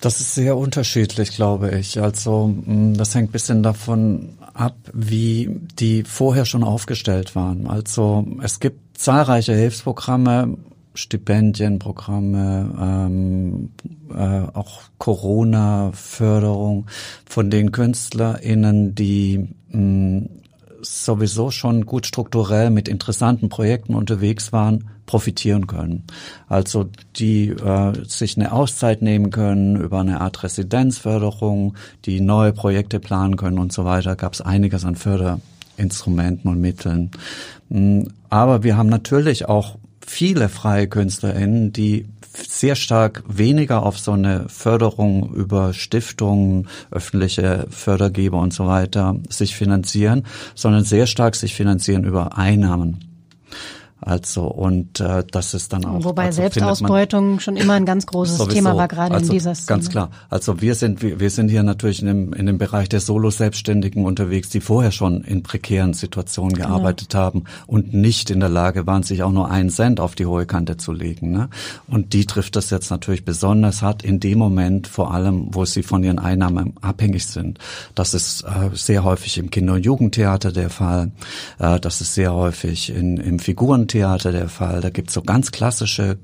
Das 0.00 0.20
ist 0.20 0.34
sehr 0.34 0.56
unterschiedlich, 0.56 1.32
glaube 1.32 1.76
ich. 1.78 2.00
Also 2.00 2.48
mm, 2.48 2.94
das 2.94 3.14
hängt 3.14 3.32
bisschen 3.32 3.62
davon 3.62 4.38
ab, 4.54 4.76
wie 4.92 5.50
die 5.78 6.04
vorher 6.04 6.44
schon 6.44 6.64
aufgestellt 6.64 7.34
waren. 7.34 7.66
Also 7.66 8.26
es 8.42 8.60
gibt 8.60 8.98
zahlreiche 8.98 9.54
Hilfsprogramme, 9.54 10.56
Stipendienprogramme, 10.96 12.74
ähm, 12.80 13.70
äh, 14.14 14.56
auch 14.56 14.82
Corona-Förderung 14.98 16.86
von 17.24 17.50
den 17.50 17.72
KünstlerInnen, 17.72 18.94
die 18.94 19.48
mh, 19.70 19.80
mm, 19.80 20.28
sowieso 20.82 21.50
schon 21.50 21.86
gut 21.86 22.06
strukturell 22.06 22.70
mit 22.70 22.88
interessanten 22.88 23.48
Projekten 23.48 23.94
unterwegs 23.94 24.52
waren, 24.52 24.90
profitieren 25.06 25.66
können. 25.66 26.04
Also 26.48 26.88
die 27.16 27.48
äh, 27.48 27.92
sich 28.06 28.36
eine 28.36 28.52
Auszeit 28.52 29.02
nehmen 29.02 29.30
können 29.30 29.76
über 29.76 30.00
eine 30.00 30.20
Art 30.20 30.42
Residenzförderung, 30.42 31.74
die 32.04 32.20
neue 32.20 32.52
Projekte 32.52 33.00
planen 33.00 33.36
können 33.36 33.58
und 33.58 33.72
so 33.72 33.84
weiter, 33.84 34.16
gab 34.16 34.34
es 34.34 34.40
einiges 34.40 34.84
an 34.84 34.96
Förderinstrumenten 34.96 36.50
und 36.50 36.60
Mitteln. 36.60 37.10
Mm, 37.68 38.02
aber 38.28 38.62
wir 38.62 38.76
haben 38.76 38.88
natürlich 38.88 39.48
auch 39.48 39.78
viele 40.06 40.48
freie 40.48 40.88
KünstlerInnen, 40.88 41.72
die 41.72 42.06
sehr 42.48 42.76
stark 42.76 43.22
weniger 43.26 43.82
auf 43.82 43.98
so 43.98 44.12
eine 44.12 44.48
Förderung 44.48 45.32
über 45.34 45.72
Stiftungen, 45.72 46.68
öffentliche 46.90 47.66
Fördergeber 47.70 48.38
und 48.38 48.52
so 48.52 48.66
weiter 48.66 49.16
sich 49.28 49.56
finanzieren, 49.56 50.26
sondern 50.54 50.84
sehr 50.84 51.06
stark 51.06 51.34
sich 51.34 51.54
finanzieren 51.54 52.04
über 52.04 52.36
Einnahmen. 52.36 53.04
Also 54.00 54.44
und 54.46 55.00
äh, 55.00 55.24
das 55.30 55.54
ist 55.54 55.72
dann 55.72 55.84
auch. 55.84 56.04
Wobei 56.04 56.26
also 56.26 56.42
Selbstausbeutung 56.42 57.40
schon 57.40 57.56
immer 57.56 57.74
ein 57.74 57.86
ganz 57.86 58.06
großes 58.06 58.36
sowieso, 58.38 58.54
Thema 58.54 58.76
war, 58.76 58.88
gerade 58.88 59.14
also 59.14 59.26
in 59.26 59.32
dieser 59.32 59.54
Szene. 59.54 59.66
Ganz 59.68 59.88
klar. 59.88 60.10
Also 60.28 60.60
wir 60.60 60.74
sind 60.74 61.02
wir, 61.02 61.18
wir 61.20 61.30
sind 61.30 61.48
hier 61.48 61.62
natürlich 61.62 62.00
in 62.00 62.06
dem, 62.06 62.32
in 62.32 62.46
dem 62.46 62.58
Bereich 62.58 62.88
der 62.88 63.00
Solo-Selbstständigen 63.00 64.04
unterwegs, 64.04 64.48
die 64.50 64.60
vorher 64.60 64.92
schon 64.92 65.22
in 65.22 65.42
prekären 65.42 65.94
Situationen 65.94 66.56
Genau. 66.56 66.68
gearbeitet 66.68 67.14
haben 67.14 67.44
und 67.66 67.94
nicht 67.94 68.30
in 68.30 68.40
der 68.40 68.48
Lage 68.48 68.86
waren, 68.86 69.02
sich 69.02 69.22
auch 69.22 69.32
nur 69.32 69.50
einen 69.50 69.70
Cent 69.70 70.00
auf 70.00 70.14
die 70.14 70.26
hohe 70.26 70.46
Kante 70.46 70.76
zu 70.76 70.92
legen. 70.92 71.32
Ne? 71.32 71.48
Und 71.86 72.12
die 72.12 72.26
trifft 72.26 72.56
das 72.56 72.70
jetzt 72.70 72.90
natürlich 72.90 73.24
besonders 73.24 73.82
hart 73.82 74.02
in 74.04 74.20
dem 74.20 74.38
Moment, 74.38 74.86
vor 74.86 75.12
allem, 75.12 75.48
wo 75.52 75.64
sie 75.64 75.82
von 75.82 76.02
ihren 76.04 76.18
Einnahmen 76.18 76.74
abhängig 76.80 77.26
sind. 77.26 77.58
Das 77.94 78.14
ist 78.14 78.42
äh, 78.42 78.74
sehr 78.74 79.04
häufig 79.04 79.38
im 79.38 79.50
Kinder- 79.50 79.74
und 79.74 79.84
Jugendtheater 79.84 80.52
der 80.52 80.70
Fall. 80.70 81.10
Äh, 81.58 81.80
das 81.80 82.00
ist 82.00 82.14
sehr 82.14 82.34
häufig 82.34 82.90
in, 82.94 83.16
im 83.16 83.38
Figurentheater 83.86 84.32
der 84.32 84.48
Fall. 84.48 84.80
Da 84.80 84.90
gibt's 84.90 85.14
so 85.14 85.22
ganz 85.22 85.52
klassische 85.52 86.18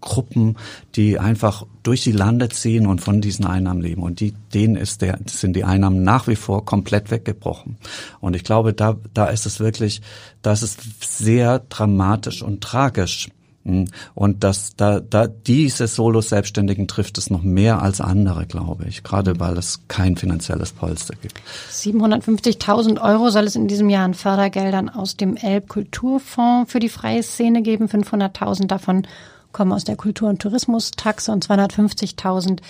Gruppen, 0.00 0.56
die 0.96 1.18
einfach 1.18 1.64
durch 1.84 2.02
die 2.02 2.12
Lande 2.12 2.48
ziehen 2.48 2.86
und 2.86 3.00
von 3.00 3.20
diesen 3.20 3.46
Einnahmen 3.46 3.80
leben. 3.80 4.02
Und 4.02 4.18
die, 4.18 4.32
denen 4.52 4.76
ist 4.76 5.00
der, 5.02 5.18
sind 5.26 5.54
die 5.54 5.64
Einnahmen 5.64 6.02
nach 6.02 6.26
wie 6.26 6.36
vor 6.36 6.64
komplett 6.64 7.10
weggebrochen. 7.10 7.76
Und 8.20 8.34
ich 8.34 8.42
glaube, 8.42 8.72
da, 8.72 8.96
da 9.14 9.26
ist 9.26 9.46
es 9.46 9.60
wirklich, 9.60 10.00
da 10.42 10.52
ist 10.52 10.80
sehr 11.00 11.60
dramatisch 11.60 12.42
und 12.42 12.62
tragisch. 12.62 13.28
Und 13.64 14.42
dass 14.42 14.74
da, 14.76 14.98
da 14.98 15.28
diese 15.28 15.86
Solo-Selbstständigen 15.86 16.88
trifft 16.88 17.16
es 17.18 17.30
noch 17.30 17.42
mehr 17.42 17.80
als 17.80 18.00
andere, 18.00 18.46
glaube 18.46 18.86
ich, 18.88 19.04
gerade 19.04 19.38
weil 19.38 19.56
es 19.56 19.80
kein 19.86 20.16
finanzielles 20.16 20.72
Polster 20.72 21.14
gibt. 21.20 21.40
750.000 21.70 23.00
Euro 23.00 23.30
soll 23.30 23.44
es 23.44 23.54
in 23.54 23.68
diesem 23.68 23.88
Jahr 23.88 24.04
an 24.04 24.14
Fördergeldern 24.14 24.88
aus 24.88 25.16
dem 25.16 25.36
Elb-Kulturfonds 25.36 26.72
für 26.72 26.80
die 26.80 26.88
freie 26.88 27.22
Szene 27.22 27.62
geben. 27.62 27.86
500.000 27.86 28.66
davon 28.66 29.06
kommen 29.52 29.72
aus 29.72 29.84
der 29.84 29.96
Kultur- 29.96 30.28
und 30.28 30.42
Tourismustaxe 30.42 31.30
und 31.30 31.46
250.000 31.46 32.60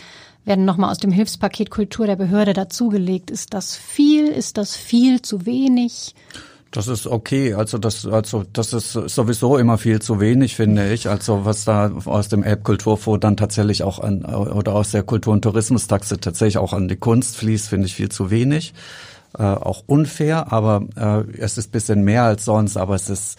werden 0.45 0.65
nochmal 0.65 0.91
aus 0.91 0.99
dem 0.99 1.13
Hilfspaket 1.13 1.71
Kultur 1.71 2.07
der 2.07 2.17
Behörde 2.17 2.53
dazugelegt. 2.53 3.31
Ist 3.31 3.55
das 3.55 3.77
viel? 3.77 4.27
Ist 4.27 4.59
das 4.59 4.77
viel 4.77 5.23
zu 5.23 5.47
wenig? 5.47 6.15
Das 6.73 6.89
ist 6.89 7.07
okay. 7.07 7.53
Also 7.53 7.77
das, 7.77 8.07
also 8.07 8.45
das 8.51 8.73
ist 8.73 8.93
sowieso 8.93 9.59
immer 9.59 9.77
viel 9.77 10.01
zu 10.01 10.21
wenig, 10.21 10.57
finde 10.57 10.91
ich. 10.91 11.07
Also 11.07 11.45
was 11.45 11.67
da 11.67 11.93
aus 12.07 12.29
dem 12.29 12.43
Elbkulturfonds 12.43 13.21
dann 13.21 13.37
tatsächlich 13.37 13.83
auch 13.83 13.99
an 13.99 14.25
oder 14.25 14.75
aus 14.75 14.91
der 14.91 15.03
Kultur- 15.03 15.35
und 15.35 15.43
Tourismustaxe 15.43 16.19
tatsächlich 16.19 16.57
auch 16.57 16.73
an 16.73 16.89
die 16.89 16.97
Kunst 16.97 17.37
fließt, 17.37 17.69
finde 17.69 17.87
ich 17.87 17.95
viel 17.95 18.09
zu 18.09 18.31
wenig. 18.31 18.73
Äh, 19.39 19.43
auch 19.43 19.85
unfair, 19.87 20.51
aber 20.51 20.87
äh, 20.97 21.39
es 21.39 21.59
ist 21.59 21.73
bisschen 21.73 22.05
mehr 22.05 22.25
als 22.25 22.47
sonst. 22.47 22.79
Aber 22.79 22.95
es 22.95 23.11
ist 23.11 23.39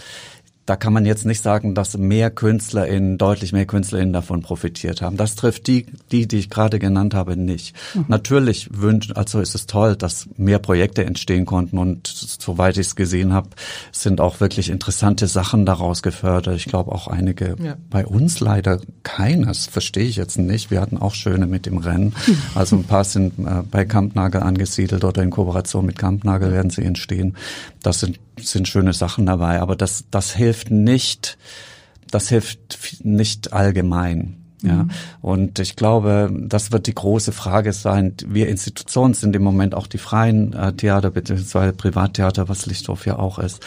da 0.65 0.77
kann 0.77 0.93
man 0.93 1.05
jetzt 1.05 1.25
nicht 1.25 1.41
sagen, 1.41 1.75
dass 1.75 1.97
mehr 1.97 2.29
KünstlerInnen, 2.29 3.17
deutlich 3.17 3.51
mehr 3.51 3.65
KünstlerInnen 3.65 4.13
davon 4.13 4.41
profitiert 4.41 5.01
haben. 5.01 5.17
Das 5.17 5.35
trifft 5.35 5.67
die, 5.67 5.87
die, 6.11 6.25
die 6.25 6.37
ich 6.37 6.49
gerade 6.49 6.79
genannt 6.79 7.13
habe, 7.13 7.35
nicht. 7.35 7.75
Mhm. 7.93 8.05
Natürlich 8.07 8.69
wünscht, 8.71 9.11
also 9.15 9.41
ist 9.41 9.55
es 9.55 9.65
toll, 9.65 9.97
dass 9.97 10.29
mehr 10.37 10.59
Projekte 10.59 11.03
entstehen 11.03 11.45
konnten 11.45 11.77
und 11.77 12.07
soweit 12.07 12.77
ich 12.77 12.87
es 12.87 12.95
gesehen 12.95 13.33
habe, 13.33 13.49
sind 13.91 14.21
auch 14.21 14.39
wirklich 14.39 14.69
interessante 14.69 15.27
Sachen 15.27 15.65
daraus 15.65 16.01
gefördert. 16.01 16.55
Ich 16.55 16.65
glaube 16.65 16.93
auch 16.93 17.07
einige 17.07 17.55
ja. 17.61 17.75
bei 17.89 18.05
uns 18.05 18.39
leider 18.39 18.79
keines, 19.03 19.67
verstehe 19.67 20.05
ich 20.05 20.15
jetzt 20.15 20.37
nicht. 20.37 20.71
Wir 20.71 20.79
hatten 20.79 20.97
auch 20.97 21.13
schöne 21.13 21.45
mit 21.45 21.65
dem 21.65 21.77
Rennen. 21.77 22.13
Also 22.55 22.75
ein 22.75 22.83
paar 22.83 23.03
sind 23.03 23.39
äh, 23.39 23.63
bei 23.69 23.85
Kampnagel 23.85 24.41
angesiedelt 24.41 25.03
oder 25.03 25.23
in 25.23 25.31
Kooperation 25.31 25.85
mit 25.85 25.97
Kampnagel 25.97 26.51
werden 26.51 26.69
sie 26.69 26.83
entstehen. 26.83 27.35
Das 27.81 27.99
sind 27.99 28.19
sind 28.41 28.67
schöne 28.67 28.93
Sachen 28.93 29.25
dabei, 29.25 29.59
aber 29.59 29.75
das, 29.75 30.05
das 30.11 30.33
hilft 30.33 30.71
nicht, 30.71 31.37
das 32.09 32.29
hilft 32.29 33.03
nicht 33.03 33.53
allgemein. 33.53 34.37
Ja, 34.63 34.83
mhm. 34.83 34.91
und 35.21 35.59
ich 35.59 35.75
glaube, 35.75 36.31
das 36.33 36.71
wird 36.71 36.87
die 36.87 36.95
große 36.95 37.33
Frage 37.33 37.73
sein. 37.73 38.13
Wir 38.25 38.47
Institutionen 38.47 39.13
sind 39.13 39.35
im 39.35 39.43
Moment 39.43 39.75
auch 39.75 39.87
die 39.87 39.97
freien 39.97 40.53
äh, 40.53 40.71
Theater 40.71 41.11
bzw. 41.11 41.73
Privattheater, 41.73 42.47
was 42.47 42.65
Lichthof 42.65 43.05
ja 43.05 43.19
auch 43.19 43.39
ist. 43.39 43.59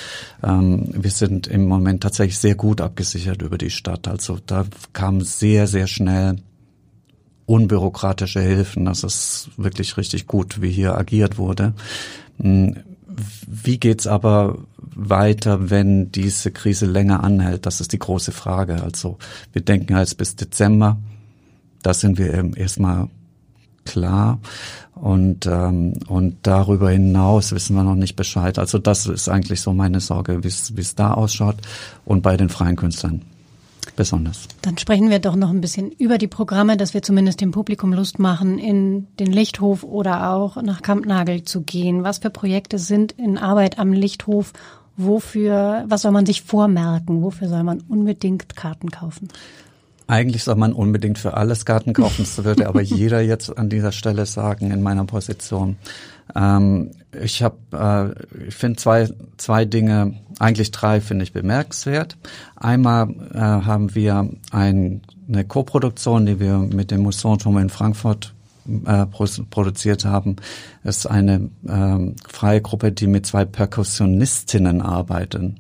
Ähm, 0.43 0.89
wir 0.95 1.11
sind 1.11 1.49
im 1.49 1.67
Moment 1.67 2.03
tatsächlich 2.03 2.39
sehr 2.39 2.55
gut 2.55 2.81
abgesichert 2.81 3.43
über 3.43 3.59
die 3.59 3.69
Stadt. 3.69 4.09
Also 4.09 4.39
da 4.47 4.65
kam 4.95 5.21
sehr, 5.21 5.67
sehr 5.67 5.87
schnell 5.87 6.37
unbürokratische 7.45 8.41
Hilfen. 8.41 8.87
Das 8.87 9.05
ist 9.05 9.51
wirklich 9.59 9.99
richtig 9.99 10.27
gut, 10.27 10.63
wie 10.63 10.71
hier 10.71 10.97
agiert 10.97 11.37
wurde. 11.37 11.75
Wie 13.47 13.79
geht's 13.79 14.07
aber 14.07 14.59
weiter, 14.79 15.71
wenn 15.71 16.11
diese 16.13 16.51
Krise 16.51 16.87
länger 16.87 17.25
anhält? 17.25 17.67
Das 17.67 17.81
ist 17.81 17.93
die 17.93 17.99
große 17.99 18.33
Frage. 18.33 18.83
Also 18.83 19.19
wir 19.53 19.63
denken 19.63 19.97
jetzt 19.97 20.19
bis 20.19 20.37
Dezember. 20.37 20.99
Da 21.83 21.95
sind 21.95 22.19
wir 22.19 22.35
eben 22.35 22.55
erstmal 22.55 23.09
klar. 23.85 24.41
Und, 24.95 25.47
ähm, 25.47 25.95
und 26.09 26.39
darüber 26.43 26.91
hinaus 26.91 27.53
wissen 27.53 27.77
wir 27.77 27.85
noch 27.85 27.95
nicht 27.95 28.17
Bescheid. 28.17 28.59
Also 28.59 28.79
das 28.79 29.07
ist 29.07 29.29
eigentlich 29.29 29.61
so 29.61 29.73
meine 29.73 30.01
Sorge, 30.01 30.43
wie 30.43 30.49
es 30.49 30.95
da 30.95 31.13
ausschaut. 31.13 31.57
Und 32.05 32.23
bei 32.23 32.37
den 32.37 32.49
freien 32.49 32.77
Künstlern 32.77 33.23
besonders. 33.97 34.47
Dann 34.63 34.79
sprechen 34.79 35.11
wir 35.11 35.19
doch 35.19 35.37
noch 35.37 35.51
ein 35.51 35.61
bisschen 35.61 35.91
über 35.91 36.19
die 36.19 36.29
Programme, 36.29 36.77
dass 36.77 36.95
wir 36.95 37.03
zumindest 37.03 37.41
dem 37.41 37.51
Publikum 37.51 37.93
Lust 37.93 38.19
machen, 38.19 38.59
in 38.59 39.09
den 39.19 39.33
Lichthof 39.33 39.83
oder 39.83 40.31
auch 40.31 40.63
nach 40.63 40.83
Kampnagel 40.83 41.43
zu 41.43 41.63
gehen. 41.63 42.05
Was 42.05 42.19
für 42.19 42.31
Projekte 42.31 42.79
sind 42.79 43.13
in 43.13 43.39
Arbeit 43.39 43.79
am 43.79 43.93
Lichthof? 43.93 44.53
Wofür, 44.97 45.85
was 45.89 46.03
soll 46.03 46.13
man 46.13 46.27
sich 46.27 46.43
vormerken? 46.43 47.23
Wofür 47.23 47.49
soll 47.49 47.63
man 47.63 47.83
unbedingt 47.89 48.57
Karten 48.57 48.91
kaufen? 48.91 49.29
Eigentlich 50.09 50.45
soll 50.45 50.55
man 50.55 50.73
unbedingt 50.73 51.19
für 51.19 51.35
alles 51.35 51.65
Karten 51.65 51.93
kaufen, 51.93 52.19
das 52.19 52.45
würde 52.45 52.69
aber 52.69 52.81
jeder 52.83 53.21
jetzt 53.21 53.59
an 53.59 53.69
dieser 53.69 53.91
Stelle 53.91 54.25
sagen 54.25 54.71
in 54.71 54.83
meiner 54.83 55.05
Position. 55.05 55.77
Ähm, 56.35 56.93
ich 57.23 57.43
habe, 57.43 57.57
äh, 57.73 58.49
ich 58.49 58.55
finde 58.55 58.77
zwei 58.77 59.09
zwei 59.37 59.65
Dinge, 59.65 60.15
eigentlich 60.39 60.71
drei 60.71 61.01
finde 61.01 61.25
ich 61.25 61.33
bemerkenswert. 61.33 62.17
Einmal 62.57 63.11
äh, 63.35 63.39
haben 63.39 63.95
wir 63.95 64.31
ein, 64.51 65.03
eine 65.29 65.45
Koproduktion, 65.45 66.27
die 66.27 66.41
wir 66.41 66.59
mit 66.59 66.91
dem 66.91 67.03
Musanturm 67.03 67.59
in 67.59 67.71
Frankfurt 67.71 68.35
äh, 68.87 69.07
produziert 69.07 70.05
haben, 70.05 70.37
ist 70.85 71.07
eine 71.07 71.51
äh, 71.67 72.29
freie 72.29 72.61
Gruppe, 72.61 72.93
die 72.93 73.07
mit 73.07 73.27
zwei 73.27 73.45
Perkussionistinnen 73.45 74.83
arbeiten. 74.83 75.57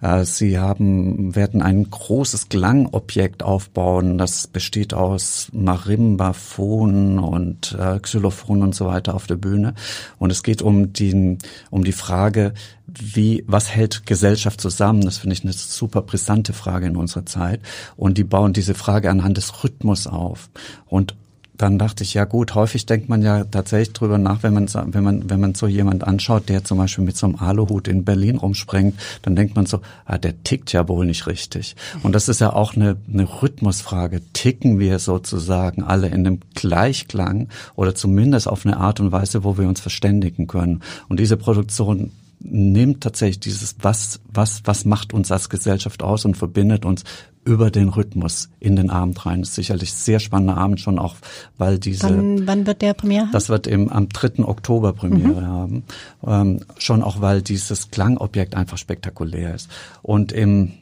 Äh, 0.00 0.24
sie 0.24 0.58
haben, 0.58 1.34
werden 1.34 1.62
ein 1.62 1.90
großes 1.90 2.48
Klangobjekt 2.48 3.42
aufbauen, 3.42 4.18
das 4.18 4.46
besteht 4.46 4.94
aus 4.94 5.48
Marimba, 5.52 6.32
Phon 6.32 7.18
und 7.18 7.76
äh, 7.78 7.98
Xylophon 7.98 8.62
und 8.62 8.74
so 8.74 8.86
weiter 8.86 9.14
auf 9.14 9.26
der 9.26 9.36
Bühne. 9.36 9.74
Und 10.18 10.30
es 10.30 10.42
geht 10.42 10.62
um 10.62 10.92
die, 10.92 11.38
um 11.70 11.84
die 11.84 11.92
Frage, 11.92 12.54
wie, 12.86 13.44
was 13.46 13.70
hält 13.70 14.06
Gesellschaft 14.06 14.60
zusammen? 14.60 15.02
Das 15.02 15.18
finde 15.18 15.34
ich 15.34 15.42
eine 15.42 15.52
super 15.52 16.02
brisante 16.02 16.52
Frage 16.52 16.86
in 16.86 16.96
unserer 16.96 17.26
Zeit. 17.26 17.60
Und 17.96 18.18
die 18.18 18.24
bauen 18.24 18.52
diese 18.52 18.74
Frage 18.74 19.10
anhand 19.10 19.36
des 19.36 19.64
Rhythmus 19.64 20.06
auf. 20.06 20.50
Und 20.86 21.16
dann 21.58 21.78
dachte 21.78 22.04
ich, 22.04 22.14
ja 22.14 22.24
gut, 22.24 22.54
häufig 22.54 22.86
denkt 22.86 23.08
man 23.08 23.22
ja 23.22 23.44
tatsächlich 23.44 23.92
drüber 23.92 24.18
nach, 24.18 24.42
wenn 24.42 24.54
man, 24.54 24.68
wenn 24.72 25.04
man, 25.04 25.30
wenn 25.30 25.40
man 25.40 25.54
so 25.54 25.66
jemand 25.66 26.04
anschaut, 26.04 26.48
der 26.48 26.64
zum 26.64 26.78
Beispiel 26.78 27.04
mit 27.04 27.16
so 27.16 27.26
einem 27.26 27.36
Aluhut 27.36 27.88
in 27.88 28.04
Berlin 28.04 28.36
rumspringt, 28.36 28.98
dann 29.22 29.36
denkt 29.36 29.56
man 29.56 29.66
so, 29.66 29.80
ah, 30.04 30.18
der 30.18 30.42
tickt 30.42 30.72
ja 30.72 30.88
wohl 30.88 31.06
nicht 31.06 31.26
richtig. 31.26 31.76
Und 32.02 32.14
das 32.14 32.28
ist 32.28 32.40
ja 32.40 32.52
auch 32.52 32.74
eine, 32.74 32.96
eine 33.12 33.42
Rhythmusfrage. 33.42 34.20
Ticken 34.32 34.78
wir 34.78 34.98
sozusagen 34.98 35.82
alle 35.82 36.08
in 36.08 36.26
einem 36.26 36.40
Gleichklang 36.54 37.48
oder 37.74 37.94
zumindest 37.94 38.48
auf 38.48 38.66
eine 38.66 38.76
Art 38.76 39.00
und 39.00 39.12
Weise, 39.12 39.44
wo 39.44 39.58
wir 39.58 39.68
uns 39.68 39.80
verständigen 39.80 40.46
können? 40.46 40.82
Und 41.08 41.20
diese 41.20 41.36
Produktion 41.36 42.12
nimmt 42.40 43.02
tatsächlich 43.02 43.40
dieses, 43.40 43.76
was, 43.80 44.20
was, 44.32 44.62
was 44.64 44.84
macht 44.84 45.12
uns 45.12 45.32
als 45.32 45.48
Gesellschaft 45.48 46.02
aus 46.02 46.24
und 46.24 46.36
verbindet 46.36 46.84
uns 46.84 47.04
über 47.44 47.70
den 47.70 47.88
Rhythmus 47.88 48.48
in 48.58 48.74
den 48.74 48.90
Abend 48.90 49.24
rein. 49.24 49.40
Das 49.40 49.50
ist 49.50 49.54
sicherlich 49.54 49.92
sehr 49.94 50.18
spannender 50.18 50.56
Abend 50.56 50.80
schon 50.80 50.98
auch, 50.98 51.14
weil 51.58 51.78
diese. 51.78 52.08
Wann, 52.08 52.46
wann 52.46 52.66
wird 52.66 52.82
der 52.82 52.92
Premiere? 52.92 53.28
Das 53.32 53.48
wird 53.48 53.66
im, 53.68 53.88
am 53.88 54.08
3. 54.08 54.44
Oktober 54.44 54.92
Premiere 54.92 55.42
mhm. 55.42 55.46
haben. 55.46 55.84
Ähm, 56.26 56.60
schon 56.76 57.02
auch, 57.02 57.20
weil 57.20 57.42
dieses 57.42 57.90
Klangobjekt 57.90 58.56
einfach 58.56 58.78
spektakulär 58.78 59.54
ist. 59.54 59.70
Und 60.02 60.32
im 60.32 60.72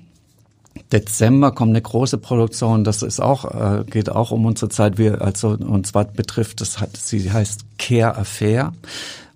Dezember 0.91 1.53
kommt 1.53 1.71
eine 1.71 1.83
große 1.83 2.19
Produktion, 2.19 2.83
das 2.83 3.03
ist 3.03 3.21
auch, 3.21 3.45
äh, 3.45 3.85
geht 3.85 4.11
auch 4.11 4.31
um 4.31 4.47
unsere 4.47 4.71
Zeit, 4.71 4.99
wir, 4.99 5.23
also, 5.23 5.51
und 5.51 5.87
zwar 5.87 6.05
betrifft, 6.05 6.61
das 6.61 6.81
hat, 6.81 6.97
sie 6.97 7.31
heißt 7.31 7.65
Care 7.79 8.17
Affair. 8.17 8.73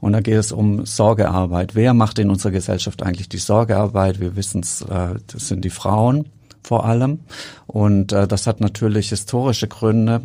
Und 0.01 0.13
da 0.13 0.21
geht 0.21 0.37
es 0.37 0.53
um 0.53 0.87
Sorgearbeit. 0.87 1.75
Wer 1.75 1.93
macht 1.93 2.19
in 2.19 2.31
unserer 2.31 2.53
Gesellschaft 2.53 3.03
eigentlich 3.03 3.29
die 3.29 3.39
Sorgearbeit? 3.39 4.21
Wir 4.21 4.37
wissen 4.37 4.61
es, 4.61 4.83
äh, 4.83 5.15
das 5.27 5.49
sind 5.49 5.65
die 5.65 5.71
Frauen 5.71 6.27
vor 6.63 6.85
allem. 6.85 7.21
Und 7.67 8.13
äh, 8.13 8.29
das 8.29 8.47
hat 8.47 8.61
natürlich 8.61 9.09
historische 9.09 9.69
Gründe. 9.69 10.23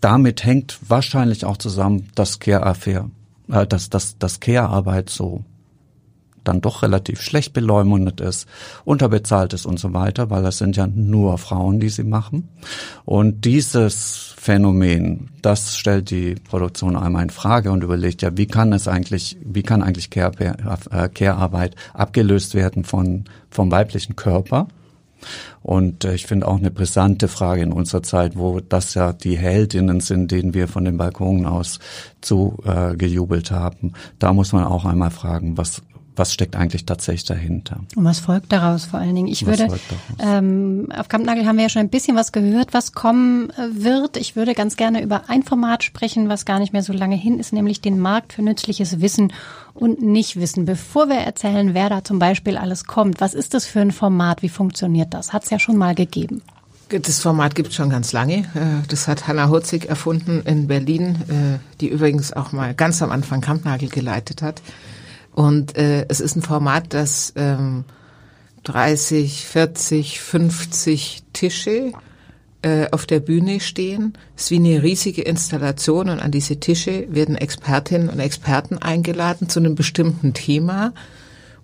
Damit 0.00 0.44
hängt 0.44 0.78
wahrscheinlich 0.88 1.44
auch 1.44 1.56
zusammen, 1.56 2.08
dass 2.14 2.38
Care-Affair, 2.38 3.10
äh, 3.50 3.66
dass, 3.66 3.90
dass, 3.90 4.18
dass 4.18 4.40
Care-Arbeit 4.40 5.10
so 5.10 5.44
dann 6.44 6.60
doch 6.60 6.82
relativ 6.82 7.20
schlecht 7.20 7.52
beleumundet 7.52 8.20
ist, 8.20 8.48
unterbezahlt 8.84 9.52
ist 9.52 9.66
und 9.66 9.78
so 9.78 9.92
weiter, 9.92 10.30
weil 10.30 10.42
das 10.42 10.58
sind 10.58 10.76
ja 10.76 10.86
nur 10.86 11.38
Frauen, 11.38 11.80
die 11.80 11.88
sie 11.88 12.04
machen. 12.04 12.48
Und 13.04 13.44
dieses 13.44 14.34
Phänomen, 14.38 15.30
das 15.42 15.76
stellt 15.76 16.10
die 16.10 16.34
Produktion 16.34 16.96
einmal 16.96 17.22
in 17.22 17.30
Frage 17.30 17.72
und 17.72 17.82
überlegt 17.82 18.22
ja, 18.22 18.36
wie 18.36 18.46
kann 18.46 18.72
es 18.72 18.88
eigentlich, 18.88 19.38
wie 19.42 19.62
kann 19.62 19.82
eigentlich 19.82 20.14
äh, 20.14 21.08
Care-Arbeit 21.08 21.76
abgelöst 21.94 22.54
werden 22.54 22.84
von, 22.84 23.24
vom 23.50 23.70
weiblichen 23.70 24.16
Körper? 24.16 24.68
Und 25.62 26.04
äh, 26.04 26.14
ich 26.14 26.26
finde 26.26 26.46
auch 26.46 26.58
eine 26.58 26.70
brisante 26.70 27.28
Frage 27.28 27.62
in 27.62 27.72
unserer 27.72 28.02
Zeit, 28.02 28.36
wo 28.36 28.60
das 28.60 28.94
ja 28.94 29.12
die 29.12 29.36
Heldinnen 29.36 30.00
sind, 30.00 30.30
denen 30.30 30.54
wir 30.54 30.68
von 30.68 30.84
den 30.84 30.96
Balkonen 30.96 31.46
aus 31.46 31.78
zu 32.20 32.58
äh, 32.64 32.94
haben. 33.50 33.92
Da 34.18 34.32
muss 34.32 34.52
man 34.52 34.64
auch 34.64 34.84
einmal 34.84 35.10
fragen, 35.10 35.56
was 35.56 35.82
was 36.16 36.32
steckt 36.32 36.56
eigentlich 36.56 36.86
tatsächlich 36.86 37.24
dahinter. 37.24 37.80
Und 37.96 38.04
was 38.04 38.20
folgt 38.20 38.52
daraus 38.52 38.84
vor 38.84 39.00
allen 39.00 39.14
Dingen? 39.14 39.28
Ich 39.28 39.46
was 39.46 39.58
würde, 39.58 39.80
ähm, 40.18 40.88
auf 40.96 41.08
Kampnagel 41.08 41.46
haben 41.46 41.56
wir 41.56 41.64
ja 41.64 41.68
schon 41.68 41.80
ein 41.80 41.88
bisschen 41.88 42.16
was 42.16 42.32
gehört, 42.32 42.72
was 42.72 42.92
kommen 42.92 43.50
äh, 43.50 43.84
wird. 43.84 44.16
Ich 44.16 44.36
würde 44.36 44.54
ganz 44.54 44.76
gerne 44.76 45.02
über 45.02 45.28
ein 45.28 45.42
Format 45.42 45.82
sprechen, 45.82 46.28
was 46.28 46.44
gar 46.44 46.58
nicht 46.58 46.72
mehr 46.72 46.82
so 46.82 46.92
lange 46.92 47.16
hin 47.16 47.38
ist, 47.38 47.52
nämlich 47.52 47.80
den 47.80 47.98
Markt 47.98 48.32
für 48.32 48.42
nützliches 48.42 49.00
Wissen 49.00 49.32
und 49.74 50.02
Nichtwissen. 50.02 50.64
Bevor 50.64 51.08
wir 51.08 51.16
erzählen, 51.16 51.74
wer 51.74 51.88
da 51.88 52.04
zum 52.04 52.18
Beispiel 52.18 52.56
alles 52.56 52.84
kommt, 52.84 53.20
was 53.20 53.34
ist 53.34 53.54
das 53.54 53.66
für 53.66 53.80
ein 53.80 53.90
Format? 53.90 54.42
Wie 54.42 54.48
funktioniert 54.48 55.12
das? 55.12 55.32
Hat 55.32 55.44
es 55.44 55.50
ja 55.50 55.58
schon 55.58 55.76
mal 55.76 55.94
gegeben. 55.94 56.42
Das 56.90 57.20
Format 57.20 57.54
gibt 57.54 57.70
es 57.70 57.74
schon 57.74 57.90
ganz 57.90 58.12
lange. 58.12 58.40
Äh, 58.54 58.86
das 58.88 59.08
hat 59.08 59.26
Hanna 59.26 59.48
Hurzig 59.48 59.88
erfunden 59.88 60.42
in 60.44 60.68
Berlin, 60.68 61.16
äh, 61.28 61.58
die 61.80 61.88
übrigens 61.88 62.32
auch 62.32 62.52
mal 62.52 62.74
ganz 62.74 63.02
am 63.02 63.10
Anfang 63.10 63.40
Kampnagel 63.40 63.88
geleitet 63.88 64.42
hat. 64.42 64.62
Und 65.34 65.76
äh, 65.76 66.06
es 66.08 66.20
ist 66.20 66.36
ein 66.36 66.42
Format, 66.42 66.94
das 66.94 67.32
ähm, 67.34 67.84
30, 68.62 69.46
40, 69.46 70.20
50 70.20 71.24
Tische 71.32 71.92
äh, 72.62 72.86
auf 72.92 73.04
der 73.04 73.18
Bühne 73.18 73.58
stehen. 73.58 74.14
Es 74.36 74.44
ist 74.44 74.50
wie 74.52 74.56
eine 74.56 74.82
riesige 74.82 75.22
Installation 75.22 76.08
und 76.08 76.20
an 76.20 76.30
diese 76.30 76.60
Tische 76.60 77.06
werden 77.10 77.36
Expertinnen 77.36 78.08
und 78.08 78.20
Experten 78.20 78.78
eingeladen 78.78 79.48
zu 79.48 79.58
einem 79.58 79.74
bestimmten 79.74 80.34
Thema. 80.34 80.94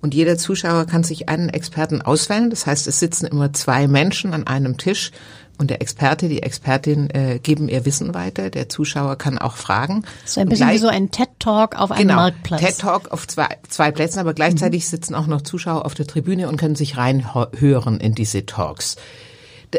Und 0.03 0.15
jeder 0.15 0.37
Zuschauer 0.37 0.87
kann 0.87 1.05
sich 1.05 1.29
einen 1.29 1.49
Experten 1.49 2.03
auswählen. 2.03 2.51
Das 2.51 2.67
heißt, 2.67 2.89
es 2.89 2.99
sitzen 2.99 3.27
immer 3.27 3.53
zwei 3.53 3.87
Menschen 3.87 4.35
an 4.35 4.47
einem 4.47 4.79
Tisch 4.79 5.13
und 5.61 5.69
der 5.69 5.83
Experte, 5.83 6.29
die 6.29 6.43
Expertin 6.43 7.11
äh, 7.11 7.39
geben 7.39 7.69
ihr 7.69 7.85
Wissen 7.85 8.15
weiter. 8.15 8.49
Der 8.49 8.71
Zuschauer 8.71 9.17
kann 9.17 9.37
auch 9.37 9.57
fragen. 9.57 10.05
So 10.25 10.41
ein 10.41 10.49
bisschen 10.49 10.67
gleich, 10.67 10.77
wie 10.77 10.81
so 10.81 10.89
ein 10.89 11.11
TED-Talk 11.11 11.79
auf 11.79 11.93
einem 11.93 12.09
genau, 12.09 12.15
Marktplatz. 12.17 12.61
TED-Talk 12.63 13.13
auf 13.13 13.29
zwei, 13.29 13.59
zwei 13.69 13.91
Plätzen, 13.91 14.21
aber 14.21 14.33
gleichzeitig 14.33 14.85
mhm. 14.85 14.89
sitzen 14.89 15.15
auch 15.15 15.27
noch 15.27 15.43
Zuschauer 15.43 15.85
auf 15.85 15.93
der 15.93 16.07
Tribüne 16.07 16.49
und 16.49 16.57
können 16.57 16.77
sich 16.77 16.97
reinhören 16.97 18.01
in 18.01 18.15
diese 18.15 18.47
Talks. 18.47 18.97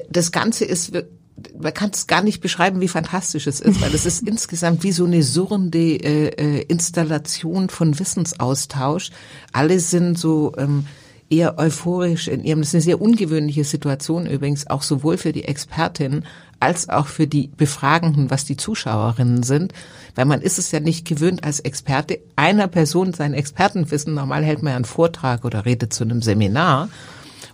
Das 0.09 0.31
Ganze 0.31 0.65
ist 0.65 0.93
man 1.59 1.73
kann 1.73 1.89
es 1.91 2.05
gar 2.05 2.21
nicht 2.21 2.41
beschreiben, 2.41 2.81
wie 2.81 2.87
fantastisch 2.87 3.47
es 3.47 3.59
ist, 3.59 3.81
weil 3.81 3.95
es 3.95 4.05
ist 4.05 4.21
insgesamt 4.27 4.83
wie 4.83 4.91
so 4.91 5.05
eine 5.05 5.23
surrende 5.23 5.95
äh, 5.95 6.27
äh, 6.27 6.61
Installation 6.67 7.69
von 7.69 7.97
Wissensaustausch. 7.97 9.09
Alle 9.51 9.79
sind 9.79 10.19
so 10.19 10.53
ähm, 10.57 10.85
eher 11.31 11.57
euphorisch 11.57 12.27
in 12.27 12.43
ihrem, 12.43 12.59
das 12.59 12.69
ist 12.69 12.75
eine 12.75 12.81
sehr 12.81 13.01
ungewöhnliche 13.01 13.63
Situation 13.63 14.27
übrigens, 14.27 14.69
auch 14.69 14.83
sowohl 14.83 15.17
für 15.17 15.31
die 15.31 15.45
Expertin 15.45 16.25
als 16.59 16.89
auch 16.89 17.07
für 17.07 17.25
die 17.25 17.47
Befragenden, 17.47 18.29
was 18.29 18.45
die 18.45 18.57
Zuschauerinnen 18.57 19.41
sind, 19.41 19.73
weil 20.13 20.25
man 20.25 20.41
ist 20.41 20.59
es 20.59 20.71
ja 20.71 20.79
nicht 20.79 21.07
gewöhnt 21.07 21.43
als 21.43 21.59
Experte 21.61 22.19
einer 22.35 22.67
Person 22.67 23.13
sein 23.13 23.33
Expertenwissen, 23.33 24.13
normal 24.13 24.43
hält 24.43 24.61
man 24.61 24.71
ja 24.71 24.75
einen 24.75 24.85
Vortrag 24.85 25.45
oder 25.45 25.65
redet 25.65 25.93
zu 25.93 26.03
einem 26.03 26.21
Seminar 26.21 26.89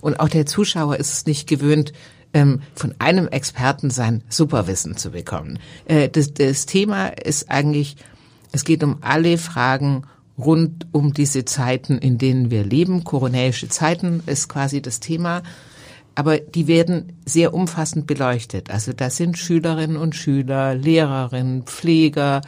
und 0.01 0.19
auch 0.19 0.30
der 0.30 0.45
Zuschauer 0.45 0.97
ist 0.97 1.13
es 1.13 1.25
nicht 1.25 1.47
gewöhnt, 1.47 1.93
ähm, 2.34 2.61
von 2.75 2.93
einem 2.99 3.28
Experten 3.28 3.89
sein 3.89 4.23
Superwissen 4.28 4.97
zu 4.97 5.11
bekommen. 5.11 5.59
Äh, 5.86 6.09
das, 6.09 6.34
das 6.34 6.65
Thema 6.65 7.07
ist 7.07 7.49
eigentlich, 7.49 7.95
es 8.51 8.65
geht 8.65 8.84
um 8.84 8.97
alle 9.01 9.38
Fragen 9.38 10.03
rund 10.38 10.88
um 10.92 11.14
diese 11.14 11.46
Zeiten, 11.46 11.98
in 11.98 12.18
denen 12.18 12.52
wir 12.52 12.64
leben. 12.64 13.04
Koronäische 13.04 13.70
Zeiten 13.70 14.22
ist 14.26 14.48
quasi 14.50 14.82
das 14.82 15.00
Thema. 15.00 15.44
Aber 16.16 16.40
die 16.40 16.68
werden 16.68 17.14
sehr 17.26 17.54
umfassend 17.54 18.08
beleuchtet. 18.08 18.72
Also 18.72 18.92
das 18.92 19.18
sind 19.18 19.38
Schülerinnen 19.38 19.98
und 19.98 20.16
Schüler, 20.16 20.74
Lehrerinnen, 20.74 21.64
Pfleger, 21.64 22.42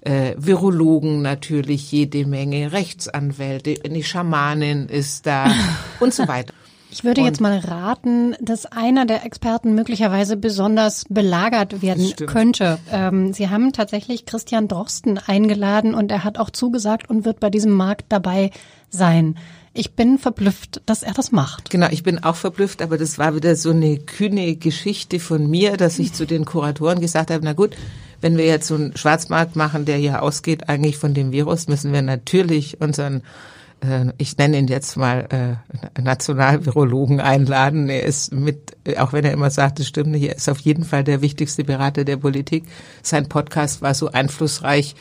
äh, 0.00 0.34
Virologen 0.36 1.22
natürlich 1.22 1.90
jede 1.90 2.26
Menge, 2.26 2.72
Rechtsanwälte, 2.72 3.74
eine 3.84 4.02
Schamanin 4.02 4.88
ist 4.88 5.26
da 5.26 5.50
und 6.00 6.14
so 6.14 6.28
weiter. 6.28 6.54
Ich 6.90 7.04
würde 7.04 7.20
und 7.20 7.26
jetzt 7.26 7.40
mal 7.40 7.58
raten, 7.58 8.34
dass 8.40 8.66
einer 8.66 9.04
der 9.04 9.24
Experten 9.24 9.74
möglicherweise 9.74 10.36
besonders 10.36 11.04
belagert 11.08 11.82
werden 11.82 12.12
könnte. 12.26 12.78
Ähm, 12.90 13.32
Sie 13.32 13.50
haben 13.50 13.72
tatsächlich 13.72 14.26
Christian 14.26 14.68
Drosten 14.68 15.18
eingeladen 15.18 15.94
und 15.94 16.10
er 16.10 16.24
hat 16.24 16.38
auch 16.38 16.50
zugesagt 16.50 17.10
und 17.10 17.24
wird 17.24 17.40
bei 17.40 17.50
diesem 17.50 17.72
Markt 17.72 18.06
dabei 18.08 18.50
sein. 18.90 19.36
Ich 19.74 19.92
bin 19.92 20.18
verblüfft, 20.18 20.82
dass 20.86 21.02
er 21.02 21.12
das 21.12 21.30
macht. 21.30 21.70
Genau, 21.70 21.88
ich 21.90 22.02
bin 22.02 22.22
auch 22.24 22.36
verblüfft, 22.36 22.82
aber 22.82 22.98
das 22.98 23.18
war 23.18 23.36
wieder 23.36 23.54
so 23.54 23.70
eine 23.70 23.98
kühne 23.98 24.56
Geschichte 24.56 25.20
von 25.20 25.48
mir, 25.48 25.76
dass 25.76 25.98
ich 25.98 26.14
zu 26.14 26.26
den 26.26 26.44
Kuratoren 26.44 27.00
gesagt 27.00 27.30
habe, 27.30 27.44
na 27.44 27.52
gut, 27.52 27.76
wenn 28.20 28.36
wir 28.36 28.46
jetzt 28.46 28.66
so 28.66 28.74
einen 28.74 28.96
Schwarzmarkt 28.96 29.56
machen, 29.56 29.84
der 29.84 29.96
hier 29.96 30.22
ausgeht 30.22 30.68
eigentlich 30.68 30.96
von 30.96 31.14
dem 31.14 31.32
Virus, 31.32 31.68
müssen 31.68 31.92
wir 31.92 32.02
natürlich 32.02 32.80
unseren 32.80 33.22
ich 34.18 34.36
nenne 34.36 34.58
ihn 34.58 34.66
jetzt 34.66 34.96
mal 34.96 35.28
äh, 35.96 36.00
Nationalvirologen 36.00 37.20
einladen. 37.20 37.88
Er 37.88 38.02
ist 38.02 38.32
mit, 38.32 38.76
auch 38.98 39.12
wenn 39.12 39.24
er 39.24 39.32
immer 39.32 39.50
sagt, 39.50 39.78
es 39.78 39.86
stimmt 39.86 40.10
nicht, 40.10 40.24
er 40.24 40.36
ist 40.36 40.48
auf 40.48 40.58
jeden 40.58 40.84
Fall 40.84 41.04
der 41.04 41.22
wichtigste 41.22 41.62
Berater 41.62 42.04
der 42.04 42.16
Politik. 42.16 42.64
Sein 43.02 43.28
Podcast 43.28 43.80
war 43.80 43.94
so 43.94 44.10
einflussreich, 44.10 44.96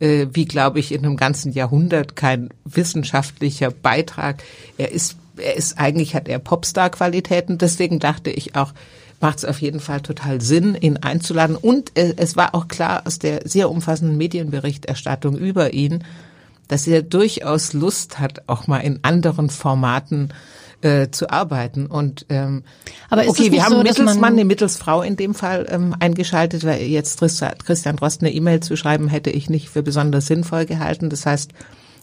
äh, 0.00 0.26
wie, 0.32 0.44
glaube 0.44 0.80
ich, 0.80 0.92
in 0.92 1.04
einem 1.04 1.16
ganzen 1.16 1.52
Jahrhundert 1.52 2.16
kein 2.16 2.50
wissenschaftlicher 2.64 3.70
Beitrag. 3.70 4.42
Er 4.76 4.90
ist, 4.90 5.16
er 5.36 5.56
ist 5.56 5.78
eigentlich, 5.78 6.16
hat 6.16 6.28
er 6.28 6.40
Popstar-Qualitäten. 6.40 7.58
Deswegen 7.58 8.00
dachte 8.00 8.30
ich 8.30 8.56
auch, 8.56 8.72
macht 9.20 9.38
es 9.38 9.44
auf 9.44 9.60
jeden 9.60 9.80
Fall 9.80 10.00
total 10.00 10.40
Sinn, 10.40 10.74
ihn 10.74 10.96
einzuladen. 10.96 11.56
Und 11.56 11.92
es 11.94 12.36
war 12.36 12.54
auch 12.54 12.66
klar 12.68 13.06
aus 13.06 13.18
der 13.18 13.48
sehr 13.48 13.70
umfassenden 13.70 14.16
Medienberichterstattung 14.18 15.36
über 15.36 15.72
ihn, 15.72 16.04
dass 16.68 16.86
er 16.86 17.02
durchaus 17.02 17.72
Lust 17.72 18.18
hat, 18.18 18.42
auch 18.48 18.66
mal 18.66 18.78
in 18.78 19.00
anderen 19.02 19.50
Formaten 19.50 20.32
äh, 20.82 21.10
zu 21.10 21.30
arbeiten. 21.30 21.86
Und 21.86 22.26
ähm, 22.28 22.62
Aber 23.08 23.26
okay, 23.26 23.50
wir 23.50 23.64
haben 23.64 23.76
so, 23.76 23.82
Mittelsmann, 23.82 24.32
eine 24.32 24.44
Mittelsfrau 24.44 25.02
in 25.02 25.16
dem 25.16 25.34
Fall 25.34 25.66
ähm, 25.70 25.94
eingeschaltet, 25.98 26.64
weil 26.64 26.82
jetzt 26.82 27.18
Christian 27.20 27.96
Drosten 27.96 28.26
eine 28.26 28.34
E-Mail 28.34 28.60
zu 28.60 28.76
schreiben, 28.76 29.08
hätte 29.08 29.30
ich 29.30 29.48
nicht 29.48 29.68
für 29.68 29.82
besonders 29.82 30.26
sinnvoll 30.26 30.66
gehalten. 30.66 31.08
Das 31.08 31.24
heißt, 31.26 31.52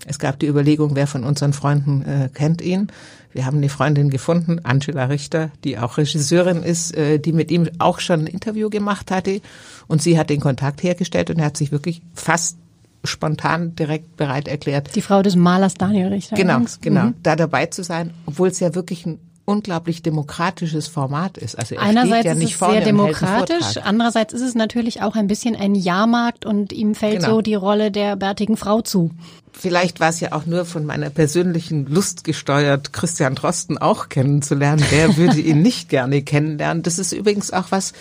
Es 0.06 0.20
gab 0.20 0.40
die 0.40 0.48
Überlegung, 0.48 0.96
wer 0.96 1.08
von 1.08 1.24
unseren 1.24 1.54
Freunden 1.54 2.02
äh, 2.04 2.30
kennt 2.34 2.62
ihn. 2.62 2.88
Wir 3.32 3.46
haben 3.46 3.58
eine 3.58 3.70
Freundin 3.70 4.10
gefunden, 4.10 4.60
Angela 4.64 5.06
Richter, 5.06 5.50
die 5.64 5.78
auch 5.78 5.98
Regisseurin 5.98 6.62
ist, 6.62 6.96
äh, 6.96 7.20
die 7.20 7.34
mit 7.34 7.52
ihm 7.52 7.70
auch 7.80 8.00
schon 8.00 8.22
ein 8.22 8.28
Interview 8.28 8.70
gemacht 8.70 9.12
hatte. 9.12 9.42
Und 9.88 10.02
sie 10.02 10.20
hat 10.20 10.30
den 10.30 10.40
Kontakt 10.40 10.84
hergestellt 10.84 11.30
und 11.30 11.40
er 11.40 11.46
hat 11.46 11.58
sich 11.58 11.72
wirklich 11.72 12.02
fast 12.14 12.58
spontan 13.04 13.76
direkt 13.76 14.16
bereit 14.18 14.48
erklärt. 14.48 14.96
Die 14.96 15.02
Frau 15.02 15.22
des 15.22 15.36
Malers 15.36 15.74
Daniel 15.76 16.08
Richter. 16.08 16.36
Genau, 16.36 16.54
übrigens. 16.56 16.80
genau, 16.82 17.04
Mhm. 17.06 17.14
da 17.24 17.36
dabei 17.36 17.66
zu 17.66 17.84
sein, 17.84 18.12
obwohl 18.26 18.48
es 18.50 18.60
ja 18.60 18.76
wirklich 18.76 19.06
ein 19.06 19.20
unglaublich 19.46 20.02
demokratisches 20.02 20.88
Format 20.88 21.38
ist. 21.38 21.60
Also 21.60 21.76
er 21.76 21.82
Einerseits 21.82 22.26
ja 22.26 22.32
ist 22.32 22.38
nicht 22.38 22.52
es 22.54 22.58
vorne 22.58 22.76
sehr 22.76 22.86
demokratisch, 22.86 23.78
andererseits 23.84 24.32
ist 24.34 24.42
es 24.42 24.56
natürlich 24.56 25.02
auch 25.02 25.18
ein 25.18 25.28
bisschen 25.28 25.58
ein 25.58 25.76
Jahrmarkt 25.76 26.46
und 26.46 26.72
ihm 26.72 26.96
fällt 26.96 27.20
Genau. 27.20 27.36
so 27.36 27.42
die 27.42 27.56
Rolle 27.56 27.92
der 27.92 28.16
bärtigen 28.16 28.56
Frau 28.56 28.80
zu. 28.82 29.12
Vielleicht 29.52 30.00
war 30.00 30.08
es 30.10 30.22
ja 30.22 30.32
auch 30.32 30.46
nur 30.46 30.64
von 30.64 30.86
meiner 30.86 31.10
persönlichen 31.10 31.88
Lust 31.88 32.24
gesteuert, 32.24 32.94
Christian 32.94 33.36
Drosten 33.36 33.78
auch 33.78 34.08
kennenzulernen. 34.08 34.84
Wer 34.90 35.18
würde 35.18 35.42
ihn 35.42 35.62
nicht 35.62 35.90
gerne 35.90 36.22
kennenlernen? 36.22 36.82
Das 36.82 36.98
ist 36.98 37.12
übrigens 37.12 37.52
auch 37.52 37.66
was, 37.70 37.92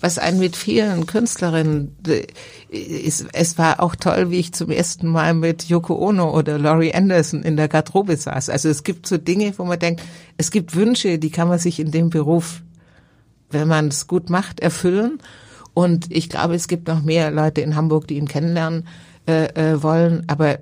was 0.00 0.18
einen 0.18 0.38
mit 0.38 0.56
vielen 0.56 1.06
Künstlerinnen, 1.06 1.96
äh, 2.06 2.26
es, 2.70 3.58
war 3.58 3.80
auch 3.80 3.96
toll, 3.96 4.30
wie 4.30 4.38
ich 4.38 4.52
zum 4.52 4.70
ersten 4.70 5.08
Mal 5.08 5.34
mit 5.34 5.64
Yoko 5.64 5.94
Ono 5.94 6.36
oder 6.36 6.58
Laurie 6.58 6.94
Anderson 6.94 7.42
in 7.42 7.56
der 7.56 7.68
Garderobe 7.68 8.16
saß. 8.16 8.50
Also 8.50 8.68
es 8.68 8.84
gibt 8.84 9.06
so 9.06 9.18
Dinge, 9.18 9.52
wo 9.56 9.64
man 9.64 9.78
denkt, 9.78 10.02
es 10.36 10.50
gibt 10.50 10.74
Wünsche, 10.74 11.18
die 11.18 11.30
kann 11.30 11.48
man 11.48 11.58
sich 11.58 11.80
in 11.80 11.90
dem 11.90 12.10
Beruf, 12.10 12.62
wenn 13.50 13.68
man 13.68 13.88
es 13.88 14.06
gut 14.06 14.30
macht, 14.30 14.60
erfüllen. 14.60 15.18
Und 15.74 16.10
ich 16.10 16.28
glaube, 16.28 16.54
es 16.54 16.68
gibt 16.68 16.88
noch 16.88 17.02
mehr 17.02 17.30
Leute 17.30 17.60
in 17.60 17.76
Hamburg, 17.76 18.06
die 18.08 18.16
ihn 18.16 18.28
kennenlernen 18.28 18.86
äh, 19.26 19.46
äh, 19.54 19.82
wollen. 19.82 20.24
Aber 20.26 20.58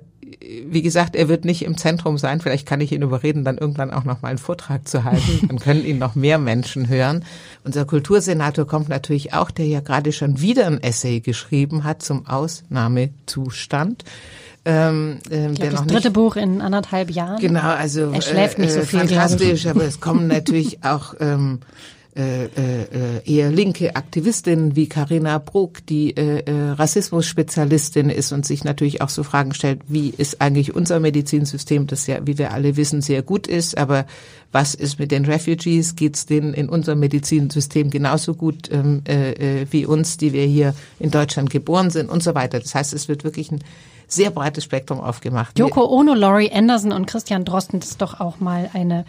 wie 0.65 0.81
gesagt, 0.81 1.15
er 1.15 1.29
wird 1.29 1.45
nicht 1.45 1.63
im 1.63 1.77
Zentrum 1.77 2.17
sein. 2.17 2.41
Vielleicht 2.41 2.67
kann 2.67 2.81
ich 2.81 2.91
ihn 2.91 3.01
überreden, 3.01 3.43
dann 3.43 3.57
irgendwann 3.57 3.91
auch 3.91 4.03
noch 4.03 4.21
mal 4.21 4.29
einen 4.29 4.37
Vortrag 4.37 4.87
zu 4.87 5.03
halten. 5.03 5.47
Dann 5.47 5.59
können 5.59 5.85
ihn 5.85 5.97
noch 5.97 6.15
mehr 6.15 6.37
Menschen 6.37 6.89
hören. 6.89 7.23
Unser 7.63 7.85
Kultursenator 7.85 8.67
kommt 8.67 8.89
natürlich 8.89 9.33
auch, 9.33 9.51
der 9.51 9.65
ja 9.67 9.79
gerade 9.79 10.11
schon 10.11 10.41
wieder 10.41 10.67
ein 10.67 10.81
Essay 10.81 11.19
geschrieben 11.19 11.83
hat 11.83 12.01
zum 12.01 12.27
Ausnahmezustand. 12.27 14.03
Ähm, 14.65 15.19
ähm, 15.31 15.53
Ich 15.53 15.59
der 15.59 15.69
glaube, 15.69 15.85
das 15.85 15.93
dritte 15.93 16.07
nicht 16.09 16.13
Buch 16.13 16.35
in 16.35 16.61
anderthalb 16.61 17.09
Jahren. 17.09 17.39
Genau, 17.39 17.61
also 17.61 18.11
Er 18.11 18.21
schläft 18.21 18.59
nicht 18.59 18.73
so 18.73 18.81
viel, 18.81 18.99
fantastisch, 18.99 19.65
aber 19.65 19.85
es 19.85 20.01
kommen 20.01 20.27
natürlich 20.27 20.83
auch 20.83 21.13
ähm, 21.19 21.59
äh, 22.17 22.45
äh, 22.45 23.21
eher 23.25 23.51
linke 23.51 23.95
Aktivistinnen 23.95 24.75
wie 24.75 24.89
Karina 24.89 25.37
Bruck, 25.37 25.85
die 25.85 26.17
äh, 26.17 26.39
äh, 26.39 26.71
Rassismus-Spezialistin 26.71 28.09
ist 28.09 28.31
und 28.31 28.45
sich 28.45 28.63
natürlich 28.63 29.01
auch 29.01 29.09
so 29.09 29.23
Fragen 29.23 29.53
stellt, 29.53 29.81
wie 29.87 30.09
ist 30.09 30.41
eigentlich 30.41 30.75
unser 30.75 30.99
Medizinsystem, 30.99 31.85
das 31.85 32.07
ja, 32.07 32.25
wie 32.25 32.37
wir 32.37 32.53
alle 32.53 32.75
wissen, 32.75 33.01
sehr 33.01 33.21
gut 33.21 33.45
ist, 33.45 33.77
aber 33.77 34.05
was 34.51 34.73
ist 34.73 34.97
mit 34.97 35.11
den 35.11 35.25
Refugees? 35.25 35.95
Geht's 35.95 36.25
denen 36.25 36.53
in 36.53 36.69
unserem 36.69 36.99
Medizinsystem 36.99 37.89
genauso 37.89 38.33
gut 38.33 38.71
ähm, 38.71 39.03
äh, 39.07 39.61
äh, 39.61 39.67
wie 39.69 39.85
uns, 39.85 40.17
die 40.17 40.33
wir 40.33 40.45
hier 40.45 40.73
in 40.99 41.11
Deutschland 41.11 41.49
geboren 41.49 41.91
sind 41.91 42.09
und 42.09 42.23
so 42.23 42.33
weiter. 42.33 42.59
Das 42.59 42.73
heißt, 42.73 42.93
es 42.93 43.07
wird 43.07 43.23
wirklich 43.23 43.51
ein 43.51 43.59
sehr 44.07 44.31
breites 44.31 44.63
Spektrum 44.63 44.99
aufgemacht. 44.99 45.59
Yoko 45.59 45.85
Ono, 45.85 46.13
Laurie 46.13 46.51
Anderson 46.51 46.93
und 46.93 47.05
Christian 47.05 47.45
Drosten, 47.45 47.79
das 47.79 47.89
ist 47.89 48.01
doch 48.01 48.19
auch 48.19 48.39
mal 48.39 48.69
eine 48.73 49.05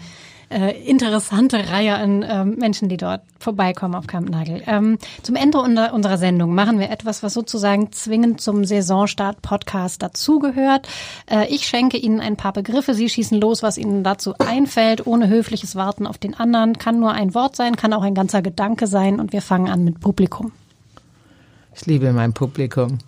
äh, 0.51 0.70
interessante 0.84 1.68
Reihe 1.68 1.94
an 1.94 2.24
ähm, 2.26 2.57
Menschen, 2.59 2.88
die 2.88 2.96
dort 2.96 3.22
vorbeikommen 3.38 3.94
auf 3.94 4.07
Kampnagel. 4.07 4.62
Ähm, 4.66 4.99
zum 5.22 5.36
Ende 5.36 5.59
unser, 5.59 5.92
unserer 5.92 6.18
Sendung 6.18 6.55
machen 6.55 6.78
wir 6.78 6.90
etwas, 6.90 7.22
was 7.22 7.34
sozusagen 7.34 7.92
zwingend 7.92 8.40
zum 8.40 8.64
Saisonstart-Podcast 8.64 10.03
dazugehört. 10.03 10.88
Äh, 11.26 11.46
ich 11.53 11.66
schenke 11.66 11.99
Ihnen 11.99 12.20
ein 12.20 12.36
paar 12.36 12.53
Begriffe, 12.53 12.94
Sie 12.94 13.09
schießen 13.09 13.38
los, 13.40 13.62
was 13.62 13.76
Ihnen 13.76 14.03
dazu 14.03 14.34
einfällt, 14.38 15.07
ohne 15.07 15.28
höfliches 15.28 15.76
Warten 15.76 16.07
auf 16.07 16.18
den 16.18 16.34
anderen. 16.34 16.78
Kann 16.78 16.99
nur 16.99 17.12
ein 17.12 17.34
Wort 17.34 17.55
sein, 17.55 17.76
kann 17.76 17.92
auch 17.92 18.03
ein 18.03 18.14
ganzer 18.14 18.42
Gedanke 18.42 18.86
sein 18.86 19.20
und 19.20 19.32
wir 19.32 19.42
fangen 19.42 19.68
an 19.68 19.84
mit 19.84 20.01
Publikum. 20.01 20.53
Ich 21.74 21.86
liebe 21.86 22.12
mein 22.12 22.32
Publikum. 22.32 22.99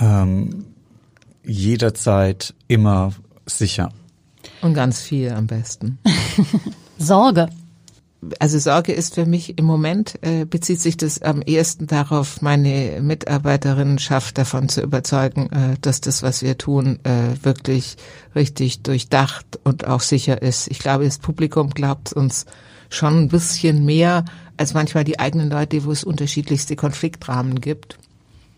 Ähm, 0.00 0.66
jederzeit 1.42 2.54
immer 2.68 3.12
sicher. 3.46 3.90
Und 4.64 4.72
ganz 4.72 4.98
viel 4.98 5.30
am 5.30 5.46
besten. 5.46 5.98
Sorge. 6.98 7.50
Also 8.38 8.58
Sorge 8.58 8.92
ist 8.92 9.14
für 9.14 9.26
mich 9.26 9.58
im 9.58 9.66
Moment, 9.66 10.14
äh, 10.22 10.46
bezieht 10.46 10.80
sich 10.80 10.96
das 10.96 11.20
am 11.20 11.42
ehesten 11.42 11.86
darauf, 11.86 12.40
meine 12.40 13.02
Mitarbeiterinnenschaft 13.02 14.38
davon 14.38 14.70
zu 14.70 14.80
überzeugen, 14.80 15.50
äh, 15.52 15.76
dass 15.82 16.00
das, 16.00 16.22
was 16.22 16.40
wir 16.40 16.56
tun, 16.56 16.98
äh, 17.04 17.44
wirklich 17.44 17.96
richtig 18.34 18.82
durchdacht 18.82 19.60
und 19.64 19.86
auch 19.86 20.00
sicher 20.00 20.40
ist. 20.40 20.68
Ich 20.68 20.78
glaube, 20.78 21.04
das 21.04 21.18
Publikum 21.18 21.68
glaubt 21.68 22.14
uns 22.14 22.46
schon 22.88 23.24
ein 23.24 23.28
bisschen 23.28 23.84
mehr 23.84 24.24
als 24.56 24.72
manchmal 24.72 25.04
die 25.04 25.18
eigenen 25.18 25.50
Leute, 25.50 25.84
wo 25.84 25.92
es 25.92 26.04
unterschiedlichste 26.04 26.74
Konfliktrahmen 26.74 27.60
gibt. 27.60 27.98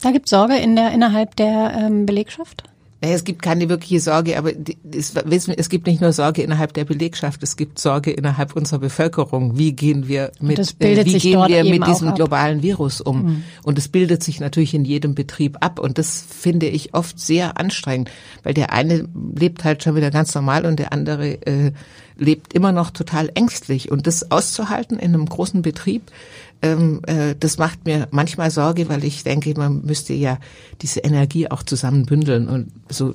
Da 0.02 0.12
gibt 0.12 0.28
Sorge 0.28 0.57
in 0.57 0.76
der, 0.76 0.92
innerhalb 0.92 1.34
der 1.34 1.72
ähm, 1.76 2.07
Belegschaft? 2.07 2.62
Naja, 3.03 3.14
Es 3.14 3.24
gibt 3.24 3.42
keine 3.42 3.68
wirkliche 3.68 4.01
Sorge, 4.01 4.38
aber 4.38 4.53
es, 4.90 5.12
es 5.49 5.68
gibt 5.68 5.86
nicht 5.86 6.01
nur 6.01 6.12
Sorge 6.12 6.42
innerhalb 6.42 6.72
der 6.72 6.86
Belegschaft, 6.86 7.42
es 7.42 7.57
gibt 7.57 7.78
Sorge 7.78 8.11
innerhalb 8.11 8.57
unserer 8.57 8.78
Bevölkerung. 8.78 9.59
Wie 9.59 9.72
gehen 9.72 10.09
wir 10.09 10.32
mit, 10.40 10.59
äh, 10.59 11.05
wie 11.05 11.18
gehen 11.18 11.47
wir 11.47 11.64
mit 11.64 11.86
diesem. 11.86 12.09
Mhm. 12.09 12.14
globalen 12.14 12.62
Virus 12.62 13.03
um? 13.03 13.42
Und 13.64 13.78
es 13.78 13.88
bildet 13.88 14.22
sich 14.22 14.40
natürlich 14.40 14.72
in 14.72 14.86
jedem 14.86 15.14
Betrieb 15.14 15.59
ab. 15.61 15.78
Und 15.78 15.99
das 15.99 16.24
finde 16.26 16.68
ich 16.68 16.94
oft 16.94 17.20
sehr 17.20 17.59
anstrengend, 17.59 18.11
weil 18.44 18.55
der 18.55 18.72
eine 18.72 19.07
lebt 19.34 19.64
halt 19.64 19.82
schon 19.82 19.94
wieder 19.94 20.11
ganz 20.11 20.34
normal 20.34 20.64
und 20.64 20.78
der 20.78 20.92
andere 20.92 21.47
äh, 21.47 21.72
lebt 22.18 22.55
immer 22.55 22.72
noch 22.72 22.90
total 22.90 23.30
ängstlich. 23.34 23.90
Und 23.90 24.07
das 24.07 24.30
auszuhalten 24.30 24.99
in 24.99 25.14
einem 25.14 25.26
großen 25.26 25.62
Betrieb, 25.62 26.03
ähm, 26.62 27.02
äh, 27.07 27.34
das 27.38 27.59
macht 27.59 27.84
mir 27.84 28.09
manchmal 28.11 28.50
Sorge, 28.50 28.88
weil 28.88 29.04
ich 29.04 29.24
denke, 29.24 29.54
man 29.57 29.82
müsste 29.82 30.14
ja 30.14 30.38
diese 30.82 31.00
Energie 31.00 31.50
auch 31.50 31.62
zusammen 31.62 32.07
bündeln 32.07 32.48
und 32.48 32.72
so. 32.88 33.14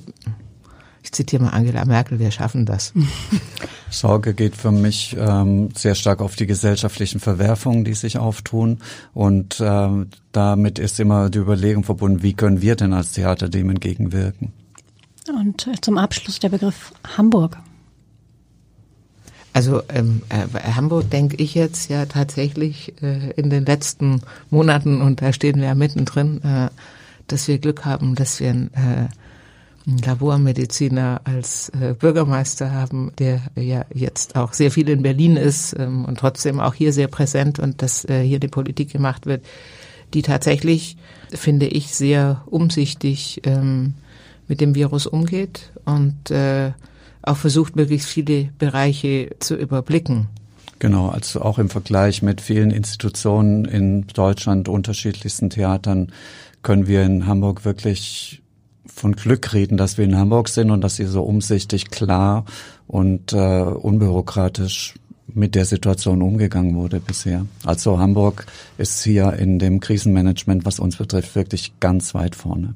Ich 1.04 1.10
zitiere 1.10 1.42
mal 1.42 1.50
Angela 1.50 1.84
Merkel, 1.84 2.20
wir 2.20 2.30
schaffen 2.30 2.64
das. 2.64 2.92
Sorge 3.90 4.34
geht 4.34 4.54
für 4.54 4.70
mich 4.70 5.16
ähm, 5.18 5.70
sehr 5.74 5.96
stark 5.96 6.20
auf 6.20 6.36
die 6.36 6.46
gesellschaftlichen 6.46 7.18
Verwerfungen, 7.18 7.84
die 7.84 7.94
sich 7.94 8.18
auftun. 8.18 8.78
Und 9.12 9.60
ähm, 9.60 10.08
damit 10.30 10.78
ist 10.78 11.00
immer 11.00 11.28
die 11.28 11.38
Überlegung 11.38 11.82
verbunden, 11.82 12.22
wie 12.22 12.34
können 12.34 12.62
wir 12.62 12.76
denn 12.76 12.92
als 12.92 13.12
Theater 13.12 13.48
dem 13.48 13.68
entgegenwirken? 13.70 14.52
Und 15.28 15.66
äh, 15.66 15.80
zum 15.80 15.98
Abschluss 15.98 16.38
der 16.38 16.50
Begriff 16.50 16.92
Hamburg. 17.16 17.58
Also 19.52 19.82
ähm, 19.88 20.22
äh, 20.30 20.46
Hamburg 20.72 21.10
denke 21.10 21.36
ich 21.36 21.54
jetzt 21.54 21.90
ja 21.90 22.06
tatsächlich 22.06 22.94
äh, 23.02 23.30
in 23.32 23.50
den 23.50 23.66
letzten 23.66 24.22
Monaten, 24.50 25.02
und 25.02 25.20
da 25.20 25.32
stehen 25.32 25.60
wir 25.60 25.66
ja 25.66 25.74
mittendrin, 25.74 26.42
äh, 26.42 26.68
dass 27.26 27.48
wir 27.48 27.58
Glück 27.58 27.84
haben, 27.84 28.14
dass 28.14 28.40
wir 28.40 28.50
einen, 28.50 28.70
äh, 28.74 29.08
einen 29.86 29.98
Labormediziner 29.98 31.20
als 31.24 31.68
äh, 31.70 31.94
Bürgermeister 31.94 32.72
haben, 32.72 33.12
der 33.18 33.42
ja 33.54 33.84
jetzt 33.92 34.36
auch 34.36 34.54
sehr 34.54 34.70
viel 34.70 34.88
in 34.88 35.02
Berlin 35.02 35.36
ist 35.36 35.78
ähm, 35.78 36.06
und 36.06 36.18
trotzdem 36.18 36.58
auch 36.58 36.74
hier 36.74 36.92
sehr 36.92 37.08
präsent 37.08 37.58
und 37.58 37.82
dass 37.82 38.06
äh, 38.06 38.22
hier 38.22 38.40
die 38.40 38.48
Politik 38.48 38.90
gemacht 38.90 39.26
wird, 39.26 39.44
die 40.14 40.22
tatsächlich, 40.22 40.96
finde 41.30 41.66
ich, 41.66 41.94
sehr 41.94 42.42
umsichtig 42.46 43.42
ähm, 43.44 43.94
mit 44.48 44.60
dem 44.60 44.74
Virus 44.74 45.06
umgeht. 45.06 45.70
Und 45.84 46.30
äh, 46.30 46.72
auch 47.22 47.36
versucht, 47.36 47.76
möglichst 47.76 48.08
viele 48.08 48.50
Bereiche 48.58 49.30
zu 49.38 49.54
überblicken. 49.54 50.28
Genau, 50.78 51.08
also 51.08 51.42
auch 51.42 51.58
im 51.58 51.68
Vergleich 51.68 52.22
mit 52.22 52.40
vielen 52.40 52.72
Institutionen 52.72 53.64
in 53.64 54.06
Deutschland, 54.08 54.68
unterschiedlichsten 54.68 55.48
Theatern, 55.48 56.10
können 56.62 56.86
wir 56.86 57.02
in 57.04 57.26
Hamburg 57.26 57.64
wirklich 57.64 58.42
von 58.86 59.12
Glück 59.14 59.52
reden, 59.52 59.76
dass 59.76 59.96
wir 59.96 60.04
in 60.04 60.16
Hamburg 60.16 60.48
sind 60.48 60.70
und 60.70 60.80
dass 60.80 60.96
sie 60.96 61.04
so 61.04 61.22
umsichtig, 61.22 61.90
klar 61.90 62.44
und 62.86 63.32
äh, 63.32 63.62
unbürokratisch 63.62 64.94
mit 65.34 65.54
der 65.54 65.64
Situation 65.64 66.20
umgegangen 66.20 66.74
wurde 66.74 67.00
bisher. 67.00 67.46
Also 67.64 67.98
Hamburg 67.98 68.46
ist 68.76 69.02
hier 69.02 69.32
in 69.34 69.58
dem 69.58 69.80
Krisenmanagement, 69.80 70.64
was 70.64 70.78
uns 70.78 70.96
betrifft, 70.96 71.34
wirklich 71.34 71.72
ganz 71.80 72.14
weit 72.14 72.34
vorne. 72.34 72.74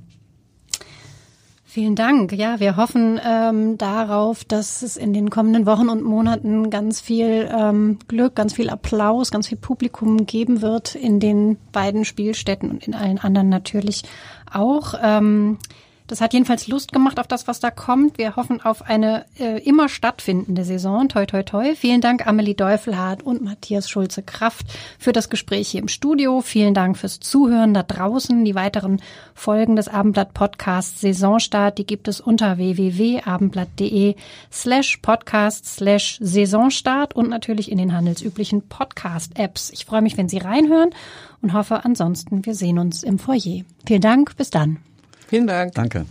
Vielen 1.76 1.94
Dank. 1.94 2.32
Ja, 2.32 2.58
wir 2.58 2.78
hoffen 2.78 3.20
ähm, 3.22 3.76
darauf, 3.76 4.44
dass 4.44 4.80
es 4.80 4.96
in 4.96 5.12
den 5.12 5.28
kommenden 5.28 5.66
Wochen 5.66 5.90
und 5.90 6.02
Monaten 6.02 6.70
ganz 6.70 7.02
viel 7.02 7.50
ähm, 7.54 7.98
Glück, 8.08 8.34
ganz 8.34 8.54
viel 8.54 8.70
Applaus, 8.70 9.30
ganz 9.30 9.48
viel 9.48 9.58
Publikum 9.58 10.24
geben 10.24 10.62
wird 10.62 10.94
in 10.94 11.20
den 11.20 11.58
beiden 11.72 12.06
Spielstätten 12.06 12.70
und 12.70 12.88
in 12.88 12.94
allen 12.94 13.18
anderen 13.18 13.50
natürlich 13.50 14.04
auch. 14.50 14.94
Ähm, 15.02 15.58
Das 16.06 16.20
hat 16.20 16.32
jedenfalls 16.32 16.68
Lust 16.68 16.92
gemacht 16.92 17.18
auf 17.18 17.26
das, 17.26 17.48
was 17.48 17.58
da 17.58 17.70
kommt. 17.70 18.18
Wir 18.18 18.36
hoffen 18.36 18.60
auf 18.60 18.82
eine 18.82 19.24
äh, 19.38 19.60
immer 19.62 19.88
stattfindende 19.88 20.64
Saison. 20.64 21.08
Toi, 21.08 21.26
toi, 21.26 21.42
toi. 21.42 21.74
Vielen 21.74 22.00
Dank, 22.00 22.26
Amelie 22.26 22.54
Deufelhardt 22.54 23.22
und 23.22 23.42
Matthias 23.42 23.90
Schulze-Kraft 23.90 24.66
für 24.98 25.12
das 25.12 25.30
Gespräch 25.30 25.68
hier 25.68 25.80
im 25.80 25.88
Studio. 25.88 26.40
Vielen 26.40 26.74
Dank 26.74 26.96
fürs 26.96 27.20
Zuhören 27.20 27.74
da 27.74 27.82
draußen. 27.82 28.44
Die 28.44 28.54
weiteren 28.54 29.02
Folgen 29.34 29.76
des 29.76 29.88
Abendblatt-Podcasts 29.88 31.00
Saisonstart, 31.00 31.78
die 31.78 31.86
gibt 31.86 32.08
es 32.08 32.20
unter 32.20 32.56
www.abendblatt.de 32.56 34.14
slash 34.52 34.98
podcast 34.98 35.66
slash 35.66 36.18
Saisonstart 36.20 37.14
und 37.14 37.28
natürlich 37.28 37.70
in 37.70 37.78
den 37.78 37.92
handelsüblichen 37.92 38.62
Podcast-Apps. 38.68 39.70
Ich 39.70 39.84
freue 39.86 40.02
mich, 40.02 40.16
wenn 40.16 40.28
Sie 40.28 40.38
reinhören 40.38 40.90
und 41.42 41.52
hoffe 41.52 41.84
ansonsten, 41.84 42.46
wir 42.46 42.54
sehen 42.54 42.78
uns 42.78 43.02
im 43.02 43.18
Foyer. 43.18 43.62
Vielen 43.86 44.00
Dank. 44.00 44.36
Bis 44.36 44.50
dann. 44.50 44.78
Vielen 45.28 45.46
Dank. 45.46 45.74
Danke. 45.74 46.06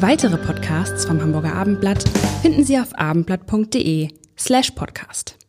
Weitere 0.00 0.36
Podcasts 0.36 1.04
vom 1.04 1.22
Hamburger 1.22 1.54
Abendblatt 1.54 2.02
finden 2.42 2.64
Sie 2.64 2.76
auf 2.76 2.88
abendblatt.de 2.98 4.08
slash 4.36 4.72
podcast. 4.72 5.41